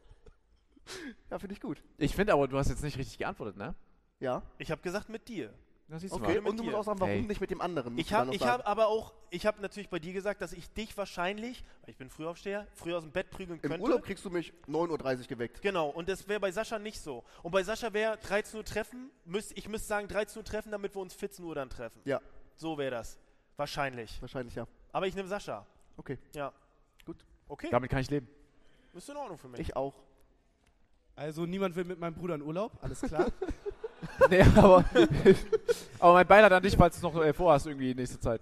ja, 1.31 1.39
finde 1.39 1.53
ich 1.53 1.62
gut. 1.62 1.81
Ich 1.97 2.13
finde 2.13 2.33
aber, 2.33 2.49
du 2.49 2.57
hast 2.57 2.67
jetzt 2.69 2.83
nicht 2.83 2.97
richtig 2.97 3.17
geantwortet, 3.17 3.55
ne? 3.55 3.75
Ja. 4.19 4.41
Ich 4.58 4.71
habe 4.71 4.82
gesagt 4.82 5.10
mit 5.10 5.27
dir. 5.27 5.53
Das 5.88 6.03
du 6.03 6.13
Okay, 6.13 6.38
und 6.38 6.55
du 6.58 6.63
musst 6.63 6.75
auch 6.75 6.84
sagen, 6.84 6.99
warum 6.99 7.12
Hey. 7.13 7.21
nicht 7.23 7.41
mit 7.41 7.49
dem 7.49 7.62
anderen? 7.62 7.97
Ich 7.97 8.13
habe 8.13 8.32
hab 8.38 8.67
aber 8.67 8.88
auch, 8.89 9.12
ich 9.32 9.47
habe 9.47 9.60
natürlich 9.60 9.89
bei 9.89 9.97
dir 9.97 10.13
gesagt, 10.13 10.39
dass 10.39 10.53
ich 10.53 10.69
dich 10.71 10.95
wahrscheinlich, 10.95 11.63
weil 11.82 11.89
ich 11.89 11.97
bin 11.97 12.12
Frühaufsteher, 12.12 12.67
früh 12.75 12.93
aus 12.93 13.01
dem 13.01 13.12
Bett 13.12 13.32
prügeln 13.32 13.60
Im 13.60 13.69
könnte. 13.71 13.82
Urlaub 13.84 14.03
kriegst 14.03 14.23
du 14.23 14.29
mich 14.29 14.53
9.30 14.67 15.21
Uhr 15.21 15.27
geweckt. 15.27 15.63
Genau, 15.63 15.89
und 15.89 16.08
das 16.08 16.27
wäre 16.27 16.39
bei 16.39 16.51
Sascha 16.51 16.77
nicht 16.77 16.99
so. 17.01 17.23
Und 17.41 17.51
bei 17.51 17.63
Sascha 17.63 17.91
wäre 17.91 18.17
13 18.17 18.58
Uhr 18.60 18.63
treffen, 18.65 19.10
müsst, 19.25 19.58
ich 19.58 19.67
müsste 19.67 19.88
sagen 19.88 20.08
13 20.08 20.38
Uhr 20.38 20.43
treffen, 20.45 20.71
damit 20.71 20.93
wir 20.95 21.01
uns 21.01 21.15
14 21.15 21.43
Uhr 21.43 21.55
dann 21.55 21.71
treffen. 21.71 21.99
Ja, 22.05 22.21
So 22.55 22.77
wäre 22.77 22.91
das. 22.91 23.17
Wahrscheinlich. 23.58 24.21
wahrscheinlich 24.21 24.53
ja. 24.53 24.67
Aber 24.91 25.08
ich 25.08 25.15
nehme 25.15 25.27
Sascha. 25.27 25.65
Okay, 25.97 26.19
Ja. 26.36 26.53
Gut. 27.03 27.25
Okay, 27.47 27.69
Damit 27.71 27.89
kann 27.89 28.01
ich 28.01 28.12
leben. 28.12 28.27
ist 28.93 29.10
in 29.10 29.17
Ordnung 29.17 29.39
für 29.39 29.47
mich. 29.47 29.60
ich 29.60 29.75
auch. 29.75 29.95
Also 31.15 31.47
niemand 31.47 31.75
will 31.75 31.84
mit 31.84 31.99
meinem 31.99 32.13
Bruder 32.13 32.36
in 32.36 32.43
Urlaub, 32.43 32.77
alles 32.84 33.01
klar. 33.01 33.25
nee, 34.29 34.41
aber, 34.41 34.85
aber 35.99 36.13
mein 36.13 36.27
Beileid 36.27 36.51
an 36.51 36.63
dich, 36.63 36.75
falls 36.75 36.99
du 36.99 37.07
es 37.07 37.13
noch 37.13 37.21
äh, 37.23 37.33
vorhast, 37.33 37.65
irgendwie 37.67 37.91
in 37.91 37.97
nächster 37.97 38.19
Zeit. 38.19 38.41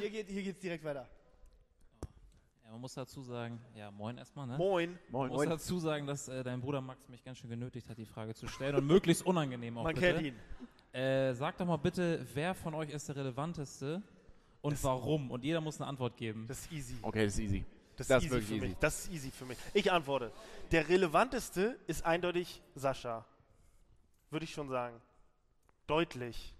hier, 0.00 0.10
geht, 0.10 0.28
hier 0.28 0.42
geht's 0.42 0.60
direkt 0.60 0.84
weiter. 0.84 1.06
Ja, 2.64 2.72
man 2.72 2.80
muss 2.80 2.94
dazu 2.94 3.22
sagen, 3.22 3.60
ja, 3.74 3.90
moin 3.90 4.18
erstmal, 4.18 4.46
ne? 4.46 4.56
Moin. 4.58 4.98
Moin. 5.10 5.28
Man 5.28 5.36
muss 5.36 5.46
dazu 5.46 5.78
sagen, 5.78 6.06
dass 6.06 6.28
äh, 6.28 6.42
dein 6.42 6.60
Bruder 6.60 6.80
Max 6.80 7.08
mich 7.08 7.24
ganz 7.24 7.38
schön 7.38 7.50
genötigt 7.50 7.88
hat, 7.88 7.96
die 7.98 8.04
Frage 8.06 8.34
zu 8.34 8.46
stellen 8.48 8.76
und 8.76 8.86
möglichst 8.86 9.24
unangenehm 9.24 9.78
auch 9.78 9.84
Man 9.84 9.94
bitte. 9.94 10.12
kennt 10.14 10.26
ihn. 10.26 10.34
Äh, 10.92 11.34
sag 11.34 11.56
doch 11.58 11.66
mal 11.66 11.76
bitte, 11.76 12.26
wer 12.34 12.54
von 12.54 12.74
euch 12.74 12.90
ist 12.90 13.08
der 13.08 13.16
relevanteste 13.16 14.02
und 14.62 14.82
warum? 14.84 15.30
Und 15.30 15.44
jeder 15.44 15.60
muss 15.60 15.80
eine 15.80 15.88
Antwort 15.88 16.16
geben. 16.16 16.46
Das 16.48 16.60
ist 16.60 16.72
easy. 16.72 16.96
Okay, 17.02 17.24
das 17.24 17.34
ist 17.34 17.40
easy. 17.40 17.64
Das, 17.96 18.06
Das 18.08 18.18
ist 18.22 18.24
easy 18.24 18.28
für 18.28 18.34
wirklich 18.42 18.60
mich. 18.60 18.70
easy. 18.70 18.76
Das 18.80 18.98
ist 19.00 19.12
easy 19.12 19.30
für 19.30 19.44
mich. 19.44 19.58
Ich 19.74 19.90
antworte. 19.92 20.30
Der 20.70 20.88
relevanteste 20.88 21.78
ist 21.86 22.04
eindeutig 22.04 22.62
Sascha. 22.74 23.24
Würde 24.30 24.44
ich 24.44 24.52
schon 24.52 24.68
sagen. 24.68 25.00
Deutlich. 25.86 26.54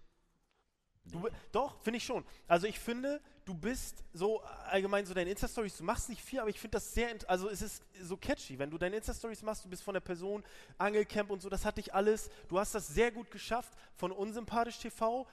Du, 1.04 1.28
doch, 1.52 1.81
finde 1.81 1.98
ich 1.98 2.04
schon. 2.04 2.24
Also 2.46 2.66
ich 2.66 2.78
finde, 2.78 3.20
du 3.44 3.54
bist 3.54 4.04
so 4.12 4.40
allgemein 4.66 5.07
so 5.07 5.14
deine 5.14 5.31
Insta-Stories, 5.31 5.78
du 5.78 5.85
machst 5.85 6.09
nicht 6.09 6.20
viel, 6.20 6.40
aber 6.40 6.50
ich 6.50 6.61
finde 6.61 6.76
das 6.76 6.92
sehr, 6.92 7.14
also 7.26 7.48
es 7.48 7.62
ist 7.62 7.83
so 8.02 8.16
catchy. 8.16 8.59
Wenn 8.59 8.70
du 8.70 8.78
deine 8.78 8.96
Insta-Stories 8.96 9.42
machst, 9.42 9.64
du 9.64 9.68
bist 9.68 9.83
von 9.83 9.94
der 9.94 10.00
Person, 10.00 10.44
Angelcamp 10.76 11.31
und 11.31 11.40
so, 11.40 11.48
das 11.48 11.64
hat 11.64 11.78
dich 11.78 11.94
alles, 11.94 12.31
du 12.48 12.59
hast 12.59 12.74
das 12.74 12.88
sehr 12.88 13.11
gut 13.11 13.31
geschafft, 13.31 13.72
von 13.94 14.12
Unsympathisch 14.12 14.78
TV 14.78 15.26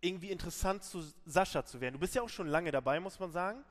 irgendwie 0.00 0.30
interessant 0.30 0.84
zu 0.84 1.02
Sascha 1.24 1.64
zu 1.64 1.80
werden. 1.80 1.94
Du 1.94 2.00
bist 2.00 2.14
ja 2.14 2.22
auch 2.22 2.28
schon 2.28 2.46
lange 2.46 2.70
dabei, 2.70 3.00
muss 3.00 3.18
man 3.18 3.30
sagen. 3.30 3.64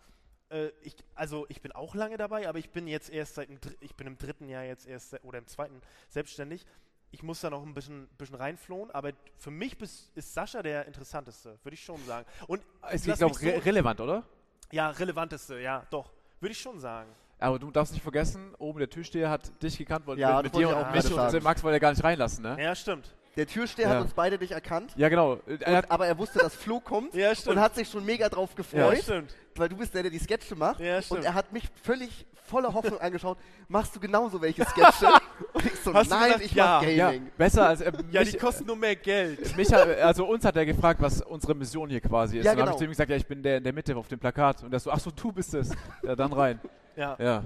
Äh, 0.50 0.70
ich, 0.82 0.96
also 1.16 1.46
ich 1.50 1.62
bin 1.62 1.72
auch 1.72 1.96
lange 1.96 2.18
dabei, 2.18 2.48
aber 2.48 2.60
ich 2.60 2.72
bin 2.72 2.88
jetzt 2.88 3.10
erst 3.10 3.36
seit 3.36 3.50
ich 3.82 3.96
bin 3.96 4.08
im 4.08 4.18
dritten 4.18 4.50
Jahr 4.50 4.64
jetzt 4.64 4.88
erst 4.88 5.24
oder 5.24 5.38
im 5.38 5.48
zweiten 5.48 5.82
selbstständig. 6.10 6.66
Ich 7.14 7.22
muss 7.22 7.42
da 7.42 7.50
noch 7.52 7.62
ein 7.64 7.76
bisschen, 7.76 8.08
bisschen 8.18 8.36
reinflohen, 8.36 8.90
aber 8.90 9.12
für 9.38 9.52
mich 9.52 9.78
bis, 9.78 10.10
ist 10.16 10.34
Sascha 10.34 10.64
der 10.64 10.88
interessanteste, 10.88 11.60
würde 11.62 11.76
ich 11.76 11.84
schon 11.86 12.04
sagen. 12.08 12.26
Und 12.48 12.64
Es 12.90 13.04
glaube 13.04 13.36
mich 13.36 13.44
ich, 13.44 13.48
re 13.48 13.54
so- 13.60 13.60
relevant, 13.66 14.02
oder? 14.02 14.24
ja, 14.72 14.90
relevanteste, 14.90 15.60
ja, 15.60 15.86
doch, 15.92 16.12
würde 16.40 16.54
ich 16.54 16.60
schon 16.60 16.80
sagen. 16.80 17.08
Aber 17.38 17.60
du 17.60 17.70
darfst 17.70 17.94
nicht 17.94 18.02
vergessen, 18.02 18.56
oben 18.58 18.80
der 18.80 18.90
Türsteher 18.90 19.30
hat 19.30 19.52
dich 19.62 19.78
gekannt, 19.78 20.08
wollte 20.08 20.22
Ja, 20.22 20.38
mit, 20.38 20.46
mit 20.46 20.56
dir 20.56 20.70
und 20.70 20.74
auch 20.74 20.92
mich 20.92 21.04
und. 21.04 21.44
Max 21.44 21.62
wollte 21.62 21.76
er 21.76 21.80
gar 21.80 21.92
nicht 21.92 22.04
reinlassen, 22.04 22.42
ne? 22.44 22.58
Ja, 22.60 22.74
stimmt. 22.74 23.14
Der 23.36 23.48
Türsteher 23.48 23.88
Ja. 23.88 23.96
hat 23.96 24.02
uns 24.04 24.14
beide 24.14 24.38
nicht 24.38 24.52
erkannt, 24.52 24.94
Ja, 24.96 25.10
genau. 25.10 25.40
Er 25.60 25.80
und, 25.80 25.92
aber 25.92 26.06
er 26.08 26.18
wusste, 26.18 26.40
dass 26.40 26.56
Flo 26.56 26.80
kommt 26.80 27.14
Ja, 27.16 27.34
stimmt. 27.34 27.56
und 27.56 27.62
hat 27.62 27.74
sich 27.76 27.90
schon 27.90 28.06
mega 28.06 28.30
drauf 28.30 28.52
Ja, 28.52 28.56
gefreut, 28.58 29.00
stimmt. 29.04 29.36
weil 29.56 29.70
du 29.70 29.76
bist 29.78 29.94
der, 29.94 30.04
der 30.04 30.12
die 30.12 30.20
Sketche 30.20 30.56
macht. 30.56 30.80
Ja, 30.80 30.98
und 30.98 31.04
stimmt. 31.04 31.26
er 31.26 31.34
hat 31.34 31.52
mich 31.52 31.64
völlig 31.82 32.26
voller 32.46 32.72
Hoffnung 32.74 33.00
angeschaut, 33.00 33.38
machst 33.68 33.96
du 33.96 34.00
genauso 34.00 34.40
welche 34.42 34.64
Sketche? 34.66 35.08
und 35.54 35.66
ich 35.66 35.76
so, 35.80 35.94
Hast 35.94 36.10
nein, 36.12 36.26
gesagt, 36.26 36.46
ich 36.46 36.52
ja, 36.54 36.80
mach 36.82 36.88
ja, 36.88 37.06
Gaming. 37.12 37.32
besser 37.38 37.68
als 37.70 37.82
äh, 37.82 37.92
Ja, 38.12 38.20
mich, 38.20 38.32
die 38.32 38.38
kosten 38.38 38.66
nur 38.68 38.76
mehr 38.76 38.96
Geld. 38.98 39.56
mich 39.58 39.74
hat, 39.74 39.88
also 39.88 40.26
uns 40.28 40.46
hat 40.46 40.56
er 40.56 40.66
gefragt, 40.66 41.02
was 41.02 41.22
unsere 41.22 41.56
Mission 41.56 41.90
hier 41.90 42.02
quasi 42.02 42.38
ist. 42.38 42.46
Ja, 42.46 42.52
und 42.52 42.58
dann 42.60 42.68
habe 42.68 42.72
genau. 42.72 42.76
ich 42.76 42.78
zu 42.80 42.84
ihm 42.86 42.90
gesagt, 42.92 43.10
ja, 43.10 43.16
ich 43.16 43.26
bin 43.26 43.42
der 43.42 43.58
in 43.58 43.64
der 43.64 43.74
Mitte 43.74 43.96
auf 43.96 44.08
dem 44.10 44.20
Plakat. 44.20 44.62
Und 44.64 44.72
er 44.74 44.80
so, 44.80 44.92
ach 44.92 45.00
so, 45.00 45.10
du 45.10 45.32
bist 45.32 45.54
es. 45.56 45.72
Ja, 46.04 46.16
dann 46.16 46.32
rein. 46.34 46.60
Ja. 46.96 47.16
Ja. 47.20 47.44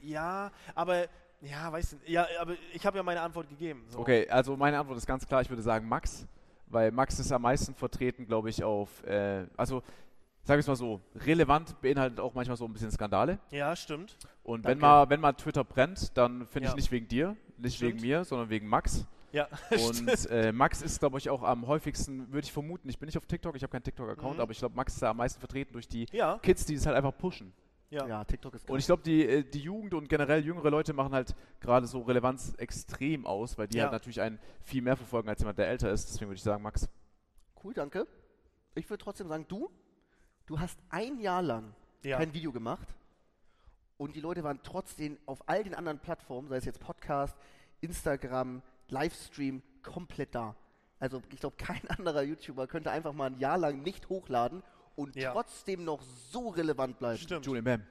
Ja, 0.00 0.50
aber, 0.74 1.06
ja, 1.44 1.70
weißt 1.70 1.92
du, 1.92 1.96
ja, 2.06 2.26
aber 2.40 2.54
ich 2.72 2.84
habe 2.84 2.96
ja 2.96 3.02
meine 3.02 3.20
Antwort 3.20 3.48
gegeben. 3.48 3.84
So. 3.88 3.98
Okay, 4.00 4.28
also 4.28 4.56
meine 4.56 4.78
Antwort 4.78 4.98
ist 4.98 5.06
ganz 5.06 5.26
klar, 5.26 5.40
ich 5.42 5.48
würde 5.50 5.62
sagen 5.62 5.88
Max, 5.88 6.26
weil 6.66 6.90
Max 6.90 7.18
ist 7.18 7.30
am 7.32 7.42
meisten 7.42 7.74
vertreten, 7.74 8.26
glaube 8.26 8.50
ich, 8.50 8.62
auf, 8.64 9.02
äh, 9.04 9.46
also 9.56 9.82
sagen 10.42 10.58
wir 10.58 10.60
es 10.60 10.66
mal 10.66 10.76
so, 10.76 11.00
relevant 11.14 11.80
beinhaltet 11.80 12.20
auch 12.20 12.34
manchmal 12.34 12.56
so 12.56 12.64
ein 12.64 12.72
bisschen 12.72 12.90
Skandale. 12.90 13.38
Ja, 13.50 13.74
stimmt. 13.76 14.16
Und 14.42 14.64
wenn 14.64 14.78
mal, 14.78 15.08
wenn 15.08 15.20
mal 15.20 15.32
Twitter 15.32 15.64
brennt, 15.64 16.16
dann 16.16 16.46
finde 16.46 16.66
Ja. 16.66 16.70
ich 16.72 16.76
nicht 16.76 16.90
wegen 16.90 17.08
dir, 17.08 17.36
nicht 17.58 17.76
Stimmt. 17.76 17.94
wegen 17.94 18.02
mir, 18.06 18.24
sondern 18.24 18.50
wegen 18.50 18.66
Max. 18.68 19.06
Ja, 19.32 19.48
Und 19.88 20.30
äh, 20.30 20.52
Max 20.52 20.80
ist, 20.80 21.00
glaube 21.00 21.18
ich, 21.18 21.28
auch 21.28 21.42
am 21.42 21.66
häufigsten, 21.66 22.32
würde 22.32 22.44
ich 22.44 22.52
vermuten, 22.52 22.88
ich 22.88 22.98
bin 22.98 23.06
nicht 23.06 23.18
auf 23.18 23.26
TikTok, 23.26 23.56
ich 23.56 23.62
habe 23.62 23.72
keinen 23.72 23.82
TikTok-Account, 23.82 24.36
Mhm. 24.36 24.40
aber 24.40 24.52
ich 24.52 24.58
glaube, 24.58 24.76
Max 24.76 24.92
ist 24.94 25.02
da 25.02 25.10
am 25.10 25.16
meisten 25.16 25.40
vertreten 25.40 25.72
durch 25.72 25.88
die 25.88 26.06
ja, 26.12 26.38
Kids, 26.38 26.66
die 26.66 26.74
es 26.74 26.86
halt 26.86 26.96
einfach 26.96 27.16
pushen. 27.16 27.52
Ja. 27.94 28.06
Ja, 28.06 28.24
TikTok 28.24 28.54
ist 28.54 28.68
Und 28.68 28.78
ich 28.78 28.86
glaube, 28.86 29.02
die, 29.02 29.26
äh, 29.26 29.44
die 29.44 29.60
Jugend 29.60 29.94
und 29.94 30.08
generell 30.08 30.44
jüngere 30.44 30.70
Leute 30.70 30.92
machen 30.92 31.12
halt 31.14 31.34
gerade 31.60 31.86
so 31.86 32.02
Relevanz 32.02 32.54
extrem 32.58 33.24
aus, 33.26 33.56
weil 33.58 33.68
die 33.68 33.78
Ja. 33.78 33.84
halt 33.84 33.92
natürlich 33.92 34.20
einen 34.20 34.38
viel 34.62 34.82
mehr 34.82 34.96
verfolgen 34.96 35.28
als 35.28 35.40
jemand, 35.40 35.58
der 35.58 35.68
älter 35.68 35.90
ist. 35.90 36.08
Deswegen 36.10 36.28
würde 36.30 36.36
ich 36.36 36.42
sagen, 36.42 36.62
Max. 36.62 36.88
cool, 37.62 37.72
danke. 37.74 38.06
Ich 38.74 38.90
würde 38.90 39.02
trotzdem 39.02 39.28
sagen, 39.28 39.46
du, 39.48 39.70
du 40.46 40.58
hast 40.60 40.78
ein 40.90 41.18
Jahr 41.20 41.40
lang 41.42 41.74
Ja. 42.02 42.18
kein 42.18 42.34
Video 42.34 42.52
gemacht 42.52 42.88
und 43.96 44.16
die 44.16 44.20
Leute 44.20 44.42
waren 44.44 44.60
trotzdem 44.62 45.16
auf 45.26 45.48
all 45.48 45.62
den 45.64 45.74
anderen 45.74 45.98
Plattformen, 46.00 46.48
sei 46.48 46.56
es 46.56 46.64
jetzt 46.64 46.80
Podcast, 46.80 47.36
Instagram, 47.80 48.62
Livestream, 48.88 49.62
komplett 49.82 50.34
da. 50.34 50.56
Also 50.98 51.22
ich 51.30 51.40
glaube, 51.40 51.56
kein 51.56 51.80
anderer 51.98 52.22
YouTuber 52.22 52.66
könnte 52.66 52.90
einfach 52.90 53.12
mal 53.12 53.26
ein 53.26 53.38
Jahr 53.38 53.58
lang 53.58 53.82
nicht 53.82 54.08
hochladen 54.08 54.62
und 54.96 55.16
Ja. 55.16 55.32
trotzdem 55.32 55.84
noch 55.84 56.00
so 56.32 56.48
relevant 56.48 56.98
bleiben. 56.98 57.18
Stimmt. 57.18 57.46
Julian 57.46 57.64
Bam. 57.64 57.82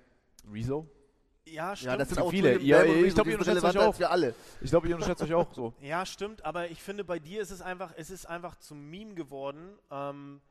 Rezo? 0.51 0.87
Ja, 1.45 1.75
stimmt. 1.75 1.91
Ja, 1.91 1.97
das 1.97 2.07
sind 2.09 2.17
Ja, 2.17 2.23
auch 2.23 2.29
viele. 2.31 2.55
Und 2.55 2.61
ich 2.61 2.71
Rezo, 2.73 3.15
glaub, 3.15 3.25
die 3.25 3.31
ihr 3.31 3.39
unterschätzt 3.39 3.65
euch 3.65 3.77
auch. 3.77 3.99
wir 3.99 4.11
alle. 4.11 4.35
Ich 4.61 4.69
glaube, 4.69 4.87
ihr 4.87 4.95
unterschätzt 4.95 5.21
euch 5.23 5.33
auch 5.33 5.53
so. 5.53 5.73
Ja, 5.81 6.05
stimmt, 6.05 6.45
aber 6.45 6.69
ich 6.69 6.81
finde, 6.81 7.03
bei 7.03 7.19
dir 7.19 7.41
ist 7.41 7.51
es 7.51 7.61
einfach, 7.61 7.93
es 7.97 8.09
ist 8.09 8.25
einfach 8.27 8.55
zum 8.59 8.89
Meme 8.89 9.13
geworden. 9.13 9.77
Ähm, 9.91 10.41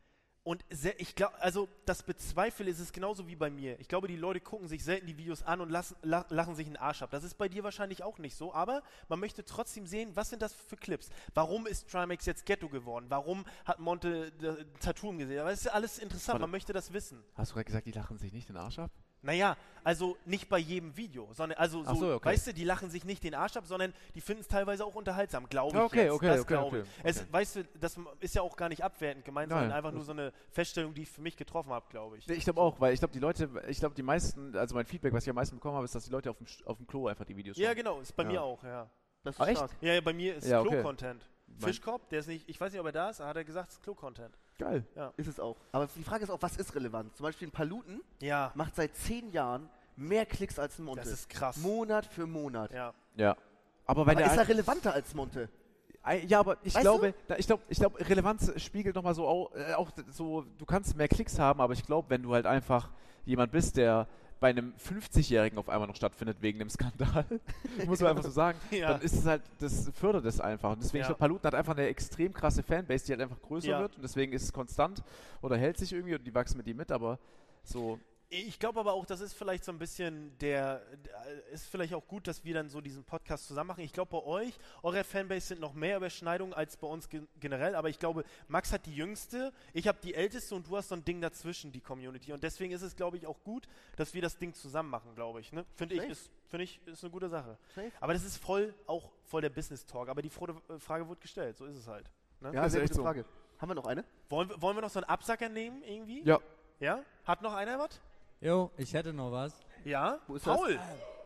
und 0.44 0.64
sehr, 0.70 0.98
ich 1.00 1.14
glaube, 1.14 1.40
also 1.40 1.68
das 1.86 2.02
bezweifle 2.02 2.68
ist 2.68 2.80
es 2.80 2.92
genauso 2.92 3.28
wie 3.28 3.36
bei 3.36 3.48
mir. 3.48 3.78
Ich 3.78 3.88
glaube, 3.88 4.08
die 4.08 4.16
Leute 4.16 4.40
gucken 4.40 4.66
sich 4.66 4.82
selten 4.82 5.06
die 5.06 5.16
Videos 5.16 5.42
an 5.44 5.60
und 5.60 5.70
lassen, 5.70 5.96
la, 6.02 6.26
lachen 6.30 6.56
sich 6.56 6.66
einen 6.66 6.76
Arsch 6.76 7.02
ab. 7.02 7.10
Das 7.10 7.22
ist 7.22 7.34
bei 7.34 7.48
dir 7.48 7.62
wahrscheinlich 7.62 8.02
auch 8.02 8.18
nicht 8.18 8.36
so, 8.36 8.52
aber 8.52 8.82
man 9.08 9.20
möchte 9.20 9.44
trotzdem 9.44 9.86
sehen, 9.86 10.10
was 10.14 10.30
sind 10.30 10.42
das 10.42 10.52
für 10.52 10.76
Clips? 10.76 11.10
Warum 11.34 11.66
ist 11.66 11.88
Trimax 11.88 12.26
jetzt 12.26 12.44
Ghetto 12.44 12.68
geworden? 12.68 13.06
Warum 13.08 13.44
hat 13.64 13.78
Monte 13.78 14.32
äh, 14.42 14.64
Tattoo 14.80 15.16
gesehen? 15.16 15.40
Aber 15.40 15.52
es 15.52 15.60
ist 15.60 15.66
ja 15.66 15.72
alles 15.72 15.98
interessant, 15.98 16.34
Warte. 16.34 16.40
man 16.40 16.50
möchte 16.50 16.72
das 16.72 16.92
wissen. 16.92 17.22
Hast 17.34 17.52
du 17.52 17.54
gerade 17.54 17.66
gesagt, 17.66 17.86
die 17.86 17.92
lachen 17.92 18.18
sich 18.18 18.32
nicht 18.32 18.48
den 18.48 18.56
Arsch 18.56 18.80
ab? 18.80 18.90
Naja, 19.22 19.56
also 19.84 20.16
nicht 20.24 20.48
bei 20.48 20.58
jedem 20.58 20.96
Video, 20.96 21.28
sondern 21.32 21.58
also 21.58 21.84
so, 21.84 21.94
so, 21.94 22.14
okay. 22.14 22.28
weißt 22.30 22.48
du, 22.48 22.54
die 22.54 22.64
lachen 22.64 22.90
sich 22.90 23.04
nicht 23.04 23.22
den 23.22 23.34
Arsch 23.34 23.56
ab, 23.56 23.66
sondern 23.66 23.92
die 24.14 24.20
finden 24.20 24.42
es 24.42 24.48
teilweise 24.48 24.84
auch 24.84 24.94
unterhaltsam, 24.94 25.48
glaube 25.48 25.68
ich. 25.70 25.74
Ja, 25.74 25.84
okay, 25.84 26.04
jetzt. 26.04 26.12
okay, 26.12 26.26
das 26.28 26.40
okay, 26.40 26.54
glaube 26.54 26.78
ich. 26.78 26.82
okay, 26.84 26.90
Es, 27.04 27.20
okay. 27.20 27.26
weißt 27.32 27.56
du, 27.56 27.64
das 27.80 27.96
ist 28.20 28.34
ja 28.34 28.42
auch 28.42 28.56
gar 28.56 28.68
nicht 28.68 28.82
abwertend 28.82 29.24
gemeint, 29.24 29.50
Nein, 29.50 29.58
sondern 29.60 29.76
einfach 29.76 29.92
nur 29.92 30.04
so 30.04 30.12
eine 30.12 30.32
Feststellung, 30.50 30.92
die 30.94 31.02
ich 31.02 31.10
für 31.10 31.20
mich 31.20 31.36
getroffen 31.36 31.70
habe, 31.72 31.86
glaube 31.88 32.18
ich. 32.18 32.28
Ich 32.28 32.44
glaube 32.44 32.60
auch, 32.60 32.80
weil 32.80 32.94
ich 32.94 33.00
glaube, 33.00 33.12
die 33.12 33.20
Leute, 33.20 33.48
ich 33.68 33.78
glaube, 33.78 33.94
die 33.94 34.02
meisten, 34.02 34.56
also 34.56 34.74
mein 34.74 34.86
Feedback, 34.86 35.12
was 35.12 35.24
ich 35.24 35.30
am 35.30 35.36
meisten 35.36 35.56
bekommen 35.56 35.76
habe, 35.76 35.84
ist, 35.84 35.94
dass 35.94 36.04
die 36.04 36.10
Leute 36.10 36.30
auf 36.30 36.38
dem, 36.38 36.46
auf 36.64 36.76
dem 36.76 36.86
Klo 36.86 37.06
einfach 37.06 37.24
die 37.24 37.36
Videos 37.36 37.56
schauen. 37.56 37.64
Ja, 37.64 37.74
genau, 37.74 38.00
ist 38.00 38.14
bei 38.16 38.24
Ja. 38.24 38.28
mir 38.28 38.42
auch, 38.42 38.62
ja. 38.64 38.90
Das 39.24 39.38
ist 39.38 39.46
echt? 39.46 39.64
Ja, 39.80 39.94
ja, 39.94 40.00
bei 40.00 40.12
mir 40.12 40.34
ist 40.36 40.48
Ja, 40.48 40.60
okay. 40.60 40.70
Klo-Content. 40.70 41.28
Fischkorb, 41.58 42.08
der 42.08 42.20
ist 42.20 42.28
nicht, 42.28 42.48
ich 42.48 42.60
weiß 42.60 42.72
nicht, 42.72 42.80
ob 42.80 42.86
er 42.86 42.92
da 42.92 43.10
ist, 43.10 43.20
hat 43.20 43.36
er 43.36 43.44
gesagt, 43.44 43.70
es 43.70 43.76
ist 43.76 43.82
Klo-Content. 43.82 44.36
Geil. 44.62 44.84
Ist 45.16 45.28
es 45.28 45.40
auch. 45.40 45.56
Aber 45.72 45.88
die 45.94 46.04
Frage 46.04 46.24
ist 46.24 46.30
auch, 46.30 46.40
was 46.40 46.56
ist 46.56 46.74
relevant? 46.74 47.14
Zum 47.16 47.24
Beispiel 47.24 47.48
ein 47.48 47.52
Paluten 47.52 48.00
Ja, 48.20 48.52
macht 48.54 48.76
seit 48.76 48.94
zehn 48.96 49.30
Jahren 49.32 49.68
mehr 49.96 50.26
Klicks 50.26 50.58
als 50.58 50.78
ein 50.78 50.84
Monte. 50.84 51.02
das 51.02 51.12
ist 51.12 51.28
krass. 51.28 51.58
Monat 51.58 52.06
für 52.06 52.26
Monat. 52.26 52.72
Ja. 52.72 52.94
Ja. 53.16 53.36
Aber 53.86 54.06
wenn 54.06 54.16
Aber 54.16 54.26
ist 54.26 54.36
er 54.36 54.48
relevanter 54.48 54.92
als 54.92 55.14
Monte? 55.14 55.48
Ja, 56.26 56.40
aber 56.40 56.56
ich 56.64 56.74
Weißt 56.74 56.82
glaube, 56.82 57.14
da, 57.28 57.36
ich 57.36 57.46
glaube, 57.46 57.62
ich 57.68 57.78
glaube, 57.78 58.00
Relevanz 58.08 58.60
spiegelt 58.60 58.96
nochmal 58.96 59.14
so 59.14 59.28
au, 59.28 59.50
äh, 59.54 59.74
auch 59.74 59.90
so, 60.10 60.44
du 60.58 60.64
kannst 60.64 60.96
mehr 60.96 61.06
Klicks 61.06 61.38
haben, 61.38 61.60
aber 61.60 61.74
ich 61.74 61.84
glaube, 61.84 62.10
wenn 62.10 62.22
du 62.22 62.34
halt 62.34 62.44
einfach 62.44 62.90
jemand 63.24 63.52
bist, 63.52 63.76
der 63.76 64.08
bei 64.42 64.50
einem 64.50 64.74
50-Jährigen 64.76 65.56
auf 65.56 65.70
einmal 65.70 65.88
noch 65.88 65.96
stattfindet 65.96 66.36
wegen 66.42 66.58
dem 66.58 66.68
Skandal, 66.68 67.24
muss 67.86 68.00
man 68.00 68.10
einfach 68.10 68.24
so 68.24 68.30
sagen, 68.30 68.58
Ja. 68.70 68.88
dann 68.92 69.00
ist 69.00 69.14
es 69.14 69.24
halt, 69.24 69.40
das 69.60 69.90
fördert 69.94 70.26
es 70.26 70.40
einfach. 70.40 70.72
Und 70.72 70.82
deswegen, 70.82 70.98
Ja. 70.98 71.02
ich 71.04 71.06
glaube, 71.08 71.18
Paluten 71.20 71.46
hat 71.46 71.54
einfach 71.54 71.74
eine 71.76 71.86
extrem 71.86 72.34
krasse 72.34 72.62
Fanbase, 72.62 73.06
die 73.06 73.12
halt 73.12 73.22
einfach 73.22 73.40
größer 73.40 73.68
Ja. 73.68 73.80
wird 73.80 73.96
und 73.96 74.02
deswegen 74.02 74.32
ist 74.34 74.42
es 74.42 74.52
konstant 74.52 75.02
oder 75.40 75.56
hält 75.56 75.78
sich 75.78 75.92
irgendwie 75.92 76.14
und 76.16 76.24
die 76.26 76.34
wachsen 76.34 76.58
mit 76.58 76.66
ihm 76.66 76.76
mit, 76.76 76.92
aber 76.92 77.18
so, 77.64 77.98
Ich 78.34 78.58
glaube 78.58 78.80
aber 78.80 78.94
auch, 78.94 79.04
das 79.04 79.20
ist 79.20 79.34
vielleicht 79.34 79.62
so 79.62 79.72
ein 79.72 79.78
bisschen 79.78 80.36
der, 80.38 80.78
der- 81.04 81.44
ist 81.52 81.66
vielleicht 81.66 81.92
auch 81.92 82.06
gut, 82.08 82.26
dass 82.26 82.42
wir 82.44 82.54
dann 82.54 82.70
so 82.70 82.80
diesen 82.80 83.04
Podcast 83.04 83.46
zusammen 83.46 83.68
machen. 83.68 83.84
Ich 83.84 83.92
glaube 83.92 84.10
bei 84.10 84.22
euch, 84.24 84.58
eure 84.82 85.04
Fanbase 85.04 85.48
sind 85.48 85.60
noch 85.60 85.74
mehr 85.74 85.98
Überschneidungen 85.98 86.54
als 86.54 86.78
bei 86.78 86.86
uns 86.86 87.10
gen 87.10 87.28
generell, 87.40 87.74
aber 87.74 87.90
ich 87.90 87.98
glaube, 87.98 88.24
Max 88.48 88.72
hat 88.72 88.86
die 88.86 88.94
jüngste, 88.96 89.52
ich 89.74 89.86
habe 89.86 89.98
die 90.02 90.14
älteste 90.14 90.54
und 90.54 90.66
du 90.66 90.78
hast 90.78 90.88
so 90.88 90.94
ein 90.94 91.04
Ding 91.04 91.20
dazwischen, 91.20 91.72
die 91.72 91.82
Community. 91.82 92.32
Und 92.32 92.42
deswegen 92.42 92.72
ist 92.72 92.80
es, 92.80 92.96
glaube 92.96 93.18
ich, 93.18 93.26
auch 93.26 93.42
gut, 93.44 93.68
dass 93.96 94.14
wir 94.14 94.22
das 94.22 94.38
Ding 94.38 94.54
zusammen 94.54 94.88
machen, 94.88 95.14
glaube 95.14 95.40
ich. 95.40 95.52
Ne? 95.52 95.66
Finde 95.74 95.96
ich, 95.96 96.04
ist, 96.04 96.30
finde 96.48 96.64
ich, 96.64 96.80
ist 96.86 97.04
eine 97.04 97.10
gute 97.10 97.28
Sache. 97.28 97.58
Safe. 97.74 97.92
Aber 98.00 98.14
das 98.14 98.24
ist 98.24 98.38
voll, 98.38 98.72
auch 98.86 99.10
voll 99.24 99.42
der 99.42 99.50
Business-Talk. 99.50 100.08
Aber 100.08 100.22
die 100.22 100.30
Frohe- 100.30 100.56
äh, 100.70 100.78
Frage 100.78 101.06
wird 101.06 101.20
gestellt, 101.20 101.58
so 101.58 101.66
ist 101.66 101.76
es 101.76 101.86
halt. 101.86 102.10
Ne? 102.40 102.50
Ja, 102.54 102.64
ist 102.64 102.72
sehr 102.72 102.80
gute 102.80 102.94
so. 102.94 103.02
Frage. 103.02 103.26
Haben 103.58 103.68
wir 103.70 103.74
noch 103.74 103.86
eine? 103.86 104.06
Wollen, 104.30 104.48
wir- 104.48 104.62
wollen 104.62 104.74
wir 104.76 104.80
noch 104.80 104.88
so 104.90 105.00
einen 105.00 105.08
Absacker 105.10 105.50
nehmen 105.50 105.82
irgendwie? 105.82 106.22
ja. 106.24 106.38
Ja? 106.80 107.04
Hat 107.24 107.42
noch 107.42 107.52
einer 107.54 107.78
was? 107.78 108.00
Jo, 108.42 108.72
ich 108.76 108.92
hätte 108.92 109.12
noch 109.12 109.30
was. 109.30 109.54
Ja? 109.84 110.18
Wo 110.26 110.34
ist 110.34 110.44
das? 110.44 110.56
Paul! 110.56 110.80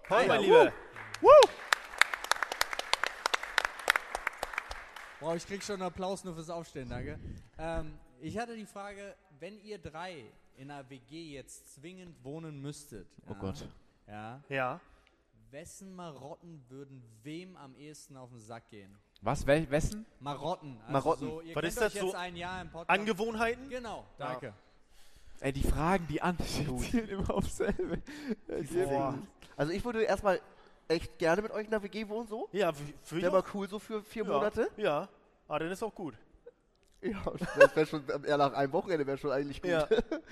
Paul, 0.07 0.19
Hi, 0.19 0.29
mein 0.29 0.43
ja. 0.43 0.64
Lieber! 0.64 0.73
Boah, 5.19 5.35
ich 5.35 5.47
krieg 5.47 5.62
schon 5.62 5.77
einen 5.77 5.85
Applaus 5.85 6.25
nur 6.25 6.35
fürs 6.35 6.51
Aufstehen, 6.51 6.91
danke. 6.91 7.19
Ähm, 7.57 7.99
ich 8.21 8.37
hatte 8.37 8.55
die 8.55 8.67
Frage, 8.67 9.17
wenn 9.41 9.59
ihr 9.61 9.79
drei 9.79 10.31
in 10.59 10.71
einer 10.71 10.91
WG 10.91 11.33
jetzt 11.33 11.75
zwingend 11.75 12.23
wohnen 12.23 12.61
müsstet. 12.61 13.09
Oh 13.31 13.35
Gott. 13.35 13.67
Ja. 14.07 14.43
Ja. 14.51 14.81
Wessen 15.51 15.95
Marotten 15.97 16.67
würden 16.69 17.03
wem 17.23 17.57
am 17.57 17.75
ehesten 17.77 18.19
auf 18.19 18.29
den 18.29 18.41
Sack 18.41 18.69
gehen? 18.69 18.95
Was, 19.23 19.47
wel, 19.47 19.71
wessen? 19.71 20.05
Marotten. 20.21 20.79
Also 20.83 20.93
Marotten. 20.93 21.29
So, 21.29 21.41
ihr 21.41 21.55
Was 21.57 21.62
kennt 21.62 21.73
ist 21.73 21.81
das 21.81 21.95
euch 21.97 22.03
jetzt 22.03 22.11
so? 22.12 22.17
ein 22.19 22.37
Jahr 22.37 22.61
im 22.61 22.71
Podcast. 22.71 23.01
Angewohnheiten? 23.01 23.71
Genau, 23.71 24.05
danke. 24.19 24.53
Ey, 25.41 25.53
die 25.53 25.62
Fragen, 25.62 26.07
die 26.09 26.22
an, 26.22 26.37
die 26.59 26.76
zielen 26.78 27.09
immer 27.09 27.30
aufs 27.30 27.57
selbe. 27.59 28.03
Also 29.57 29.72
ich 29.72 29.84
würde 29.84 30.03
erstmal 30.03 30.41
echt 30.89 31.18
gerne 31.18 31.43
mit 31.43 31.51
euch 31.53 31.64
in 31.64 31.70
der 31.70 31.82
WG 31.82 32.09
wohnen, 32.09 32.28
so. 32.28 32.49
Ja, 32.53 32.72
für, 33.03 33.20
Wäre 33.20 33.32
mal 33.32 33.45
cool 33.55 33.68
so 33.68 33.78
für 33.78 34.03
vier 34.03 34.24
ja. 34.24 34.32
Monate. 34.32 34.68
Ja. 34.76 35.09
Ah, 35.49 35.59
dann 35.59 35.70
ist 35.70 35.82
auch 35.82 35.95
gut. 35.95 36.14
Ja, 37.03 37.22
das 37.59 37.76
wäre 37.76 37.87
schon, 37.87 38.05
eher 38.24 38.37
nach 38.37 38.53
einem 38.53 38.72
Wochenende 38.72 39.07
wäre 39.07 39.18
schon 39.18 39.30
eigentlich 39.30 39.62
gut. 39.62 39.70
Ja. 39.70 39.89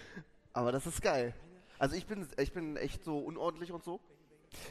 Aber 0.52 0.72
das 0.72 0.86
ist 0.86 1.02
geil. 1.02 1.34
Also 1.78 1.96
ich 1.96 2.07
bin, 2.07 2.26
ich 2.38 2.52
bin 2.52 2.76
echt 2.76 3.05
so 3.05 3.18
unordentlich 3.18 3.72
und 3.72 3.82
so. 3.84 4.00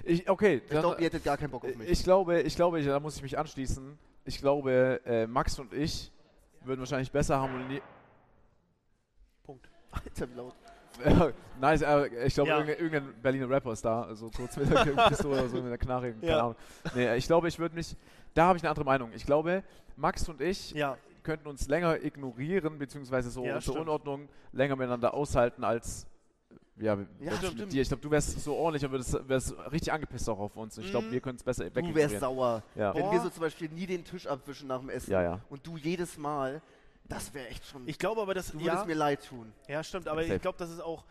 Ich, 0.04 0.30
okay, 0.30 0.62
Ich 0.64 0.70
glaube, 0.70 0.96
ihr 1.00 1.06
hättet 1.06 1.26
gar 1.26 1.38
keinen 1.38 1.52
Bock 1.52 1.66
auf 1.66 1.76
mich. 1.76 1.90
Ich 1.90 2.04
glaube, 2.04 2.42
ich 2.42 2.56
glaube, 2.56 2.80
ich, 2.80 2.86
da 2.86 3.00
muss 3.00 3.18
ich 3.18 3.22
mich 3.22 3.38
anschließen. 3.38 3.98
Ich 4.24 4.40
glaube, 4.40 5.02
äh, 5.06 5.28
Max 5.28 5.60
und 5.60 5.74
ich 5.74 6.12
würden 6.62 6.80
wahrscheinlich 6.80 7.12
besser 7.12 7.40
harmonieren. 7.40 7.82
Alter, 9.94 10.30
wie 10.30 10.36
laut. 10.36 10.54
nice, 11.60 11.82
äh, 11.82 12.26
ich 12.28 12.34
glaube, 12.36 12.50
Ja. 12.50 12.60
irgendein, 12.60 12.84
irgendein 12.86 13.22
Berliner 13.22 13.50
Rapper 13.50 13.72
ist 13.74 13.84
da, 13.84 14.14
so 14.14 14.30
kurz 14.30 14.56
mit 14.58 14.70
der 14.70 14.76
Pistole 15.10 15.40
oder 15.40 15.50
so 15.50 15.58
mit 15.62 15.72
der 15.72 15.78
Knarre, 15.78 16.14
keine 16.14 16.28
Ja. 16.32 16.40
Ahnung. 16.40 16.56
Nee, 16.94 17.16
ich 17.16 17.26
glaube, 17.26 17.48
ich 17.48 17.58
würde 17.58 17.74
mich, 17.76 17.96
da 18.36 18.46
habe 18.46 18.58
ich 18.58 18.64
eine 18.64 18.70
andere 18.70 18.86
Meinung. 18.86 19.12
Ich 19.16 19.26
glaube, 19.26 19.64
Max 19.96 20.28
und 20.30 20.40
ich 20.42 20.72
Ja. 20.72 20.98
könnten 21.24 21.48
uns 21.48 21.68
länger 21.68 22.04
ignorieren, 22.04 22.78
beziehungsweise 22.78 23.32
so 23.32 23.44
Ja, 23.44 23.56
unsere. 23.56 23.80
Unordnung 23.80 24.30
länger 24.52 24.76
miteinander 24.76 25.14
aushalten 25.16 25.64
als 25.64 26.06
ja, 26.76 26.98
Ja, 27.20 27.32
stimmt. 27.38 27.60
mit 27.60 27.72
dir. 27.74 27.82
Ich 27.84 27.88
glaube, 27.88 28.02
du 28.02 28.10
wärst 28.10 28.40
so 28.44 28.56
ordentlich 28.56 28.84
und 28.86 28.92
würdest, 28.92 29.30
wärst 29.30 29.54
richtig 29.72 29.94
angepisst 29.94 30.28
auch 30.30 30.40
auf 30.40 30.56
uns. 30.56 30.76
Und 30.78 30.86
ich 30.86 30.92
glaube, 30.92 31.08
Mhm. 31.08 31.12
wir 31.12 31.22
können 31.22 31.36
es 31.38 31.44
besser 31.44 31.70
Du 31.70 31.94
wärst 31.96 32.20
sauer. 32.20 32.64
Ja. 32.76 32.94
Wenn 32.96 33.04
Boah. 33.04 33.12
wir 33.14 33.20
so 33.22 33.30
zum 33.30 33.42
Beispiel 33.42 33.70
nie 33.70 33.86
den 33.86 34.04
Tisch 34.04 34.26
abwischen 34.26 34.68
nach 34.68 34.80
dem 34.80 34.90
Essen 34.90 35.12
ja. 35.12 35.40
und 35.50 35.66
du 35.66 35.78
jedes 35.78 36.18
Mal, 36.18 36.62
das 37.14 37.34
wäre 37.34 37.48
echt 37.48 37.66
schon. 37.66 37.88
Ich 37.88 37.98
glaube 38.00 38.22
aber, 38.22 38.34
dass. 38.34 38.48
du 38.52 38.54
würdest 38.60 38.68
Ja, 38.82 38.86
mir 38.86 38.96
leid 38.96 39.26
tun. 39.28 39.54
ja, 39.68 39.84
stimmt, 39.84 40.08
aber 40.08 40.22
Safe. 40.24 40.36
ich 40.36 40.42
glaube, 40.42 40.58
das 40.58 40.70
ist 40.70 40.80
auch. 40.82 41.06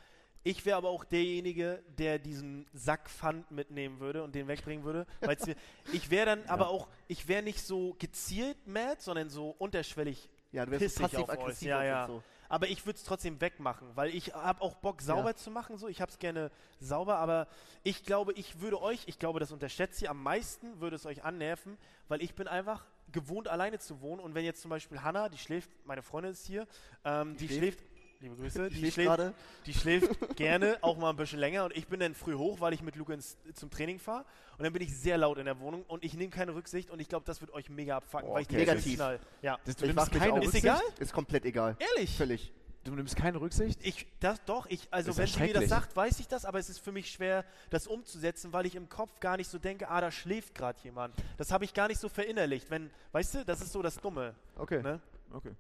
Ich 0.45 0.65
wäre 0.67 0.77
aber 0.77 0.89
auch 0.89 1.05
derjenige, 1.05 1.85
der 1.99 2.19
diesen 2.19 2.67
Sack 2.73 3.09
Pfand 3.09 3.49
mitnehmen 3.53 4.01
würde 4.01 4.25
und 4.25 4.35
den 4.35 4.49
wegbringen 4.49 4.85
würde. 4.85 5.07
mir, 5.21 5.55
ich 5.93 6.11
wäre 6.11 6.27
dann 6.27 6.45
aber 6.49 6.69
auch, 6.69 6.89
ich 7.07 7.29
wäre 7.29 7.45
nicht 7.45 7.61
so 7.65 7.95
gezielt 8.01 8.67
mad, 8.67 8.97
sondern 8.99 9.31
so 9.31 9.51
unterschwellig 9.59 10.29
Ja, 10.51 10.67
du 10.67 10.73
wärst 10.73 10.83
euch. 11.01 11.13
passiv-aggressiv 11.13 11.69
Ja, 11.69 11.85
ja. 11.85 12.07
so. 12.09 12.25
Aber 12.49 12.67
ich 12.69 12.85
würde 12.85 12.97
es 12.99 13.05
trotzdem 13.05 13.41
wegmachen, 13.41 13.87
weil 13.95 14.13
ich 14.15 14.35
habe 14.35 14.61
auch 14.63 14.75
Bock, 14.75 15.01
sauber 15.01 15.31
Ja. 15.31 15.37
zu 15.37 15.51
machen. 15.53 15.79
So. 15.79 15.87
Ich 15.87 16.01
habe 16.01 16.11
es 16.11 16.19
gerne 16.19 16.51
sauber, 16.81 17.19
aber 17.19 17.47
ich 17.85 18.05
glaube, 18.05 18.33
ich 18.33 18.61
würde 18.61 18.83
euch, 18.83 19.05
ich 19.07 19.21
glaube, 19.21 19.39
das 19.39 19.53
unterschätzt 19.53 20.03
ihr, 20.03 20.11
am 20.11 20.23
meisten 20.25 20.81
würde 20.81 20.97
es 20.97 21.07
euch 21.07 21.23
annerven, 21.23 21.79
weil 22.09 22.21
ich 22.21 22.35
bin 22.35 22.49
einfach 22.49 22.85
gewohnt, 23.13 23.49
alleine 23.49 23.79
zu 23.79 24.01
wohnen. 24.01 24.21
Und 24.21 24.35
wenn 24.35 24.45
jetzt 24.45 24.61
zum 24.63 24.71
Beispiel 24.71 25.03
Hanna, 25.03 25.29
die 25.29 25.39
schläft, 25.39 25.71
meine 25.85 26.03
Freundin 26.03 26.33
ist 26.33 26.47
hier, 26.47 26.67
ähm, 27.05 27.37
die, 27.37 27.47
Die 27.47 27.55
schläft, 27.59 27.81
liebe 28.21 28.37
Grüße, 28.37 28.69
die 28.71 28.77
schläft 28.77 28.95
schläft, 28.95 29.09
gerade. 29.09 29.35
die 29.67 29.75
schläft 29.75 30.37
gerne 30.37 30.79
auch 30.81 30.97
mal 30.97 31.11
ein 31.11 31.17
bisschen 31.17 31.39
länger 31.39 31.65
und 31.65 31.77
ich 31.77 31.87
bin 31.89 32.01
dann 32.01 32.15
früh 32.15 32.35
hoch, 32.35 32.61
weil 32.61 32.73
ich 32.73 32.83
mit 32.83 32.97
Luke 32.97 33.13
ins, 33.13 33.37
zum 33.55 33.71
Training 33.71 33.99
fahre 33.99 34.25
und 34.59 34.65
dann 34.65 34.73
bin 34.73 34.83
ich 34.83 34.97
sehr 34.97 35.19
laut 35.19 35.39
in 35.39 35.45
der 35.45 35.59
Wohnung 35.61 35.85
und 35.89 36.05
ich 36.05 36.15
nehme 36.15 36.31
keine 36.31 36.55
Rücksicht 36.55 36.91
und 36.91 37.01
ich 37.01 37.09
glaube, 37.09 37.25
das 37.27 37.41
wird 37.41 37.53
euch 37.53 37.69
mega 37.69 37.97
abfucken, 37.97 38.27
Boah, 38.29 38.35
weil 38.35 38.43
ich 38.43 38.49
okay. 38.49 38.59
Negativ. 38.59 38.95
knall. 38.97 39.19
Ja. 39.43 39.59
Das, 39.65 39.77
du 39.77 39.87
Ich 39.87 39.95
nimmst 39.95 40.13
keine 40.13 40.33
auch. 40.33 40.37
Ist 40.39 40.45
Rücksicht? 40.47 40.65
egal? 40.65 40.81
Ist 40.99 41.13
komplett 41.13 41.45
egal. 41.45 41.77
Ehrlich? 41.97 42.17
Völlig. 42.17 42.53
Du 42.85 42.95
nimmst 42.95 43.15
keine 43.15 43.41
Rücksicht? 43.41 43.79
Ich, 43.85 44.07
das 44.19 44.45
doch, 44.45 44.67
ich, 44.67 44.89
also 44.91 45.13
ja 45.13 45.19
wenn 45.19 45.27
sie 45.29 45.41
mir 45.41 45.55
das 45.55 45.69
sagt, 45.69 45.95
weiß 45.95 46.19
ich 46.19 46.27
das, 46.27 46.45
aber 46.45 46.59
es 46.59 46.69
ist 46.69 46.81
für 46.81 46.91
mich 46.91 47.11
schwer, 47.13 47.45
das 47.71 47.87
umzusetzen, 47.87 48.53
weil 48.53 48.67
ich 48.67 48.75
im 48.75 48.89
Kopf 48.89 49.21
gar 49.21 49.37
nicht 49.37 49.49
so 49.49 49.59
denke, 49.59 49.89
ah, 49.89 50.01
da 50.01 50.11
schläft 50.11 50.55
gerade 50.55 50.79
jemand. 50.83 51.15
Das 51.37 51.53
habe 51.53 51.65
ich 51.65 51.75
gar 51.75 51.87
nicht 51.87 52.01
so 52.01 52.09
verinnerlicht. 52.09 52.71
Wenn, 52.71 52.91
weißt 53.13 53.35
du, 53.35 53.45
das 53.45 53.61
ist 53.61 53.73
so 53.73 53.83
das 53.83 53.97
Dumme. 53.99 54.35
Okay. 54.57 54.83
Ne? 54.83 55.01
okay. 55.33 55.55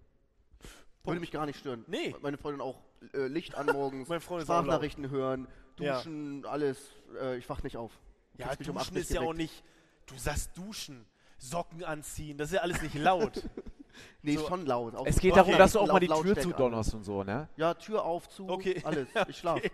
Würde 1.04 1.20
mich 1.20 1.30
gar 1.30 1.46
nicht 1.46 1.58
stören. 1.58 1.84
Nee. 1.86 2.14
Meine 2.22 2.38
Freundin 2.38 2.60
auch 2.60 2.80
äh, 3.12 3.26
Licht 3.26 3.54
an 3.54 3.66
morgens, 3.66 4.08
Meine 4.08 4.20
Freundin 4.20 4.44
ist 4.44 4.50
auch 4.50 4.54
laut. 4.54 4.64
Sprachnachrichten 4.64 5.10
hören, 5.10 5.48
Ja. 5.78 5.96
Duschen, 5.96 6.44
alles. 6.46 6.78
Äh, 7.20 7.38
ich 7.38 7.48
wach 7.48 7.62
nicht 7.62 7.76
auf. 7.76 7.92
Ja, 8.36 8.50
mich 8.58 8.68
um 8.68 8.76
duschen 8.76 8.96
ist 8.96 9.10
ja 9.10 9.20
auch 9.20 9.34
nicht. 9.34 9.62
Du 10.06 10.16
sagst 10.16 10.56
duschen, 10.56 11.04
Socken 11.38 11.84
anziehen, 11.84 12.38
das 12.38 12.48
ist 12.48 12.54
ja 12.54 12.60
alles 12.62 12.82
nicht 12.82 12.94
laut. 12.94 13.42
Nee, 14.22 14.36
So. 14.36 14.46
schon 14.48 14.66
laut. 14.66 14.94
Auf 14.94 15.06
Es 15.06 15.18
geht 15.18 15.36
darum, 15.36 15.56
dass 15.58 15.72
du 15.72 15.80
auch 15.80 15.88
mal 15.88 15.98
die 16.00 16.06
Tür 16.06 16.16
Lautstärke 16.16 16.40
zu 16.42 16.48
an. 16.50 16.56
donnerst 16.56 16.94
und 16.94 17.04
so, 17.04 17.22
ne? 17.24 17.48
Ja, 17.56 17.74
Tür 17.74 18.04
auf, 18.04 18.28
zu, 18.28 18.48
Okay. 18.48 18.80
alles. 18.84 19.08
Ich 19.28 19.38
schlaf. 19.38 19.56
Okay. 19.58 19.70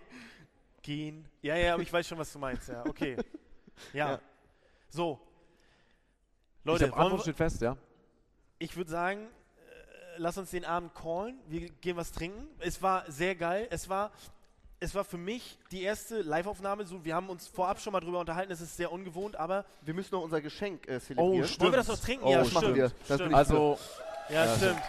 Gehen. 0.82 1.26
Ja, 1.42 1.56
ja, 1.56 1.74
aber 1.74 1.82
ich 1.82 1.92
weiß 1.92 2.06
schon, 2.06 2.18
was 2.18 2.32
du 2.32 2.38
meinst, 2.38 2.68
ja. 2.68 2.84
Okay. 2.86 3.16
Ja. 3.92 4.10
Ja. 4.12 4.20
So. 4.88 5.20
ich 6.60 6.64
Leute, 6.64 6.84
wollen 6.84 6.92
Antwort 6.94 7.12
wir, 7.20 7.22
steht 7.24 7.36
fest, 7.36 7.60
ja. 7.60 7.76
ich 8.58 8.76
würde 8.76 8.90
sagen, 8.90 9.20
äh, 9.20 10.14
lass 10.16 10.38
uns 10.38 10.50
den 10.50 10.64
Abend 10.64 10.94
callen. 10.94 11.38
Wir 11.48 11.68
gehen 11.68 11.96
was 11.96 12.10
trinken. 12.12 12.48
Es 12.58 12.80
war 12.82 13.04
sehr 13.10 13.34
geil. 13.34 13.66
Es 13.70 13.88
war, 13.88 14.10
es 14.80 14.94
war 14.94 15.04
für 15.04 15.18
mich 15.18 15.58
die 15.70 15.82
erste 15.82 16.22
Live-Aufnahme. 16.22 16.86
So, 16.86 17.04
wir 17.04 17.14
haben 17.14 17.28
uns 17.28 17.46
vorab 17.48 17.80
schon 17.80 17.92
mal 17.92 18.00
drüber 18.00 18.20
unterhalten. 18.20 18.50
Es 18.52 18.60
ist 18.60 18.76
sehr 18.76 18.90
ungewohnt, 18.90 19.36
aber 19.36 19.64
Wir 19.82 19.92
müssen 19.94 20.14
noch 20.14 20.22
unser 20.22 20.40
Geschenk 20.40 20.88
äh, 20.88 21.00
zelebrieren. 21.00 21.18
Oh, 21.18 21.34
wollen 21.34 21.44
stimmt. 21.48 21.72
wir 21.72 21.76
das 21.76 21.88
noch 21.88 21.98
trinken? 21.98 22.24
Oh, 22.24 22.30
ja, 22.32 22.44
stimmt. 22.44 22.92
stimmt. 23.04 23.30
ich 23.30 23.34
Also, 23.36 23.78
ja, 24.28 24.44
Ja, 24.44 24.56
stimmt. 24.56 24.82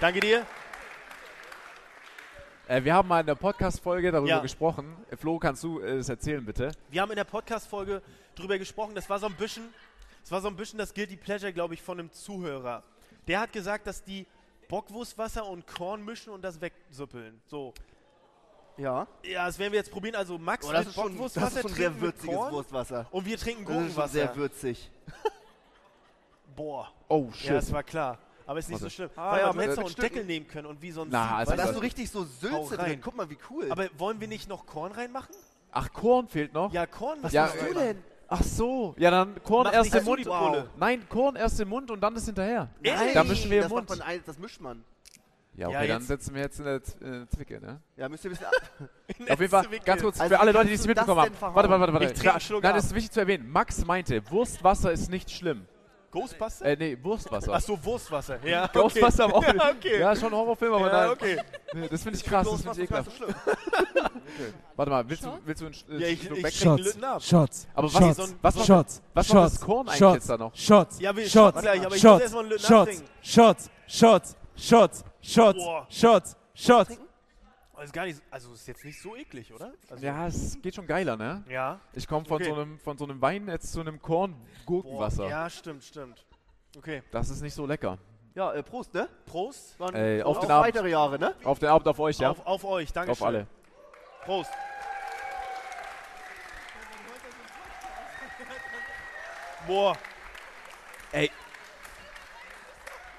Danke 0.00 0.20
dir. 0.20 0.46
äh, 2.68 2.82
wir 2.82 2.94
haben 2.94 3.08
mal 3.08 3.20
in 3.20 3.26
der 3.26 3.34
Podcast-Folge 3.34 4.10
darüber 4.12 4.28
Ja. 4.28 4.40
gesprochen. 4.40 4.96
Äh, 5.10 5.16
Flo, 5.16 5.38
kannst 5.38 5.62
du 5.64 5.80
äh, 5.80 5.96
es 5.96 6.08
erzählen, 6.08 6.44
bitte? 6.44 6.72
Wir 6.90 7.02
haben 7.02 7.10
in 7.10 7.16
der 7.16 7.24
Podcast-Folge 7.24 8.02
drüber 8.34 8.58
gesprochen. 8.58 8.94
Das 8.94 9.08
war 9.08 9.18
so 9.18 9.26
ein 9.26 9.34
bisschen, 9.34 9.72
das 10.22 10.30
war 10.32 10.40
so 10.40 10.48
ein 10.48 10.56
bisschen 10.56 10.78
das 10.78 10.92
Guilty 10.94 11.16
Pleasure, 11.16 11.52
glaube 11.52 11.74
ich, 11.74 11.82
von 11.82 11.98
einem 11.98 12.12
Zuhörer. 12.12 12.82
Der 13.26 13.40
hat 13.40 13.52
gesagt, 13.52 13.86
dass 13.86 14.02
die 14.02 14.26
Bockwurstwasser 14.68 15.46
und 15.46 15.66
Korn 15.66 16.04
mischen 16.04 16.32
und 16.32 16.42
das 16.42 16.60
wegsüppeln. 16.60 17.40
So. 17.46 17.72
Ja. 18.76 19.06
Ja, 19.22 19.46
das 19.46 19.58
werden 19.58 19.72
wir 19.72 19.78
jetzt 19.78 19.90
probieren. 19.92 20.16
Also 20.16 20.36
Max 20.36 20.66
Oh, 20.66 20.72
das 20.72 20.86
ist 20.86 20.94
schon, 20.94 21.04
das 21.04 21.12
Bockwurstwasser 21.12 21.56
ist 21.56 21.62
schon 21.62 21.74
sehr 21.74 21.88
trinken 21.90 22.06
mit 22.06 22.14
würziges 22.16 22.36
Wurstwasser. 22.52 23.06
und 23.12 23.24
wir 23.26 23.38
trinken 23.38 23.64
Das 23.64 23.70
ist 23.70 23.76
schon 23.76 23.84
Gurkenwasser. 23.84 24.08
sehr 24.12 24.36
würzig. 24.36 24.90
Boah. 26.56 26.88
Oh, 27.08 27.26
Ja, 27.30 27.34
shit. 27.36 27.50
das 27.50 27.72
war 27.72 27.82
klar. 27.82 28.18
Aber 28.46 28.58
ist 28.58 28.68
nicht 28.68 28.74
Warte. 28.74 28.84
so 28.84 28.90
schlimm. 28.90 29.10
Ah, 29.16 29.32
Weil 29.32 29.40
ja, 29.40 29.52
man 29.52 29.68
hätte 29.68 29.80
auch 29.80 29.86
einen. 29.86 29.94
Deckel 29.94 30.24
nehmen 30.24 30.46
können 30.46 30.66
und 30.66 30.82
wie 30.82 30.90
so 30.90 31.02
ein 31.02 31.08
Na, 31.10 31.28
Sieb, 31.28 31.36
also 31.38 31.50
Weil 31.52 31.56
da 31.56 31.62
hast 31.64 31.74
du? 31.76 31.78
richtig 31.80 32.10
so 32.10 32.24
Sülze 32.24 32.78
rein. 32.78 32.86
drin. 32.90 33.00
Guck 33.02 33.16
mal, 33.16 33.30
wie 33.30 33.38
cool. 33.50 33.70
Aber 33.70 33.88
wollen 33.96 34.20
wir 34.20 34.28
nicht 34.28 34.48
noch 34.48 34.66
Korn 34.66 34.92
reinmachen? 34.92 35.34
Ach, 35.72 35.90
Korn 35.92 36.28
fehlt 36.28 36.52
noch? 36.52 36.72
Ja, 36.72 36.86
Korn. 36.86 37.18
Was 37.22 37.32
Ja, 37.32 37.48
willst 37.52 37.64
äh, 37.64 37.68
du 37.72 37.74
denn? 37.80 38.04
Ach 38.28 38.42
so. 38.42 38.94
Ja, 38.98 39.10
dann 39.10 39.42
Korn 39.42 39.64
Mach 39.64 39.72
erst 39.72 39.94
im 39.94 40.04
Mund. 40.04 40.24
Bulle. 40.24 40.68
Nein, 40.78 41.08
Korn 41.08 41.36
erst 41.36 41.58
im 41.60 41.68
Mund 41.68 41.90
und 41.90 42.00
dann 42.00 42.14
das 42.14 42.26
hinterher. 42.26 42.68
Ehrlich? 42.82 43.14
Da 43.14 43.24
mischen 43.24 43.50
wir 43.50 43.58
im 43.58 43.62
das 43.64 43.70
Mund. 43.72 43.88
macht 43.88 43.98
man 43.98 44.08
ein, 44.08 44.22
das 44.26 44.38
mischt 44.38 44.60
man. 44.60 44.84
Ja, 45.56 45.68
Ja, 45.70 45.78
okay, 45.78 45.88
dann 45.88 45.98
jetzt- 46.00 46.08
setzen 46.08 46.34
wir 46.34 46.42
jetzt 46.42 46.58
in 46.58 46.64
der 46.64 46.82
Z- 46.82 47.00
äh, 47.00 47.28
Zwicke, 47.28 47.60
ne? 47.60 47.80
Ja, 47.96 48.08
müsst 48.08 48.24
ihr 48.24 48.30
wissen. 48.32 48.44
Auf 49.30 49.40
jeden 49.40 49.48
Fall, 49.48 49.64
Zwicke. 49.64 49.84
ganz 49.84 50.02
kurz, 50.02 50.20
Also 50.20 50.34
für 50.34 50.40
alle 50.40 50.50
Leute, 50.52 50.68
die 50.68 50.74
es 50.74 50.86
mitbekommen 50.86 51.20
haben. 51.20 51.34
Warte, 51.40 51.70
warte, 51.70 51.80
warte. 51.80 51.92
Warte. 51.92 52.24
Nein, 52.24 52.64
ab. 52.64 52.74
das 52.74 52.86
ist 52.86 52.94
wichtig 52.94 53.12
zu 53.12 53.20
erwähnen. 53.20 53.48
Max 53.50 53.84
meinte, 53.86 54.28
Wurstwasser 54.30 54.90
ist 54.90 55.10
nicht 55.10 55.30
schlimm. 55.30 55.66
Ghostbuster? 56.14 56.64
Äh, 56.64 56.76
nee, 56.78 56.98
Wurstwasser. 57.02 57.52
Ach 57.54 57.60
so, 57.60 57.84
Wurstwasser. 57.84 58.38
Ja, 58.46 58.64
okay. 58.70 58.78
Ghostbuster 58.78 59.24
aber 59.24 59.34
auch. 59.36 59.42
Ja, 59.42 59.70
okay. 59.70 60.00
Ja, 60.00 60.16
schon 60.16 60.28
ein 60.32 60.36
Horrorfilm, 60.38 60.72
aber 60.74 60.86
Ja, 60.86 61.00
nein. 61.02 61.10
okay. 61.10 61.38
Nee, 61.74 61.88
Das 61.88 62.02
finde 62.02 62.18
ich 62.18 62.24
krass, 62.24 62.46
das 62.50 62.62
finde 62.62 62.78
ich 62.78 62.84
ekelhaft. 62.84 63.10
so 63.10 63.16
schlimm. 63.16 63.34
Warte 64.76 64.90
mal, 64.90 65.08
willst 65.08 65.24
du, 65.24 65.28
willst 65.44 65.60
du 65.62 65.66
einen 65.66 65.74
Sch- 65.74 65.90
äh, 65.90 65.98
Ja, 66.00 66.06
ich, 66.08 66.30
ich 66.30 67.04
ab. 67.04 67.22
Shots. 67.22 67.66
Aber 67.74 67.86
was, 67.92 67.92
Shots. 68.02 68.16
so 68.16 68.22
ein- 68.24 68.34
was, 68.42 68.54
macht, 68.56 68.66
Shots. 68.66 69.02
was 69.14 69.28
macht 69.28 69.38
Shots. 69.42 69.52
das 69.52 69.60
Korn 69.60 69.88
eigentlich 69.88 69.98
Shots. 69.98 70.14
jetzt 70.14 70.30
da 70.30 70.36
noch? 70.38 70.56
Shots. 70.56 71.00
Ja, 71.00 71.14
wir 71.16 71.22
Shots. 71.22 71.32
shotten 71.32 71.60
gleich, 71.60 71.86
aber 71.86 71.96
ich 71.96 72.02
muss 72.02 72.20
Shots. 72.20 72.32
Shots. 72.62 72.72
abtrinken. 72.72 73.08
Shots. 73.22 73.70
Shots. 73.86 74.36
Shots. 74.56 75.04
Shots. 75.20 75.58
Boah. 75.58 75.86
Shots. 75.88 76.36
Shots. 76.54 76.98
Ist 77.84 77.92
gar 77.92 78.06
nicht, 78.06 78.20
also 78.30 78.52
ist 78.54 78.66
jetzt 78.66 78.84
nicht 78.84 79.00
so 79.00 79.14
eklig, 79.16 79.52
oder? 79.52 79.72
Also, 79.90 80.04
Ja, 80.04 80.26
es 80.26 80.56
geht 80.62 80.74
schon 80.74 80.86
geiler, 80.86 81.16
ne? 81.16 81.44
Ja. 81.48 81.80
Ich 81.92 82.06
komme 82.08 82.24
von, 82.24 82.36
Okay. 82.36 82.46
so 82.50 82.54
einem, 82.54 82.78
von 82.78 82.96
so 82.98 83.04
einem 83.04 83.20
Wein 83.20 83.46
jetzt 83.48 83.72
zu 83.72 83.80
einem 83.80 83.98
Boah, 83.98 84.06
Korn-Gurkenwasser. 84.06 85.28
ja, 85.28 85.48
stimmt, 85.50 85.84
stimmt. 85.84 86.24
Okay. 86.76 87.02
Das 87.10 87.28
ist 87.30 87.42
nicht 87.42 87.54
so 87.54 87.66
lecker. 87.66 87.98
Ja, 88.34 88.52
äh, 88.52 88.62
Prost, 88.62 88.92
ne? 88.94 89.08
Prost. 89.26 89.78
Waren 89.78 89.94
Ey, 89.94 90.22
auf 90.22 90.36
auf 90.38 90.42
den 90.44 90.50
Abend. 90.50 90.66
weitere 90.66 90.90
Jahre, 90.90 91.18
ne? 91.18 91.34
Auf 91.44 91.58
den 91.58 91.68
Abend 91.68 91.86
auf 91.86 91.98
euch, 92.00 92.18
ja? 92.18 92.30
Auf, 92.30 92.44
auf 92.46 92.64
euch, 92.64 92.92
danke 92.92 93.12
auf 93.12 93.22
alle. 93.22 93.46
Prost. 94.24 94.50
Boah. 99.66 99.96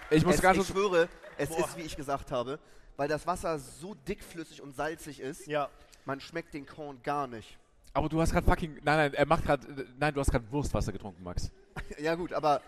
Ich 0.10 0.24
muss 0.26 0.36
Es, 0.36 0.42
ganz 0.42 0.60
ich 0.60 0.68
schwöre, 0.68 1.08
es 1.38 1.50
Boah. 1.50 1.60
ist, 1.60 1.78
wie 1.78 1.82
ich 1.82 1.96
gesagt 1.96 2.32
habe, 2.32 2.60
weil 2.98 3.08
das 3.08 3.26
Wasser 3.28 3.60
so 3.60 3.94
dickflüssig 4.08 4.62
und 4.62 4.76
salzig 4.76 5.20
ist, 5.20 5.48
Ja. 5.48 5.70
man 6.06 6.20
schmeckt 6.20 6.54
den 6.54 6.66
Korn 6.66 7.02
gar 7.04 7.28
nicht. 7.28 7.58
Aber 7.94 8.10
du 8.10 8.20
hast 8.22 8.32
gerade 8.34 8.46
fucking. 8.46 8.74
Nein, 8.84 8.98
nein, 8.98 9.14
er 9.14 9.26
macht 9.26 9.46
gerade. 9.46 9.88
Nein, 9.98 10.14
du 10.14 10.20
hast 10.20 10.30
gerade 10.32 10.50
Wurstwasser 10.52 10.92
getrunken, 10.92 11.24
Max. 11.24 11.50
ja 11.98 12.16
gut, 12.16 12.34
aber 12.34 12.62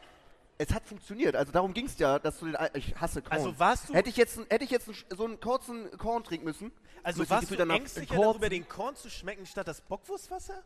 es 0.58 0.74
hat 0.74 0.86
funktioniert. 0.88 1.36
Also 1.36 1.52
darum 1.52 1.74
ging 1.74 1.86
es 1.86 2.00
ja, 2.00 2.18
dass 2.18 2.40
du 2.40 2.46
den... 2.48 2.56
Ich 2.74 2.96
hasse 2.96 3.22
Korn. 3.22 3.34
Also 3.38 3.60
warst 3.60 3.90
du, 3.90 3.94
Hätte 3.94 4.10
ich 4.10 4.16
jetzt, 4.18 4.40
hätte 4.50 4.64
ich 4.64 4.72
jetzt 4.72 4.90
so 5.10 5.26
einen 5.26 5.40
kurzen 5.40 5.92
Korn 5.98 6.24
trinken 6.24 6.46
müssen, 6.46 6.72
also 7.04 7.20
müsste 7.20 7.36
ich 7.36 7.42
warst 7.42 7.52
du 7.52 7.74
ängstlicher 7.74 8.16
Korn- 8.16 8.24
darüber, 8.28 8.50
den 8.50 8.68
Korn 8.68 8.96
zu 8.96 9.10
schmecken, 9.10 9.46
statt 9.46 9.68
das 9.68 9.82
Bockwurstwasser? 9.82 10.64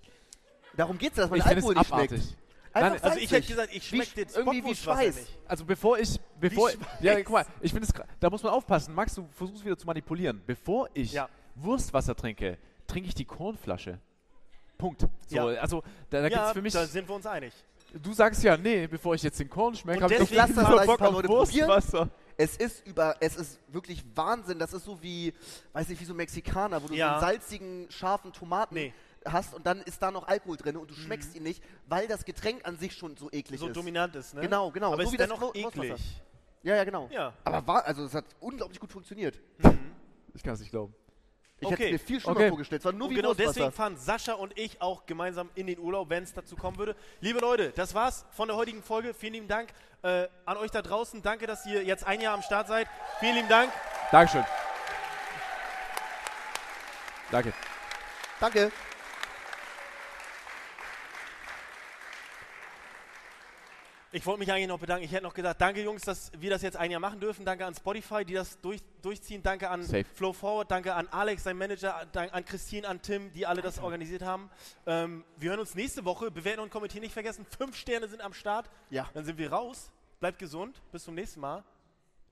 darum 0.77 0.97
geht 0.97 1.11
es 1.11 1.17
ja, 1.17 1.23
dass 1.23 1.29
man 1.31 1.39
Ich 1.39 1.45
den 1.45 1.55
Alkohol 1.55 1.75
nicht 1.75 1.91
abartig. 1.91 2.21
schmeckt. 2.21 2.37
Nein, 2.73 3.01
Also 3.01 3.19
ich 3.19 3.31
hätte 3.31 3.47
gesagt, 3.47 3.69
ich 3.75 3.85
schmecke 3.87 4.11
Sch- 4.11 4.17
jetzt 4.17 4.37
irgendwie 4.37 4.57
wie 4.57 4.61
Bockwurstwasser 4.61 5.01
Schweiß. 5.01 5.15
nicht. 5.17 5.39
Also 5.47 5.65
bevor 5.65 5.99
ich, 5.99 6.19
bevor, 6.41 6.69
ja, 6.99 7.15
guck 7.21 7.29
mal, 7.33 7.45
ich 7.61 7.71
finde 7.71 7.87
es, 7.87 7.93
da 8.19 8.29
muss 8.29 8.43
man 8.43 8.51
aufpassen. 8.53 8.93
Max, 8.93 9.15
du 9.15 9.27
versuchst 9.33 9.63
wieder 9.63 9.77
zu 9.77 9.85
manipulieren. 9.85 10.41
Bevor 10.45 10.89
ich 10.93 11.13
Ja. 11.13 11.29
Wurstwasser 11.55 12.15
trinke, 12.15 12.57
trinke 12.87 13.07
ich 13.09 13.15
die 13.15 13.25
Kornflasche. 13.25 13.99
Punkt. 14.77 15.01
So, 15.27 15.35
Ja. 15.51 15.61
also 15.61 15.83
da, 16.09 16.21
da 16.21 16.29
gibt 16.29 16.35
Ja, 16.35 16.47
es 16.47 16.53
für 16.53 16.61
mich. 16.61 16.73
da 16.73 16.85
sind 16.85 17.07
wir 17.07 17.15
uns 17.15 17.25
einig. 17.25 17.53
Du 17.93 18.13
sagst 18.13 18.41
ja, 18.43 18.55
nee, 18.57 18.87
bevor 18.87 19.15
ich 19.15 19.21
jetzt 19.23 19.39
den 19.39 19.49
Korn 19.49 19.75
schmecke, 19.75 20.03
habe 20.03 20.13
ich 20.13 20.19
doch 20.21 20.31
Lass 20.31 20.53
das 20.53 20.65
vielleicht 20.67 20.85
Bock 20.87 21.01
auf. 21.01 21.23
Wurstwasser. 21.27 22.09
Es 22.37 22.55
ist 22.57 22.87
über, 22.87 23.15
es 23.19 23.35
ist 23.35 23.59
wirklich 23.67 24.03
Wahnsinn. 24.15 24.57
Das 24.57 24.73
ist 24.73 24.85
so 24.85 24.97
wie, 25.03 25.33
weiß 25.73 25.89
nicht, 25.89 25.99
wie 26.01 26.05
so 26.05 26.13
Mexikaner, 26.13 26.81
wo 26.81 26.87
du 26.87 26.93
Ja. 26.95 27.19
so 27.19 27.25
einen 27.25 27.33
salzigen, 27.39 27.87
scharfen 27.91 28.31
Tomaten 28.31 28.73
Nee. 28.75 28.93
hast 29.25 29.53
und 29.53 29.65
dann 29.67 29.81
ist 29.81 30.01
da 30.01 30.09
noch 30.09 30.27
Alkohol 30.27 30.57
drin 30.57 30.77
und 30.77 30.89
du 30.89 30.95
schmeckst 30.95 31.35
ihn 31.35 31.43
nicht, 31.43 31.61
weil 31.87 32.07
das 32.07 32.23
Getränk 32.25 32.65
an 32.65 32.77
sich 32.77 32.93
schon 32.93 33.17
so 33.17 33.29
eklig 33.31 33.59
So 33.59 33.67
ist. 33.67 33.75
dominant 33.75 34.15
ist, 34.15 34.33
ne? 34.33 34.41
Genau, 34.41 34.71
genau. 34.71 34.93
Aber 34.93 35.03
So 35.03 35.09
ist 35.09 35.11
wie 35.13 35.17
das 35.17 35.27
dennoch 35.27 35.41
Wurstwasser. 35.53 35.83
eklig. 35.83 36.21
Ja, 36.63 36.75
ja, 36.75 36.83
genau. 36.83 37.07
Ja. 37.11 37.33
Aber 37.43 37.65
war, 37.65 37.85
also 37.85 38.05
es 38.05 38.13
hat 38.13 38.25
unglaublich 38.39 38.79
gut 38.79 38.91
funktioniert. 38.91 39.39
Ich 40.33 40.43
kann 40.43 40.53
es 40.53 40.59
nicht 40.59 40.71
glauben. 40.71 40.93
Ich 41.59 41.67
Okay. 41.67 41.75
hätte 41.75 41.91
mir 41.91 41.99
viel 41.99 42.19
schlimmer 42.19 42.37
Okay. 42.37 42.49
vorgestellt. 42.49 42.81
Es 42.81 42.85
war 42.85 42.91
nur 42.91 43.07
Und 43.07 43.13
wie 43.13 43.17
genau 43.17 43.33
deswegen 43.35 43.71
fahren 43.71 43.95
Sascha 43.95 44.33
und 44.33 44.57
ich 44.57 44.81
auch 44.81 45.05
gemeinsam 45.05 45.49
in 45.53 45.67
den 45.67 45.77
Urlaub, 45.77 46.09
wenn 46.09 46.23
es 46.23 46.33
dazu 46.33 46.55
kommen 46.55 46.77
würde. 46.77 46.95
Liebe 47.19 47.39
Leute, 47.39 47.69
das 47.71 47.93
war's 47.93 48.25
von 48.31 48.47
der 48.47 48.57
heutigen 48.57 48.81
Folge. 48.81 49.13
Vielen 49.13 49.33
lieben 49.33 49.47
Dank 49.47 49.69
äh, 50.01 50.27
an 50.45 50.57
euch 50.57 50.71
da 50.71 50.81
draußen. 50.81 51.21
Danke, 51.21 51.45
dass 51.45 51.65
ihr 51.67 51.83
jetzt 51.83 52.05
ein 52.05 52.19
Jahr 52.19 52.33
am 52.33 52.41
Start 52.41 52.67
seid. 52.67 52.87
Vielen 53.19 53.35
lieben 53.35 53.49
Dank. 53.49 53.71
Dankeschön. 54.11 54.43
Danke. 57.29 57.53
Danke. 58.39 58.71
Ich 64.13 64.25
wollte 64.25 64.39
mich 64.39 64.51
eigentlich 64.51 64.67
noch 64.67 64.79
bedanken. 64.79 65.05
Ich 65.05 65.11
hätte 65.13 65.23
noch 65.23 65.33
gesagt, 65.33 65.61
danke 65.61 65.81
Jungs, 65.81 66.01
dass 66.01 66.33
wir 66.37 66.49
das 66.49 66.61
jetzt 66.61 66.75
ein 66.75 66.91
Jahr 66.91 66.99
machen 66.99 67.21
dürfen. 67.21 67.45
Danke 67.45 67.65
an 67.65 67.73
Spotify, 67.73 68.25
die 68.25 68.33
das 68.33 68.59
durch, 68.59 68.81
durchziehen. 69.01 69.41
Danke 69.41 69.69
an 69.69 69.83
Safe. 69.83 70.03
Flow 70.13 70.33
Forward. 70.33 70.69
Danke 70.69 70.93
an 70.93 71.07
Alex, 71.11 71.43
sein 71.43 71.57
Manager. 71.57 72.05
Danke 72.11 72.33
an 72.33 72.43
Christine, 72.43 72.89
an 72.89 73.01
Tim, 73.01 73.31
die 73.31 73.45
alle 73.45 73.61
das 73.61 73.79
organisiert 73.79 74.21
haben. 74.21 74.49
Ähm, 74.85 75.23
wir 75.37 75.51
hören 75.51 75.61
uns 75.61 75.75
nächste 75.75 76.03
Woche. 76.03 76.29
Bewerten 76.29 76.59
und 76.59 76.71
kommentieren 76.71 77.03
nicht 77.03 77.13
vergessen. 77.13 77.45
Fünf 77.57 77.77
Sterne 77.77 78.09
sind 78.09 78.21
am 78.21 78.33
Start. 78.33 78.69
Ja. 78.89 79.09
Dann 79.13 79.23
sind 79.23 79.37
wir 79.37 79.49
raus. 79.49 79.91
Bleibt 80.19 80.39
gesund. 80.39 80.81
Bis 80.91 81.05
zum 81.05 81.15
nächsten 81.15 81.39
Mal. 81.39 81.63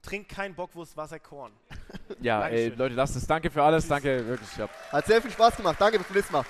Trinkt 0.01 0.29
kein 0.29 0.55
Bockwurst, 0.55 0.97
Wasser, 0.97 1.19
Korn. 1.19 1.53
Ja, 2.21 2.45
ey. 2.47 2.69
Leute, 2.69 2.95
lasst 2.95 3.15
es. 3.15 3.25
Danke 3.25 3.49
für 3.49 3.63
alles. 3.63 3.87
Danke, 3.87 4.27
wirklich. 4.27 4.57
Ja. 4.57 4.67
Hat 4.91 5.05
sehr 5.05 5.21
viel 5.21 5.31
Spaß 5.31 5.55
gemacht. 5.55 5.77
Danke, 5.79 5.97
bis 5.99 6.07
zum 6.07 6.15
nächsten 6.15 6.33
Mal. 6.33 6.45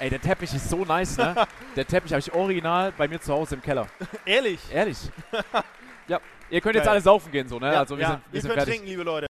Ey, 0.00 0.08
der 0.08 0.20
Teppich 0.20 0.54
ist 0.54 0.70
so 0.70 0.82
nice, 0.82 1.18
ne? 1.18 1.34
der 1.76 1.86
Teppich 1.86 2.10
habe 2.12 2.20
ich 2.20 2.32
original 2.32 2.90
bei 2.96 3.06
mir 3.06 3.20
zu 3.20 3.34
Hause 3.34 3.56
im 3.56 3.62
Keller. 3.62 3.86
Ehrlich. 4.24 4.58
Ehrlich. 4.72 4.96
ja. 6.08 6.18
Ihr 6.48 6.60
könnt 6.62 6.74
jetzt 6.74 6.88
alle 6.88 7.02
saufen 7.02 7.30
gehen, 7.30 7.46
so, 7.46 7.58
ne? 7.58 7.70
Ja, 7.70 7.80
also 7.80 7.98
wir 7.98 8.02
ja. 8.02 8.10
sind, 8.12 8.22
wir 8.30 8.36
Ihr 8.36 8.40
sind 8.40 8.48
könnt 8.48 8.60
fertig. 8.60 8.74
trinken, 8.76 8.88
liebe 8.88 9.02
Leute. 9.02 9.18